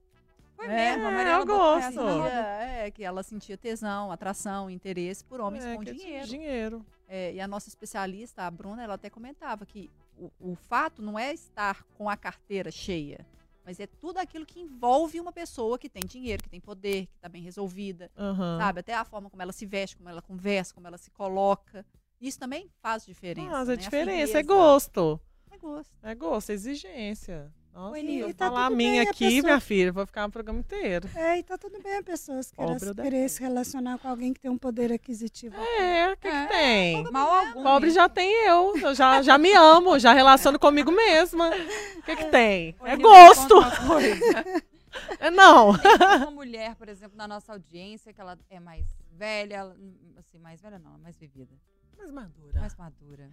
Foi 0.56 0.66
É, 0.66 0.68
mesmo, 0.96 1.06
a 1.08 1.10
Mariela 1.10 1.40
eu 1.40 1.46
gosto. 1.46 2.00
É, 2.26 2.90
que 2.90 3.02
ela 3.02 3.22
sentia 3.22 3.56
tesão, 3.56 4.12
atração, 4.12 4.70
interesse 4.70 5.24
por 5.24 5.40
homens 5.40 5.64
É, 5.64 5.74
com 5.74 5.82
que 5.82 5.90
é 5.90 5.92
dinheiro. 5.94 6.26
dinheiro. 6.26 6.86
É, 7.08 7.32
e 7.32 7.40
a 7.40 7.48
nossa 7.48 7.68
especialista, 7.68 8.42
a 8.42 8.50
Bruna, 8.50 8.82
ela 8.82 8.94
até 8.94 9.10
comentava 9.10 9.66
que 9.66 9.90
o, 10.18 10.30
o 10.40 10.54
fato 10.54 11.02
não 11.02 11.18
é 11.18 11.32
estar 11.32 11.82
com 11.98 12.08
a 12.08 12.16
carteira 12.16 12.70
cheia, 12.70 13.26
mas 13.64 13.78
é 13.80 13.86
tudo 13.86 14.18
aquilo 14.18 14.44
que 14.44 14.60
envolve 14.60 15.20
uma 15.20 15.32
pessoa 15.32 15.78
que 15.78 15.88
tem 15.88 16.04
dinheiro, 16.04 16.42
que 16.42 16.48
tem 16.48 16.60
poder, 16.60 17.06
que 17.06 17.16
está 17.16 17.28
bem 17.28 17.42
resolvida, 17.42 18.10
Aham. 18.16 18.58
sabe? 18.58 18.80
Até 18.80 18.94
a 18.94 19.04
forma 19.04 19.30
como 19.30 19.42
ela 19.42 19.52
se 19.52 19.66
veste, 19.66 19.96
como 19.96 20.08
ela 20.08 20.22
conversa, 20.22 20.74
como 20.74 20.86
ela 20.86 20.98
se 20.98 21.10
coloca. 21.10 21.84
Isso 22.20 22.38
também 22.38 22.70
faz 22.80 23.04
diferença. 23.04 23.50
Mas 23.50 23.68
né? 23.68 23.74
a 23.74 23.76
diferença 23.76 24.38
é 24.38 24.42
firmeza. 24.42 24.42
gosto. 24.42 25.20
É 25.50 25.58
gosto. 25.58 25.92
É 26.02 26.14
gosto, 26.14 26.50
é 26.50 26.52
exigência. 26.54 27.52
Nossa, 27.72 27.98
E 28.00 28.18
eu 28.18 28.34
tá 28.34 28.48
falar 28.48 28.66
a 28.66 28.70
minha 28.70 28.90
bem, 28.90 28.98
a 29.00 29.02
aqui, 29.04 29.24
pessoa- 29.24 29.42
minha 29.44 29.60
filha, 29.60 29.92
vou 29.92 30.04
ficar 30.06 30.26
o 30.26 30.30
programa 30.30 30.58
inteiro. 30.60 31.08
É, 31.14 31.38
e 31.38 31.42
tá 31.42 31.56
tudo 31.56 31.80
bem 31.82 31.96
a 31.96 32.02
pessoa 32.02 32.42
se 32.42 32.52
querer, 32.54 32.78
Pobre 32.78 33.28
se 33.30 33.40
relacionar 33.40 33.98
com 33.98 34.08
alguém 34.08 34.32
que 34.34 34.40
tem 34.40 34.50
um 34.50 34.58
poder 34.58 34.92
aquisitivo. 34.92 35.56
É, 35.56 36.12
o 36.12 36.16
que, 36.18 36.28
É, 36.28 36.46
que 36.46 36.52
tem? 36.52 37.10
Mal 37.10 37.30
algum. 37.32 37.62
Pobre 37.62 37.86
mesmo. 37.88 37.94
já 38.02 38.08
tem 38.10 38.30
eu, 38.46 38.76
eu 38.76 38.94
já, 38.94 39.22
já 39.22 39.38
me 39.38 39.52
amo, 39.54 39.98
já 39.98 40.12
relaciono 40.12 40.58
comigo 40.58 40.92
mesma. 40.92 41.48
O 41.96 42.02
que, 42.02 42.14
que 42.16 42.24
tem? 42.26 42.76
É 42.84 42.96
gosto. 42.96 43.56
me 43.56 43.62
conta 43.64 43.80
uma 43.80 43.88
coisa. 43.88 44.62
É 45.18 45.30
não. 45.30 45.72
Tem 45.78 46.16
uma 46.18 46.30
mulher, 46.30 46.74
por 46.76 46.86
exemplo, 46.86 47.16
na 47.16 47.26
nossa 47.26 47.50
audiência, 47.52 48.12
que 48.12 48.20
ela 48.20 48.38
é 48.50 48.60
mais 48.60 48.84
velha, 49.12 49.74
assim, 50.18 50.38
mais 50.38 50.60
velha 50.60 50.78
não, 50.78 50.98
mais 50.98 51.16
vivida, 51.16 51.54
Mas 51.96 52.10
madura. 52.10 52.60
mais 52.60 52.76
madura. 52.76 53.30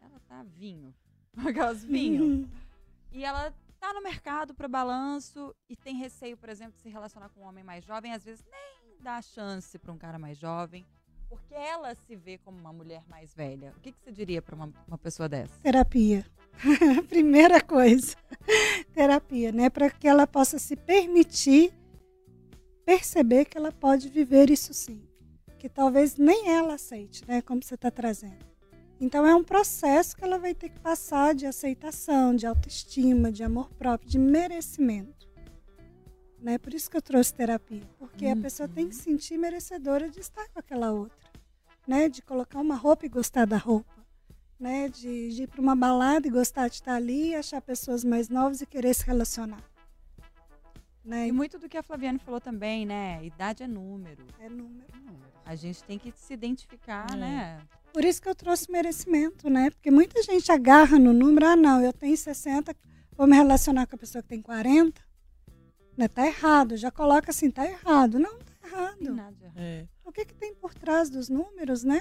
Ela 0.00 0.18
tá 0.26 0.42
vinho. 0.56 0.94
Aquelas 1.46 1.84
vinho. 1.84 2.48
E 3.12 3.24
ela 3.24 3.52
tá 3.78 3.92
no 3.92 4.02
mercado 4.02 4.54
para 4.54 4.68
balanço 4.68 5.54
e 5.68 5.74
tem 5.74 5.96
receio, 5.96 6.36
por 6.36 6.48
exemplo, 6.48 6.74
de 6.74 6.80
se 6.80 6.88
relacionar 6.88 7.28
com 7.30 7.40
um 7.40 7.44
homem 7.44 7.64
mais 7.64 7.84
jovem, 7.84 8.12
às 8.12 8.24
vezes 8.24 8.44
nem 8.50 8.96
dá 9.00 9.20
chance 9.22 9.78
para 9.78 9.92
um 9.92 9.98
cara 9.98 10.18
mais 10.18 10.38
jovem, 10.38 10.86
porque 11.28 11.54
ela 11.54 11.94
se 11.94 12.14
vê 12.14 12.38
como 12.38 12.58
uma 12.58 12.72
mulher 12.72 13.02
mais 13.08 13.34
velha. 13.34 13.72
O 13.76 13.80
que, 13.80 13.92
que 13.92 14.00
você 14.00 14.12
diria 14.12 14.42
para 14.42 14.54
uma, 14.54 14.72
uma 14.86 14.98
pessoa 14.98 15.28
dessa? 15.28 15.58
Terapia. 15.62 16.26
Primeira 17.08 17.60
coisa. 17.62 18.16
Terapia, 18.92 19.50
né? 19.50 19.70
Para 19.70 19.90
que 19.90 20.06
ela 20.06 20.26
possa 20.26 20.58
se 20.58 20.76
permitir 20.76 21.72
perceber 22.84 23.44
que 23.44 23.56
ela 23.56 23.72
pode 23.72 24.08
viver 24.08 24.50
isso 24.50 24.74
sim. 24.74 25.00
Que 25.58 25.68
talvez 25.68 26.16
nem 26.16 26.48
ela 26.50 26.74
aceite, 26.74 27.26
né? 27.26 27.40
Como 27.40 27.62
você 27.62 27.76
está 27.76 27.90
trazendo. 27.90 28.49
Então 29.00 29.26
é 29.26 29.34
um 29.34 29.42
processo 29.42 30.16
que 30.16 30.22
ela 30.22 30.38
vai 30.38 30.54
ter 30.54 30.68
que 30.68 30.78
passar 30.78 31.34
de 31.34 31.46
aceitação, 31.46 32.36
de 32.36 32.46
autoestima, 32.46 33.32
de 33.32 33.42
amor 33.42 33.70
próprio, 33.70 34.08
de 34.10 34.18
merecimento. 34.18 35.28
Né? 36.38 36.58
Por 36.58 36.74
isso 36.74 36.90
que 36.90 36.96
eu 36.96 37.02
trouxe 37.02 37.32
terapia. 37.34 37.88
Porque 37.98 38.26
a 38.26 38.36
pessoa 38.36 38.68
tem 38.68 38.88
que 38.88 38.94
se 38.94 39.02
sentir 39.02 39.38
merecedora 39.38 40.08
de 40.08 40.20
estar 40.20 40.46
com 40.50 40.58
aquela 40.58 40.92
outra. 40.92 41.30
Né? 41.86 42.08
De 42.08 42.20
colocar 42.20 42.60
uma 42.60 42.74
roupa 42.76 43.06
e 43.06 43.08
gostar 43.08 43.46
da 43.46 43.56
roupa 43.56 44.00
né, 44.60 44.90
de, 44.90 45.34
de 45.34 45.42
ir 45.44 45.46
para 45.46 45.60
uma 45.60 45.74
balada 45.74 46.28
e 46.28 46.30
gostar 46.30 46.68
de 46.68 46.74
estar 46.74 46.94
ali, 46.94 47.34
achar 47.34 47.62
pessoas 47.62 48.04
mais 48.04 48.28
novas 48.28 48.60
e 48.60 48.66
querer 48.66 48.92
se 48.94 49.06
relacionar. 49.06 49.64
Né? 51.02 51.28
E 51.28 51.32
muito 51.32 51.58
do 51.58 51.66
que 51.66 51.78
a 51.78 51.82
Flaviane 51.82 52.18
falou 52.18 52.42
também, 52.42 52.84
né? 52.84 53.24
Idade 53.24 53.62
é 53.62 53.66
número. 53.66 54.26
É 54.38 54.50
número. 54.50 54.86
A 55.46 55.54
gente 55.56 55.82
tem 55.82 55.98
que 55.98 56.12
se 56.14 56.34
identificar, 56.34 57.06
É. 57.14 57.16
né? 57.16 57.60
Por 57.92 58.04
isso 58.04 58.22
que 58.22 58.28
eu 58.28 58.34
trouxe 58.34 58.70
merecimento, 58.70 59.50
né? 59.50 59.70
Porque 59.70 59.90
muita 59.90 60.22
gente 60.22 60.50
agarra 60.50 60.98
no 60.98 61.12
número, 61.12 61.46
ah, 61.46 61.56
não, 61.56 61.80
eu 61.82 61.92
tenho 61.92 62.16
60, 62.16 62.74
vou 63.16 63.26
me 63.26 63.36
relacionar 63.36 63.86
com 63.86 63.96
a 63.96 63.98
pessoa 63.98 64.22
que 64.22 64.28
tem 64.28 64.40
40. 64.40 65.00
Né? 65.96 66.08
Tá 66.08 66.26
errado, 66.26 66.76
já 66.76 66.90
coloca 66.90 67.30
assim, 67.30 67.50
tá 67.50 67.66
errado. 67.66 68.18
Não, 68.18 68.38
tá 68.38 68.52
errado. 68.66 69.14
nada. 69.14 69.52
É. 69.56 69.86
O 70.04 70.12
que, 70.12 70.24
que 70.24 70.34
tem 70.34 70.54
por 70.54 70.72
trás 70.72 71.10
dos 71.10 71.28
números, 71.28 71.84
né? 71.84 72.00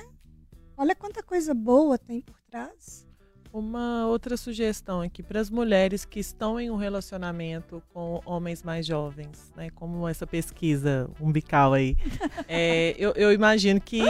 Olha 0.78 0.96
quanta 0.96 1.22
coisa 1.22 1.54
boa 1.54 1.98
tem 1.98 2.22
por 2.22 2.40
trás. 2.50 3.06
Uma 3.52 4.06
outra 4.06 4.38
sugestão 4.38 5.02
aqui 5.02 5.24
para 5.24 5.40
as 5.40 5.50
mulheres 5.50 6.06
que 6.06 6.20
estão 6.20 6.60
em 6.60 6.70
um 6.70 6.76
relacionamento 6.76 7.82
com 7.90 8.22
homens 8.24 8.62
mais 8.62 8.86
jovens, 8.86 9.52
né? 9.56 9.72
Como 9.72 10.08
essa 10.08 10.28
pesquisa 10.28 11.10
umbical 11.20 11.74
aí. 11.74 11.98
É, 12.48 12.96
eu, 12.98 13.12
eu 13.14 13.32
imagino 13.32 13.80
que 13.80 14.02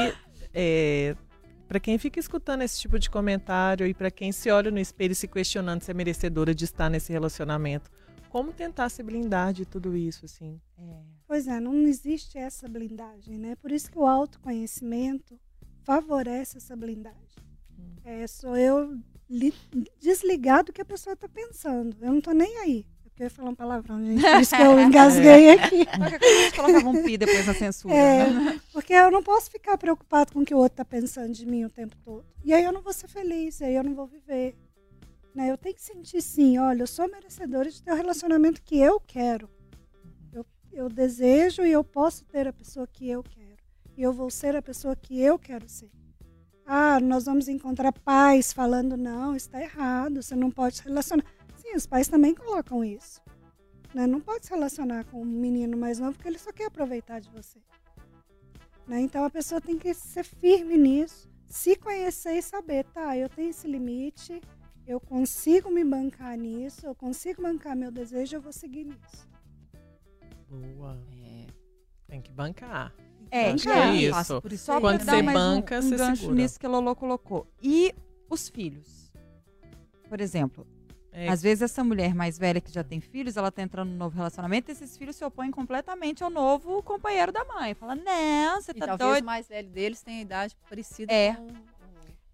para 1.69 1.79
quem 1.79 1.99
fica 1.99 2.19
escutando 2.19 2.63
esse 2.63 2.79
tipo 2.79 2.97
de 2.97 3.11
comentário 3.11 3.85
e 3.85 3.93
para 3.93 4.09
quem 4.09 4.31
se 4.31 4.49
olha 4.49 4.71
no 4.71 4.79
espelho 4.79 5.13
se 5.13 5.27
questionando 5.27 5.83
se 5.83 5.91
é 5.91 5.93
merecedora 5.93 6.53
de 6.53 6.65
estar 6.65 6.89
nesse 6.89 7.11
relacionamento, 7.13 7.91
como 8.27 8.51
tentar 8.51 8.89
se 8.89 9.03
blindar 9.03 9.53
de 9.53 9.65
tudo 9.67 9.95
isso, 9.95 10.25
assim? 10.25 10.59
É. 10.75 10.97
Pois 11.27 11.47
é, 11.47 11.59
não 11.59 11.75
existe 11.83 12.39
essa 12.39 12.67
blindagem, 12.67 13.37
né? 13.37 13.55
Por 13.55 13.71
isso 13.71 13.91
que 13.91 13.99
o 13.99 14.07
autoconhecimento 14.07 15.39
favorece 15.83 16.57
essa 16.57 16.75
blindagem. 16.75 17.43
Hum. 17.77 17.95
É, 18.03 18.25
sou 18.25 18.57
eu 18.57 18.99
li- 19.29 19.53
desligar 19.99 20.63
do 20.63 20.73
que 20.73 20.81
a 20.81 20.85
pessoa 20.85 21.13
está 21.13 21.29
pensando. 21.29 21.95
Eu 22.01 22.11
não 22.11 22.19
tô 22.21 22.31
nem 22.31 22.57
aí. 22.57 22.85
Eu 23.19 23.25
ia 23.25 23.29
falar 23.29 23.49
um 23.49 23.55
palavrão, 23.55 24.01
gente. 24.01 24.21
Por 24.21 24.39
isso 24.39 24.55
que 24.55 24.61
eu 24.61 24.79
engasguei 24.79 25.49
aqui. 25.59 25.85
Qualquer 25.85 26.19
coisa 26.19 26.35
a 26.35 26.43
gente 26.43 26.55
colocava 26.55 26.89
um 26.89 27.03
pi 27.03 27.17
depois 27.17 27.45
na 27.45 27.53
censura. 27.53 27.93
É. 27.93 28.29
né? 28.31 28.61
Porque 28.71 28.93
eu 28.93 29.11
não 29.11 29.21
posso 29.21 29.51
ficar 29.51 29.77
preocupado 29.77 30.31
com 30.31 30.39
o 30.39 30.45
que 30.45 30.55
o 30.55 30.57
outro 30.57 30.75
está 30.75 30.85
pensando 30.85 31.33
de 31.33 31.45
mim 31.45 31.65
o 31.65 31.69
tempo 31.69 31.97
todo. 31.97 32.25
E 32.45 32.53
aí 32.53 32.63
eu 32.63 32.71
não 32.71 32.81
vou 32.81 32.93
ser 32.93 33.09
feliz, 33.09 33.59
e 33.59 33.65
aí 33.65 33.75
eu 33.75 33.83
não 33.83 33.93
vou 33.93 34.07
viver. 34.07 34.55
Né? 35.35 35.51
Eu 35.51 35.57
tenho 35.57 35.75
que 35.75 35.81
sentir 35.81 36.21
sim, 36.21 36.57
olha, 36.59 36.83
eu 36.83 36.87
sou 36.87 37.11
merecedora 37.11 37.69
de 37.69 37.83
ter 37.83 37.91
o 37.91 37.95
relacionamento 37.95 38.61
que 38.61 38.79
eu 38.79 39.01
quero. 39.01 39.49
Eu, 40.31 40.45
eu 40.71 40.87
desejo 40.87 41.65
e 41.65 41.71
eu 41.73 41.83
posso 41.83 42.23
ter 42.23 42.47
a 42.47 42.53
pessoa 42.53 42.87
que 42.87 43.09
eu 43.09 43.21
quero. 43.21 43.57
E 43.97 44.01
eu 44.01 44.13
vou 44.13 44.29
ser 44.29 44.55
a 44.55 44.61
pessoa 44.61 44.95
que 44.95 45.19
eu 45.19 45.37
quero 45.37 45.67
ser. 45.67 45.91
Ah, 46.65 47.01
nós 47.01 47.25
vamos 47.25 47.49
encontrar 47.49 47.91
pais 47.91 48.53
falando, 48.53 48.95
não, 48.95 49.35
está 49.35 49.61
errado, 49.61 50.21
você 50.21 50.37
não 50.37 50.49
pode 50.49 50.77
se 50.77 50.83
relacionar. 50.83 51.25
Sim, 51.69 51.75
os 51.75 51.85
pais 51.85 52.07
também 52.07 52.33
colocam 52.33 52.83
isso. 52.83 53.21
Né? 53.93 54.07
Não 54.07 54.19
pode 54.19 54.45
se 54.45 54.51
relacionar 54.51 55.05
com 55.05 55.21
um 55.21 55.25
menino 55.25 55.77
mais 55.77 55.99
novo 55.99 56.13
porque 56.13 56.27
ele 56.27 56.39
só 56.39 56.51
quer 56.51 56.65
aproveitar 56.65 57.19
de 57.19 57.29
você. 57.29 57.59
Né? 58.87 59.01
Então 59.01 59.23
a 59.23 59.29
pessoa 59.29 59.61
tem 59.61 59.77
que 59.77 59.93
ser 59.93 60.23
firme 60.23 60.77
nisso, 60.77 61.29
se 61.47 61.75
conhecer 61.75 62.33
e 62.37 62.41
saber, 62.41 62.85
tá, 62.85 63.15
eu 63.15 63.29
tenho 63.29 63.49
esse 63.49 63.67
limite, 63.67 64.41
eu 64.87 64.99
consigo 64.99 65.69
me 65.69 65.83
bancar 65.83 66.35
nisso, 66.35 66.85
eu 66.87 66.95
consigo 66.95 67.41
bancar 67.41 67.75
meu 67.75 67.91
desejo, 67.91 68.37
eu 68.37 68.41
vou 68.41 68.51
seguir 68.51 68.85
nisso. 68.85 69.27
Boa. 70.49 70.99
É. 71.23 71.45
Tem 72.07 72.21
que 72.21 72.31
bancar. 72.31 72.95
É, 73.29 73.53
que 73.53 73.61
então, 73.61 73.73
é 73.73 73.95
isso. 73.95 74.41
por 74.41 74.51
isso. 74.51 74.65
Só 74.65 74.81
Quando 74.81 75.01
você 75.03 75.21
mais 75.21 75.37
um- 75.37 75.41
banca, 75.41 75.77
um, 75.77 75.81
você 75.83 75.95
gancho 75.95 76.21
segura. 76.21 76.41
nisso 76.41 76.59
que 76.59 76.65
a 76.65 76.69
Lolo 76.69 76.95
colocou. 76.95 77.47
E 77.61 77.93
os 78.27 78.49
filhos? 78.49 79.11
Por 80.07 80.19
exemplo, 80.19 80.65
É, 81.19 81.27
às 81.29 81.41
vezes 81.41 81.61
essa 81.63 81.83
mulher 81.83 82.15
mais 82.15 82.37
velha 82.37 82.61
que 82.61 82.71
já 82.71 82.83
tem 82.83 83.01
filhos, 83.01 83.35
ela 83.35 83.51
tá 83.51 83.61
entrando 83.61 83.89
num 83.89 83.97
novo 83.97 84.15
relacionamento 84.15 84.69
e 84.69 84.73
esses 84.73 84.95
filhos 84.97 85.15
se 85.17 85.25
opõem 85.25 85.51
completamente 85.51 86.23
ao 86.23 86.29
novo 86.29 86.81
companheiro 86.81 87.31
da 87.31 87.43
mãe. 87.43 87.73
Fala, 87.73 87.93
não, 87.95 88.61
você 88.61 88.71
E 88.71 88.75
tá 88.75 88.87
talvez 88.87 89.09
doido. 89.11 89.23
o 89.23 89.25
mais 89.25 89.47
velho 89.47 89.69
deles 89.69 90.01
tenha 90.01 90.21
idade 90.21 90.55
parecida 90.69 91.11
É. 91.13 91.33
com... 91.35 91.47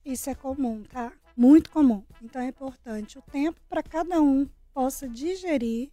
Isso 0.06 0.30
é 0.30 0.36
comum, 0.36 0.84
tá? 0.84 1.12
Muito 1.36 1.72
comum. 1.72 2.04
Então 2.22 2.40
é 2.42 2.48
importante 2.48 3.18
o 3.18 3.22
tempo 3.24 3.60
para 3.68 3.82
cada 3.82 4.22
um 4.22 4.48
possa 4.72 5.10
digerir, 5.10 5.90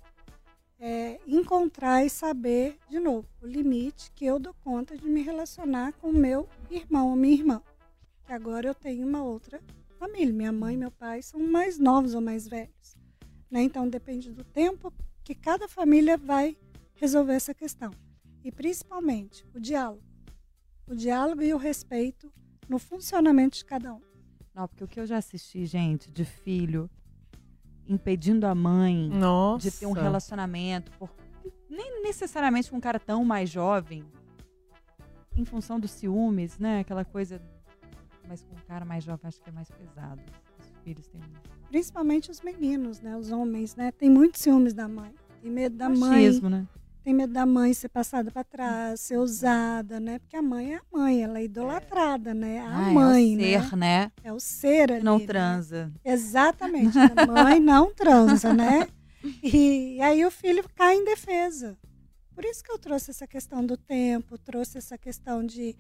é, 0.79 1.19
encontrar 1.27 2.05
e 2.05 2.11
saber, 2.11 2.77
de 2.91 3.01
novo, 3.01 3.27
o 3.41 3.47
limite 3.47 4.11
que 4.15 4.27
eu 4.27 4.39
dou 4.39 4.53
conta 4.63 4.97
de 4.99 5.09
me 5.09 5.23
relacionar 5.23 5.93
com 5.95 6.11
o 6.11 6.13
meu 6.13 6.47
irmão 6.71 7.09
ou 7.09 7.17
minha 7.17 7.35
irmã. 7.35 7.63
Que 8.27 8.33
agora 8.35 8.67
eu 8.69 8.75
tenho 8.75 9.07
uma 9.07 9.23
outra 9.25 9.61
família. 10.03 10.33
Minha 10.33 10.53
mãe 10.53 10.75
e 10.75 10.77
meu 10.77 10.91
pai 10.91 11.23
são 11.23 11.39
mais 11.39 11.79
novos 11.79 12.13
ou 12.15 12.21
mais 12.21 12.49
velhos. 12.49 12.97
Né? 13.51 13.63
Então 13.63 13.89
depende 13.89 14.33
do 14.33 14.43
tempo 14.43 14.93
que 15.23 15.35
cada 15.35 15.69
família 15.69 16.17
vai 16.19 16.57
resolver 16.95 17.35
essa 17.35 17.55
questão. 17.55 17.93
E 18.43 18.51
principalmente 18.51 19.47
o 19.55 19.61
diálogo. 19.61 20.03
O 20.89 20.95
diálogo 20.97 21.43
e 21.43 21.55
o 21.55 21.57
respeito 21.57 22.33
no 22.69 22.79
funcionamento 22.81 23.57
de 23.59 23.65
cada 23.65 23.95
um. 23.95 24.01
Não, 24.53 24.67
porque 24.67 24.83
o 24.85 24.89
que 24.89 24.99
eu 24.99 25.07
já 25.07 25.19
assisti, 25.19 25.65
gente, 25.67 26.11
de 26.11 26.25
filho 26.25 26.91
impedindo 27.87 28.47
a 28.47 28.55
mãe 28.55 29.09
Nossa. 29.09 29.71
de 29.71 29.77
ter 29.79 29.87
um 29.87 29.93
relacionamento, 29.93 30.91
por- 30.99 31.11
nem 31.71 32.03
necessariamente 32.03 32.71
com 32.71 32.77
um 32.77 32.81
cara 32.81 32.99
tão 32.99 33.25
mais 33.25 33.49
jovem, 33.51 34.05
em 35.37 35.45
função 35.45 35.79
dos 35.81 35.91
ciúmes, 35.93 36.59
né? 36.59 36.81
Aquela 36.81 37.05
coisa. 37.05 37.41
Mas 38.29 38.43
com 38.43 38.55
um 38.55 38.61
cara 38.67 38.85
mais 38.85 39.05
jovem 39.05 39.29
acho 39.29 39.41
que 39.41 39.49
é 39.49 39.53
mais 39.53 39.71
pesado. 39.71 40.21
Os 40.59 40.67
filhos 40.85 41.07
têm 41.07 41.21
um 41.21 41.69
Principalmente 41.69 42.31
os 42.31 42.41
meninos, 42.43 43.01
né? 43.01 43.17
Os 43.17 43.31
homens, 43.31 43.75
né? 43.77 43.93
Tem 43.93 44.11
muitos 44.11 44.41
ciúmes 44.43 44.75
da 44.75 44.87
mãe. 44.87 45.15
Tem 45.41 45.51
medo 45.51 45.77
da 45.77 45.89
mãe. 45.89 45.99
machismo, 45.99 46.49
né? 46.51 46.67
Tem 47.03 47.13
medo 47.13 47.33
da 47.33 47.45
mãe 47.45 47.75
ser 47.75 47.89
passada 47.89 48.31
para 48.31 48.45
trás, 48.45 49.01
ser 49.01 49.17
usada, 49.17 49.99
né? 49.99 50.21
Porque 50.21 50.37
a 50.37 50.43
mãe 50.43 50.75
é 50.75 50.77
a 50.77 50.83
mãe, 50.93 51.23
ela 51.23 51.39
é 51.41 51.45
idolatrada, 51.45 52.33
né? 52.33 52.61
A 52.61 52.77
Ah, 52.77 52.91
mãe, 52.93 53.33
é 53.33 53.35
o 53.35 53.37
né? 53.39 53.61
ser, 53.69 53.77
né? 53.77 54.13
É 54.23 54.33
o 54.33 54.39
ser 54.39 54.93
ali, 54.93 55.03
não 55.03 55.19
né? 55.19 55.27
transa. 55.27 55.93
Exatamente. 56.05 56.97
A 56.97 57.27
mãe 57.27 57.59
não 57.61 57.93
transa, 57.93 58.55
né? 58.55 58.87
E 59.43 59.99
aí 60.01 60.25
o 60.25 60.31
filho 60.31 60.65
cai 60.77 60.95
em 60.97 61.05
defesa. 61.05 61.77
Por 62.35 62.45
isso 62.45 62.63
que 62.63 62.71
eu 62.71 62.79
trouxe 62.79 63.11
essa 63.11 63.27
questão 63.27 63.65
do 63.67 63.77
tempo, 63.77 64.39
trouxe 64.39 64.79
essa 64.79 64.97
questão 64.97 65.45
de 65.45 65.75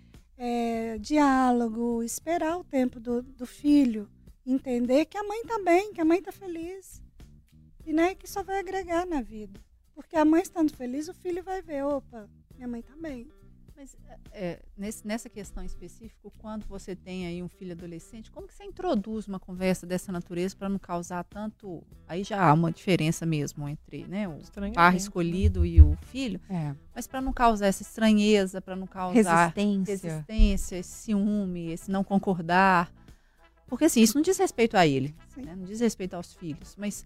é, 0.44 0.98
diálogo, 0.98 2.02
esperar 2.02 2.58
o 2.58 2.64
tempo 2.64 2.98
do, 2.98 3.22
do 3.22 3.46
filho, 3.46 4.10
entender 4.44 5.04
que 5.04 5.16
a 5.16 5.22
mãe 5.22 5.40
tá 5.44 5.56
bem, 5.62 5.92
que 5.92 6.00
a 6.00 6.04
mãe 6.04 6.20
tá 6.20 6.32
feliz. 6.32 7.00
E 7.86 7.92
né, 7.92 8.16
que 8.16 8.28
só 8.28 8.42
vai 8.42 8.58
agregar 8.58 9.06
na 9.06 9.22
vida. 9.22 9.60
Porque 9.94 10.16
a 10.16 10.24
mãe 10.24 10.42
estando 10.42 10.74
feliz, 10.74 11.06
o 11.06 11.14
filho 11.14 11.44
vai 11.44 11.62
ver, 11.62 11.84
opa, 11.84 12.28
minha 12.56 12.66
mãe 12.66 12.82
tá 12.82 12.96
bem. 12.96 13.30
Mas 13.82 13.96
é, 14.30 14.60
nesse- 14.78 15.04
nessa 15.04 15.28
questão 15.28 15.64
específica, 15.64 16.30
quando 16.38 16.64
você 16.68 16.94
tem 16.94 17.26
aí 17.26 17.42
um 17.42 17.48
filho 17.48 17.72
adolescente, 17.72 18.30
como 18.30 18.46
que 18.46 18.54
você 18.54 18.62
introduz 18.62 19.26
uma 19.26 19.40
conversa 19.40 19.84
dessa 19.84 20.12
natureza 20.12 20.54
para 20.56 20.68
não 20.68 20.78
causar 20.78 21.24
tanto. 21.24 21.82
Aí 22.06 22.22
já 22.22 22.40
há 22.48 22.52
uma 22.52 22.70
diferença 22.70 23.26
mesmo 23.26 23.68
entre 23.68 24.04
né, 24.06 24.28
o 24.28 24.38
par 24.72 24.92
né? 24.92 24.98
escolhido 24.98 25.66
e 25.66 25.82
o 25.82 25.96
filho, 26.02 26.40
É. 26.48 26.76
mas 26.94 27.08
para 27.08 27.20
não 27.20 27.32
causar 27.32 27.66
essa 27.66 27.82
estranheza, 27.82 28.60
para 28.62 28.76
não 28.76 28.86
causar 28.86 29.46
Resistência. 29.48 30.10
resistência, 30.10 30.76
esse 30.76 30.88
ciúme, 30.92 31.72
esse 31.72 31.90
não 31.90 32.04
concordar. 32.04 32.88
Porque 33.66 33.86
assim, 33.86 34.00
isso 34.00 34.14
não 34.14 34.22
diz 34.22 34.38
respeito 34.38 34.76
a 34.76 34.86
ele, 34.86 35.12
né? 35.38 35.56
não 35.56 35.64
diz 35.64 35.80
respeito 35.80 36.14
aos 36.14 36.32
filhos. 36.34 36.76
Mas 36.78 37.04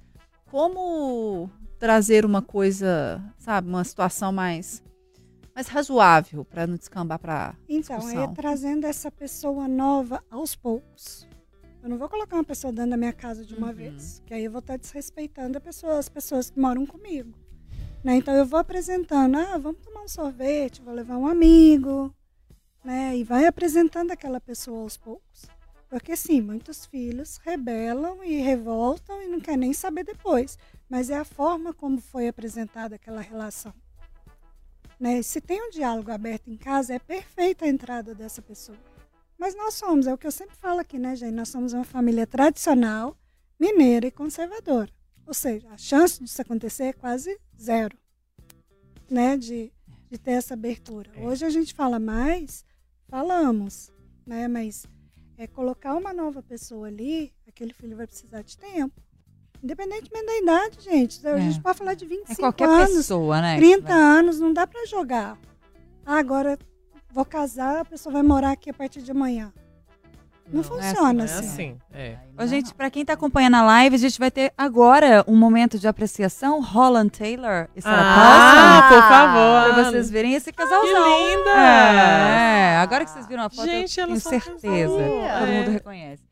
como 0.51 1.49
trazer 1.79 2.27
uma 2.27 2.43
coisa, 2.43 3.25
sabe, 3.39 3.67
uma 3.67 3.83
situação 3.83 4.31
mais, 4.31 4.83
mais 5.57 5.69
razoável 5.69 6.45
para 6.45 6.67
não 6.67 6.77
descambar 6.77 7.19
para 7.19 7.57
Então, 7.67 7.97
é 7.97 8.01
discussão. 8.01 8.35
trazendo 8.35 8.85
essa 8.87 9.11
pessoa 9.11 9.67
nova 9.67 10.23
aos 10.31 10.55
poucos. 10.55 11.27
Eu 11.83 11.89
não 11.89 11.97
vou 11.97 12.11
colocar 12.11 12.37
uma 12.37 12.45
pessoa 12.45 12.71
dentro 12.71 12.91
da 12.91 12.97
minha 12.99 13.13
casa 13.13 13.43
de 13.43 13.55
uma 13.55 13.69
Uhum. 13.69 13.73
vez, 13.73 14.23
que 14.27 14.35
aí 14.35 14.45
eu 14.45 14.51
vou 14.51 14.59
estar 14.59 14.77
desrespeitando 14.77 15.57
a 15.57 15.61
pessoa, 15.61 15.99
as 15.99 16.11
pessoas 16.11 16.51
que 16.51 16.61
moram 16.61 16.85
comigo. 16.85 17.33
Né? 18.05 18.17
Então 18.17 18.35
eu 18.35 18.45
vou 18.45 18.59
apresentando, 18.59 19.37
ah, 19.39 19.57
vamos 19.57 19.81
tomar 19.81 20.03
um 20.03 20.09
sorvete, 20.09 20.83
vou 20.83 20.93
levar 20.93 21.17
um 21.17 21.27
amigo, 21.27 22.15
né? 22.85 23.17
E 23.17 23.25
vai 23.25 23.47
apresentando 23.47 24.11
aquela 24.11 24.39
pessoa 24.41 24.83
aos 24.83 24.99
poucos. 24.99 25.47
Porque 25.89 26.15
sim, 26.17 26.43
muitos 26.43 26.85
filhos 26.85 27.39
rebelam 27.39 28.23
e 28.23 28.37
revoltam 28.43 29.23
e 29.23 29.27
não 29.29 29.41
querem 29.41 29.61
nem 29.61 29.73
saber 29.73 30.05
depois. 30.05 30.59
Mas 30.89 31.09
é 31.09 31.17
a 31.17 31.25
forma 31.25 31.73
como 31.73 31.99
foi 31.99 32.29
apresentada 32.29 32.97
aquela 32.97 33.23
relação. 33.23 33.73
Né? 34.99 35.23
Se 35.23 35.41
tem 35.41 35.63
um 35.63 35.71
diálogo 35.71 36.11
aberto 36.11 36.49
em 36.49 36.57
casa, 36.57 36.95
é 36.95 36.99
perfeita 36.99 37.65
a 37.65 37.69
entrada 37.69 38.15
dessa 38.15 38.41
pessoa. 38.41 38.79
Mas 39.39 39.55
nós 39.55 39.75
somos, 39.75 40.07
é 40.07 40.15
o 40.15 40.19
que 40.19 40.27
eu 40.27 40.33
sempre 40.33 40.57
falo 40.57 40.81
aqui, 40.81 40.99
né, 40.99 41.15
gente? 41.15 41.35
Nós 41.35 41.51
somos 41.51 41.75
uma 41.75 41.85
família 41.85 42.27
tradicional, 42.27 43.17
mineira 43.61 44.07
e 44.07 44.11
conservadora. 44.11 44.91
Ou 45.27 45.35
seja, 45.35 45.69
a 45.71 45.77
chance 45.77 46.23
disso 46.23 46.41
acontecer 46.41 46.85
é 46.85 46.93
quase 46.93 47.39
zero, 47.61 47.97
né? 49.11 49.37
De, 49.37 49.73
de 50.09 50.19
ter 50.19 50.33
essa 50.33 50.55
abertura. 50.55 51.11
É. 51.15 51.27
Hoje 51.27 51.45
a 51.45 51.51
gente 51.51 51.75
fala 51.75 51.99
mais, 51.99 52.65
falamos, 53.09 53.93
né? 54.27 54.49
Mas 54.49 54.87
é 55.37 55.47
colocar 55.47 55.95
uma 55.95 56.15
nova 56.15 56.43
pessoa 56.43 56.87
ali, 56.87 57.35
aquele 57.47 57.75
filho 57.75 57.97
vai 57.97 58.07
precisar 58.07 58.43
de 58.43 58.57
tempo. 58.57 59.03
Independentemente 59.63 60.27
da 60.27 60.37
idade, 60.39 60.77
gente. 60.83 61.27
A 61.27 61.31
É. 61.31 61.41
gente 61.41 61.61
pode 61.61 61.79
falar 61.79 61.95
de 61.95 62.07
25 62.07 62.33
É 62.33 62.37
qualquer 62.37 62.69
anos, 62.69 62.93
pessoa, 62.95 63.41
né? 63.41 63.57
30 63.57 63.93
anos, 63.93 64.39
não 64.41 64.53
dá 64.53 64.67
pra 64.67 64.85
jogar. 64.87 65.37
Ah, 66.05 66.19
agora 66.19 66.59
vou 67.13 67.25
casar, 67.25 67.81
a 67.81 67.85
pessoa 67.85 68.13
vai 68.13 68.23
morar 68.23 68.53
aqui 68.53 68.71
a 68.71 68.75
partir 68.75 69.03
de 69.03 69.11
amanhã. 69.11 69.53
Não, 70.49 70.59
Não, 70.59 70.63
funciona 70.63 71.13
Não 71.13 71.21
é 71.23 71.25
assim. 71.25 71.39
assim. 71.49 71.79
É. 71.93 72.19
Ô, 72.39 72.47
gente, 72.47 72.73
pra 72.73 72.89
quem 72.89 73.05
tá 73.05 73.15
acompanhando 73.15 73.57
a 73.57 73.63
live, 73.65 73.97
a 73.97 73.99
gente 73.99 74.17
vai 74.17 74.31
ter 74.31 74.53
agora 74.57 75.25
um 75.27 75.35
momento 75.35 75.77
de 75.77 75.89
apreciação. 75.89 76.63
Holland 76.63 77.11
Taylor 77.11 77.69
e 77.75 77.83
Sarah 77.83 78.01
Ah, 78.01 78.83
Paulson. 78.83 78.95
por 78.95 79.09
favor. 79.09 79.75
Pra 79.75 79.91
vocês 79.91 80.09
verem 80.09 80.35
esse 80.35 80.53
casalzão. 80.53 80.87
Que 80.89 81.37
linda! 81.37 81.51
É, 81.51 82.77
agora 82.77 83.05
que 83.05 83.11
vocês 83.11 83.27
viram 83.27 83.43
a 83.43 83.51
foto, 83.51 83.65
Gente, 83.67 83.99
eu 83.99 84.07
tenho 84.07 84.21
certeza. 84.21 84.93
Todo 84.93 85.01
É. 85.03 85.59
mundo 85.59 85.71
reconhece. 85.73 86.23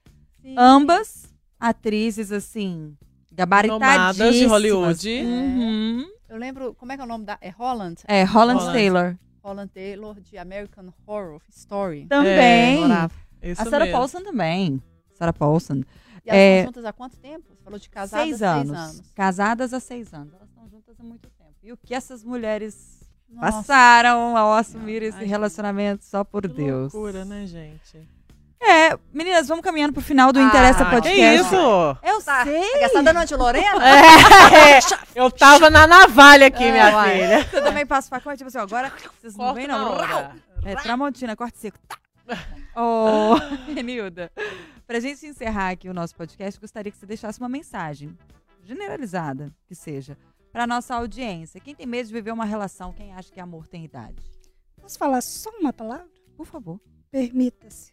Sim. 0.43 0.55
Ambas 0.57 1.25
atrizes, 1.59 2.31
assim, 2.31 2.97
gabaritadíssimas. 3.35 4.17
Nomadas 4.19 4.35
de 4.35 4.45
Hollywood. 4.47 5.09
Uhum. 5.25 6.07
Eu 6.29 6.37
lembro, 6.37 6.75
como 6.75 6.93
é 6.93 6.97
que 6.97 7.01
é 7.03 7.05
o 7.05 7.09
nome 7.09 7.25
da. 7.25 7.39
É 7.41 7.51
Holland? 7.51 8.03
É, 8.07 8.25
Holland, 8.25 8.59
Holland. 8.61 8.79
Taylor. 8.79 9.17
Holland 9.43 9.71
Taylor 9.73 10.21
de 10.21 10.39
American 10.39 10.93
Horror 11.07 11.41
Story. 11.51 12.07
Também. 12.07 12.81
Isso 13.43 13.61
a 13.61 13.65
Sarah 13.67 13.85
mesmo. 13.85 13.99
Paulson 13.99 14.23
também. 14.23 14.83
Sarah 15.15 15.33
Paulson. 15.33 15.83
E 16.25 16.31
elas 16.31 16.41
É. 16.41 16.57
estão 16.61 16.67
juntas 16.69 16.85
há 16.87 16.93
quanto 16.95 17.17
tempo? 17.19 17.45
Você 17.55 17.63
falou 17.63 17.79
de 17.79 17.91
casadas 17.91 18.27
seis 18.27 18.43
há 18.43 18.53
anos. 18.55 18.69
seis 18.71 18.81
anos. 18.97 19.13
Casadas 19.15 19.75
há 19.75 19.81
seis 19.81 20.15
anos. 20.15 20.33
Elas 20.35 20.49
estão 20.49 20.67
juntas 20.69 20.97
há 20.99 21.03
muito 21.03 21.29
tempo. 21.29 21.55
E 21.63 21.71
o 21.73 21.77
que 21.77 21.95
essas 21.95 22.25
mulheres 22.25 23.07
Nossa. 23.29 23.53
passaram 23.59 24.35
ao 24.37 24.55
assumir 24.55 25.03
esse 25.03 25.19
Ai, 25.19 25.27
relacionamento, 25.27 26.05
só 26.05 26.25
por 26.25 26.43
Que 26.43 26.49
Deus. 26.49 26.93
loucura, 26.95 27.25
né, 27.27 27.47
gente? 27.47 28.09
É, 28.67 28.99
meninas, 29.13 29.47
vamos 29.47 29.63
caminhando 29.63 29.93
pro 29.93 30.03
final 30.03 30.33
do 30.33 30.39
Ah, 30.41 30.45
Interessa 30.45 30.85
Podcast. 30.87 31.15
Que 31.15 31.35
isso? 31.35 31.55
Eu 32.03 32.23
Tá, 32.23 32.45
sei. 32.45 32.63
Você 32.63 32.89
tá 32.91 33.03
dando 33.03 33.17
uma 33.17 33.27
de 33.27 33.35
Lorena? 33.37 33.75
É, 34.55 34.79
eu 35.15 35.31
tava 35.31 35.69
na 35.69 35.87
navalha 35.87 36.47
aqui, 36.47 36.65
minha 36.71 36.89
É, 36.89 36.95
uai. 36.95 37.13
filha. 37.13 37.49
Eu 37.53 37.63
também 37.63 37.85
passo 37.87 38.09
facão, 38.09 38.35
tipo 38.37 38.49
assim, 38.49 38.59
ó, 38.59 38.63
agora 38.63 38.93
vocês 39.21 39.37
não 39.37 39.53
vêm, 39.55 39.67
não. 39.67 39.93
hora. 39.93 40.35
É, 40.65 40.75
Tramontina, 40.77 41.37
corte 41.37 41.59
seco. 41.59 41.79
Tá. 41.87 41.99
Ô, 42.81 43.35
Renilda, 43.75 44.33
pra 44.87 44.99
gente 44.99 45.27
encerrar 45.27 45.71
aqui 45.71 45.89
o 45.89 45.95
nosso 45.95 46.15
podcast, 46.17 46.59
gostaria 46.59 46.91
que 46.91 46.97
você 46.97 47.05
deixasse 47.07 47.39
uma 47.39 47.49
mensagem, 47.51 48.17
generalizada 48.63 49.53
que 49.67 49.75
seja, 49.75 50.17
pra 50.51 50.67
nossa 50.67 50.95
audiência. 50.95 51.61
Quem 51.61 51.75
tem 51.75 51.87
medo 51.87 52.07
de 52.07 52.13
viver 52.15 52.33
uma 52.33 52.47
relação, 52.47 52.93
quem 52.95 53.13
acha 53.15 53.31
que 53.31 53.39
amor 53.41 53.67
tem 53.69 53.85
idade? 53.85 54.23
Posso 54.81 54.99
falar 54.99 55.21
só 55.21 55.51
uma 55.61 55.73
palavra? 55.73 56.07
Por 56.37 56.47
favor, 56.47 56.81
Permita-se. 57.11 57.93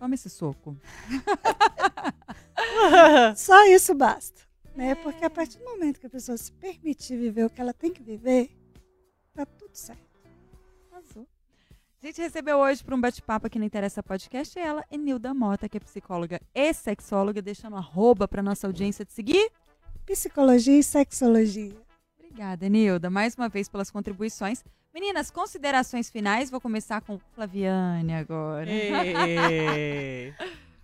Tome 0.00 0.14
esse 0.14 0.30
soco. 0.30 0.76
Só 3.36 3.66
isso 3.66 3.94
basta. 3.94 4.40
Né? 4.74 4.94
Porque 4.94 5.24
a 5.24 5.30
partir 5.30 5.58
do 5.58 5.64
momento 5.64 6.00
que 6.00 6.06
a 6.06 6.10
pessoa 6.10 6.38
se 6.38 6.50
permitir 6.52 7.18
viver 7.18 7.44
o 7.44 7.50
que 7.50 7.60
ela 7.60 7.74
tem 7.74 7.92
que 7.92 8.02
viver, 8.02 8.50
tá 9.34 9.44
tudo 9.44 9.74
certo. 9.74 10.00
Arrasou. 10.90 11.28
A 12.02 12.06
gente 12.06 12.18
recebeu 12.18 12.56
hoje 12.56 12.82
para 12.82 12.94
um 12.94 13.00
bate-papo 13.00 13.46
aqui 13.46 13.58
no 13.58 13.64
Interessa 13.66 14.02
Podcast 14.02 14.58
ela, 14.58 14.82
Enilda 14.90 15.34
Mota, 15.34 15.68
que 15.68 15.76
é 15.76 15.80
psicóloga 15.80 16.40
e 16.54 16.72
sexóloga, 16.72 17.42
deixando 17.42 17.76
arroba 17.76 18.26
para 18.26 18.42
nossa 18.42 18.66
audiência 18.66 19.04
de 19.04 19.12
seguir. 19.12 19.52
Psicologia 20.06 20.78
e 20.78 20.82
sexologia. 20.82 21.76
Obrigada, 22.30 22.64
Enilda, 22.64 23.10
mais 23.10 23.34
uma 23.34 23.48
vez 23.48 23.68
pelas 23.68 23.90
contribuições. 23.90 24.64
Meninas, 24.94 25.32
considerações 25.32 26.08
finais. 26.08 26.48
Vou 26.48 26.60
começar 26.60 27.00
com 27.00 27.18
Flaviane 27.18 28.14
agora. 28.14 28.70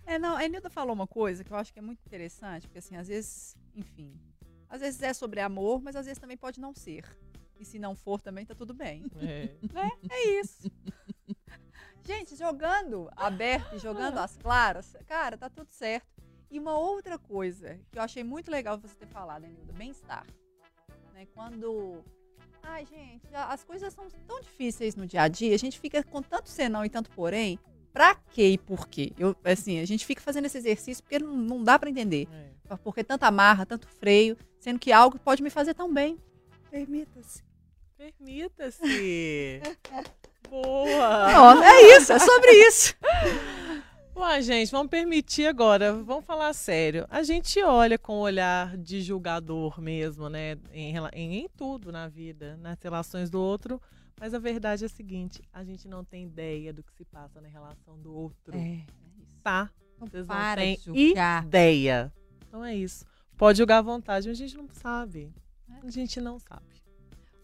É, 0.09 0.17
não, 0.17 0.37
a 0.37 0.45
Enilda 0.45 0.69
falou 0.69 0.93
uma 0.93 1.05
coisa 1.05 1.43
que 1.43 1.51
eu 1.51 1.57
acho 1.57 1.73
que 1.73 1.79
é 1.79 1.81
muito 1.81 1.99
interessante, 2.05 2.65
porque 2.65 2.79
assim, 2.79 2.95
às 2.95 3.09
vezes, 3.09 3.57
enfim, 3.75 4.17
às 4.69 4.79
vezes 4.79 5.01
é 5.01 5.11
sobre 5.13 5.41
amor, 5.41 5.81
mas 5.81 5.97
às 5.97 6.05
vezes 6.05 6.17
também 6.17 6.37
pode 6.37 6.61
não 6.61 6.73
ser. 6.73 7.03
E 7.59 7.65
se 7.65 7.77
não 7.77 7.93
for, 7.93 8.21
também 8.21 8.45
tá 8.45 8.55
tudo 8.55 8.73
bem. 8.73 9.05
É. 9.19 9.49
É 10.09 10.39
isso. 10.39 10.71
Gente, 12.05 12.37
jogando 12.37 13.09
aberto 13.17 13.75
e 13.75 13.79
jogando 13.79 14.17
as 14.19 14.37
claras, 14.37 14.95
cara, 15.05 15.37
tá 15.37 15.49
tudo 15.49 15.71
certo. 15.71 16.07
E 16.49 16.57
uma 16.57 16.79
outra 16.79 17.17
coisa 17.17 17.77
que 17.91 17.99
eu 17.99 18.01
achei 18.01 18.23
muito 18.23 18.49
legal 18.49 18.77
você 18.77 18.95
ter 18.95 19.07
falado, 19.07 19.43
Enilda, 19.43 19.73
bem-estar. 19.73 20.25
Né? 21.17 21.25
Quando. 21.33 22.03
Ai, 22.61 22.85
gente, 22.85 23.25
as 23.33 23.63
coisas 23.63 23.91
são 23.91 24.07
tão 24.27 24.39
difíceis 24.39 24.95
no 24.95 25.07
dia 25.07 25.23
a 25.23 25.27
dia, 25.27 25.55
a 25.55 25.57
gente 25.57 25.79
fica 25.79 26.03
com 26.03 26.21
tanto 26.21 26.47
senão 26.49 26.85
e 26.85 26.89
tanto 26.89 27.09
porém. 27.09 27.57
Pra 27.91 28.13
quê 28.13 28.49
e 28.49 28.57
por 28.59 28.87
quê? 28.87 29.13
Eu, 29.17 29.35
assim, 29.43 29.79
a 29.79 29.85
gente 29.85 30.05
fica 30.05 30.21
fazendo 30.21 30.45
esse 30.45 30.59
exercício 30.59 31.03
porque 31.03 31.17
não, 31.17 31.35
não 31.35 31.63
dá 31.63 31.79
pra 31.79 31.89
entender. 31.89 32.27
É. 32.31 32.75
Porque 32.83 33.03
tanta 33.03 33.25
amarra, 33.25 33.65
tanto 33.65 33.87
freio, 33.87 34.37
sendo 34.59 34.77
que 34.77 34.91
algo 34.91 35.17
pode 35.17 35.41
me 35.41 35.49
fazer 35.49 35.73
tão 35.73 35.91
bem. 35.91 36.19
Permita-se. 36.69 37.41
Permita-se. 37.97 39.61
Boa. 40.47 41.31
Não, 41.31 41.63
é 41.63 41.97
isso, 41.97 42.13
é 42.13 42.19
sobre 42.19 42.51
isso. 42.67 42.95
Ué, 44.17 44.41
gente, 44.41 44.71
vamos 44.71 44.89
permitir 44.89 45.45
agora, 45.45 45.93
vamos 45.93 46.25
falar 46.25 46.51
sério. 46.51 47.05
A 47.07 47.21
gente 47.21 47.61
olha 47.61 47.99
com 47.99 48.13
o 48.13 48.21
olhar 48.21 48.75
de 48.75 48.99
julgador 48.99 49.79
mesmo, 49.79 50.27
né? 50.27 50.57
Em, 50.73 50.95
em, 51.13 51.35
em 51.35 51.47
tudo 51.55 51.91
na 51.91 52.07
vida, 52.07 52.57
nas 52.57 52.81
relações 52.81 53.29
do 53.29 53.39
outro. 53.39 53.79
Mas 54.19 54.33
a 54.33 54.39
verdade 54.39 54.83
é 54.83 54.87
a 54.87 54.89
seguinte: 54.89 55.43
a 55.53 55.63
gente 55.63 55.87
não 55.87 56.03
tem 56.03 56.23
ideia 56.23 56.73
do 56.73 56.81
que 56.81 56.91
se 56.93 57.05
passa 57.05 57.39
na 57.39 57.47
relação 57.47 57.95
do 57.99 58.11
outro. 58.11 58.57
É. 58.57 58.83
Tá? 59.43 59.69
Então 59.95 60.07
Vocês 60.07 60.27
não 60.27 60.55
têm 60.55 60.79
ideia. 60.95 62.11
Então 62.47 62.65
é 62.65 62.75
isso. 62.75 63.05
Pode 63.37 63.59
julgar 63.59 63.77
à 63.77 63.81
vontade, 63.83 64.27
mas 64.27 64.35
a 64.35 64.41
gente 64.41 64.57
não 64.57 64.67
sabe. 64.67 65.31
A 65.83 65.91
gente 65.91 66.19
não 66.19 66.39
sabe. 66.39 66.65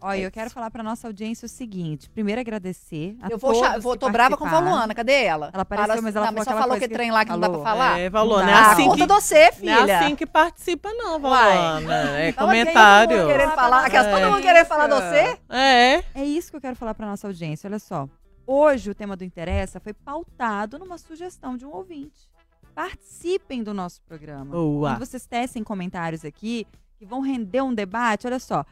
Olha, 0.06 0.20
É 0.20 0.26
eu 0.26 0.32
quero 0.32 0.50
falar 0.50 0.70
pra 0.70 0.84
nossa 0.84 1.08
audiência 1.08 1.46
o 1.46 1.50
seguinte. 1.50 2.10
Primeiro, 2.10 2.42
agradecer 2.42 3.16
a 3.22 3.30
Eu 3.30 3.38
vou, 3.38 3.54
todos 3.54 3.82
vou 3.84 3.96
tô 3.98 4.10
brava 4.10 4.36
com 4.36 4.46
a. 4.46 4.50
Valuana, 4.50 4.94
cadê 4.94 5.24
ela? 5.24 5.50
Ela 5.54 5.62
apareceu, 5.64 6.02
mas 6.02 6.14
ela 6.16 6.26
não, 6.26 6.34
falou 6.34 6.44
só 6.44 6.62
falou 6.62 6.78
que 6.78 6.88
que 6.90 6.94
trem 6.94 7.10
lá 7.10 7.24
que 7.24 7.32
não 7.32 7.40
dá 7.40 7.48
pra 7.50 7.60
falou. 7.60 7.64
falar. 7.80 8.00
É, 8.00 8.10
Valona, 8.10 8.44
é 8.52 8.54
Não 8.54 8.62
dá. 8.62 8.72
assim 8.74 8.84
Conta 8.86 8.98
que, 9.08 9.14
você, 9.14 9.36
não 9.40 9.44
é 9.48 9.52
filha. 9.54 10.00
assim 10.00 10.16
que 10.18 10.26
participa, 10.26 10.90
não. 10.94 11.20
Valona. 11.22 12.20
É 12.20 12.30
Então, 12.30 12.46
comentário. 12.48 13.16
quem 13.18 13.26
que 13.28 13.32
Querendo 13.32 13.52
falar, 13.56 13.86
aquelas, 13.86 14.08
todo 14.08 14.20
É. 14.26 14.30
mundo 14.30 14.42
querendo 14.42 14.66
falar 14.66 14.88
de 14.88 14.94
você? 14.96 15.40
É. 15.50 16.04
É 16.14 16.26
isso 16.26 16.52
que 16.52 16.58
eu 16.58 16.62
quero 16.62 16.76
falar 16.76 16.94
pra 16.94 17.08
nossa 17.08 17.26
audiência. 17.28 17.68
Olha 17.70 17.80
só. 17.80 18.08
Hoje 18.46 18.90
o 18.92 18.96
tema 18.96 19.16
do 19.16 19.24
Interessa 19.24 19.80
foi 19.80 19.94
pautado 19.94 20.78
numa 20.78 20.98
sugestão 20.98 21.56
de 21.56 21.66
um 21.66 21.72
ouvinte. 21.72 22.30
Participem 22.76 23.64
do 23.64 23.74
nosso 23.74 24.02
programa. 24.02 24.46
Boa. 24.52 24.90
Quando 24.96 25.06
vocês 25.06 25.26
tecem 25.26 25.64
comentários 25.64 26.26
aqui 26.26 26.68
que 26.98 27.06
vão 27.06 27.22
render 27.22 27.62
um 27.62 27.74
debate, 27.74 28.28
olha 28.28 28.40
só. 28.40 28.66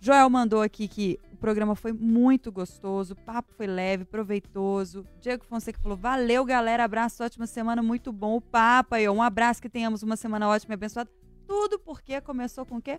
Joel 0.00 0.28
mandou 0.30 0.62
aqui 0.62 0.86
que 0.86 1.18
o 1.32 1.36
programa 1.36 1.74
foi 1.74 1.92
muito 1.92 2.50
gostoso, 2.50 3.14
o 3.14 3.16
papo 3.16 3.52
foi 3.54 3.66
leve, 3.66 4.04
proveitoso. 4.04 5.06
Diego 5.20 5.44
Fonseca 5.44 5.80
falou: 5.80 5.96
valeu, 5.96 6.44
galera, 6.44 6.84
abraço, 6.84 7.22
ótima 7.22 7.46
semana, 7.46 7.82
muito 7.82 8.12
bom 8.12 8.36
o 8.36 8.40
papo. 8.40 8.94
Aí, 8.94 9.08
um 9.08 9.22
abraço, 9.22 9.62
que 9.62 9.68
tenhamos 9.68 10.02
uma 10.02 10.16
semana 10.16 10.48
ótima 10.48 10.74
e 10.74 10.76
abençoada. 10.76 11.10
Tudo 11.46 11.78
porque 11.78 12.20
começou 12.20 12.66
com 12.66 12.76
o 12.76 12.82
quê? 12.82 12.98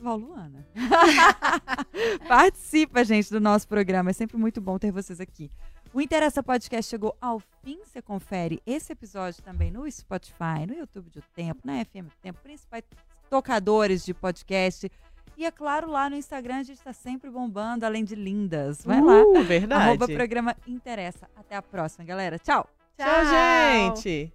Val 0.00 0.16
Luana. 0.16 0.66
Participa, 2.26 3.04
gente, 3.04 3.30
do 3.30 3.40
nosso 3.40 3.68
programa. 3.68 4.10
É 4.10 4.12
sempre 4.14 4.36
muito 4.38 4.60
bom 4.60 4.78
ter 4.78 4.90
vocês 4.90 5.20
aqui. 5.20 5.50
O 5.92 6.00
Interessa 6.00 6.42
Podcast 6.42 6.88
chegou 6.88 7.16
ao 7.20 7.40
fim. 7.62 7.80
Você 7.84 8.00
confere 8.00 8.62
esse 8.64 8.92
episódio 8.92 9.42
também 9.42 9.70
no 9.70 9.90
Spotify, 9.90 10.66
no 10.66 10.74
YouTube 10.74 11.10
do 11.10 11.20
Tempo, 11.34 11.60
na 11.64 11.84
FM 11.84 12.06
do 12.06 12.16
Tempo, 12.22 12.40
principais 12.40 12.84
tocadores 13.28 14.04
de 14.04 14.14
podcast. 14.14 14.90
E 15.40 15.44
é 15.46 15.50
claro, 15.50 15.90
lá 15.90 16.10
no 16.10 16.16
Instagram 16.16 16.56
a 16.56 16.62
gente 16.62 16.76
está 16.76 16.92
sempre 16.92 17.30
bombando, 17.30 17.86
além 17.86 18.04
de 18.04 18.14
lindas. 18.14 18.84
Vai 18.84 19.00
uh, 19.00 19.32
lá. 19.32 19.40
Verdade. 19.40 19.84
Arroba 19.84 20.06
programa 20.06 20.54
Interessa. 20.66 21.30
Até 21.34 21.56
a 21.56 21.62
próxima, 21.62 22.04
galera. 22.04 22.38
Tchau. 22.38 22.68
Tchau, 22.98 23.06
Tchau 23.06 23.96
gente. 23.96 24.30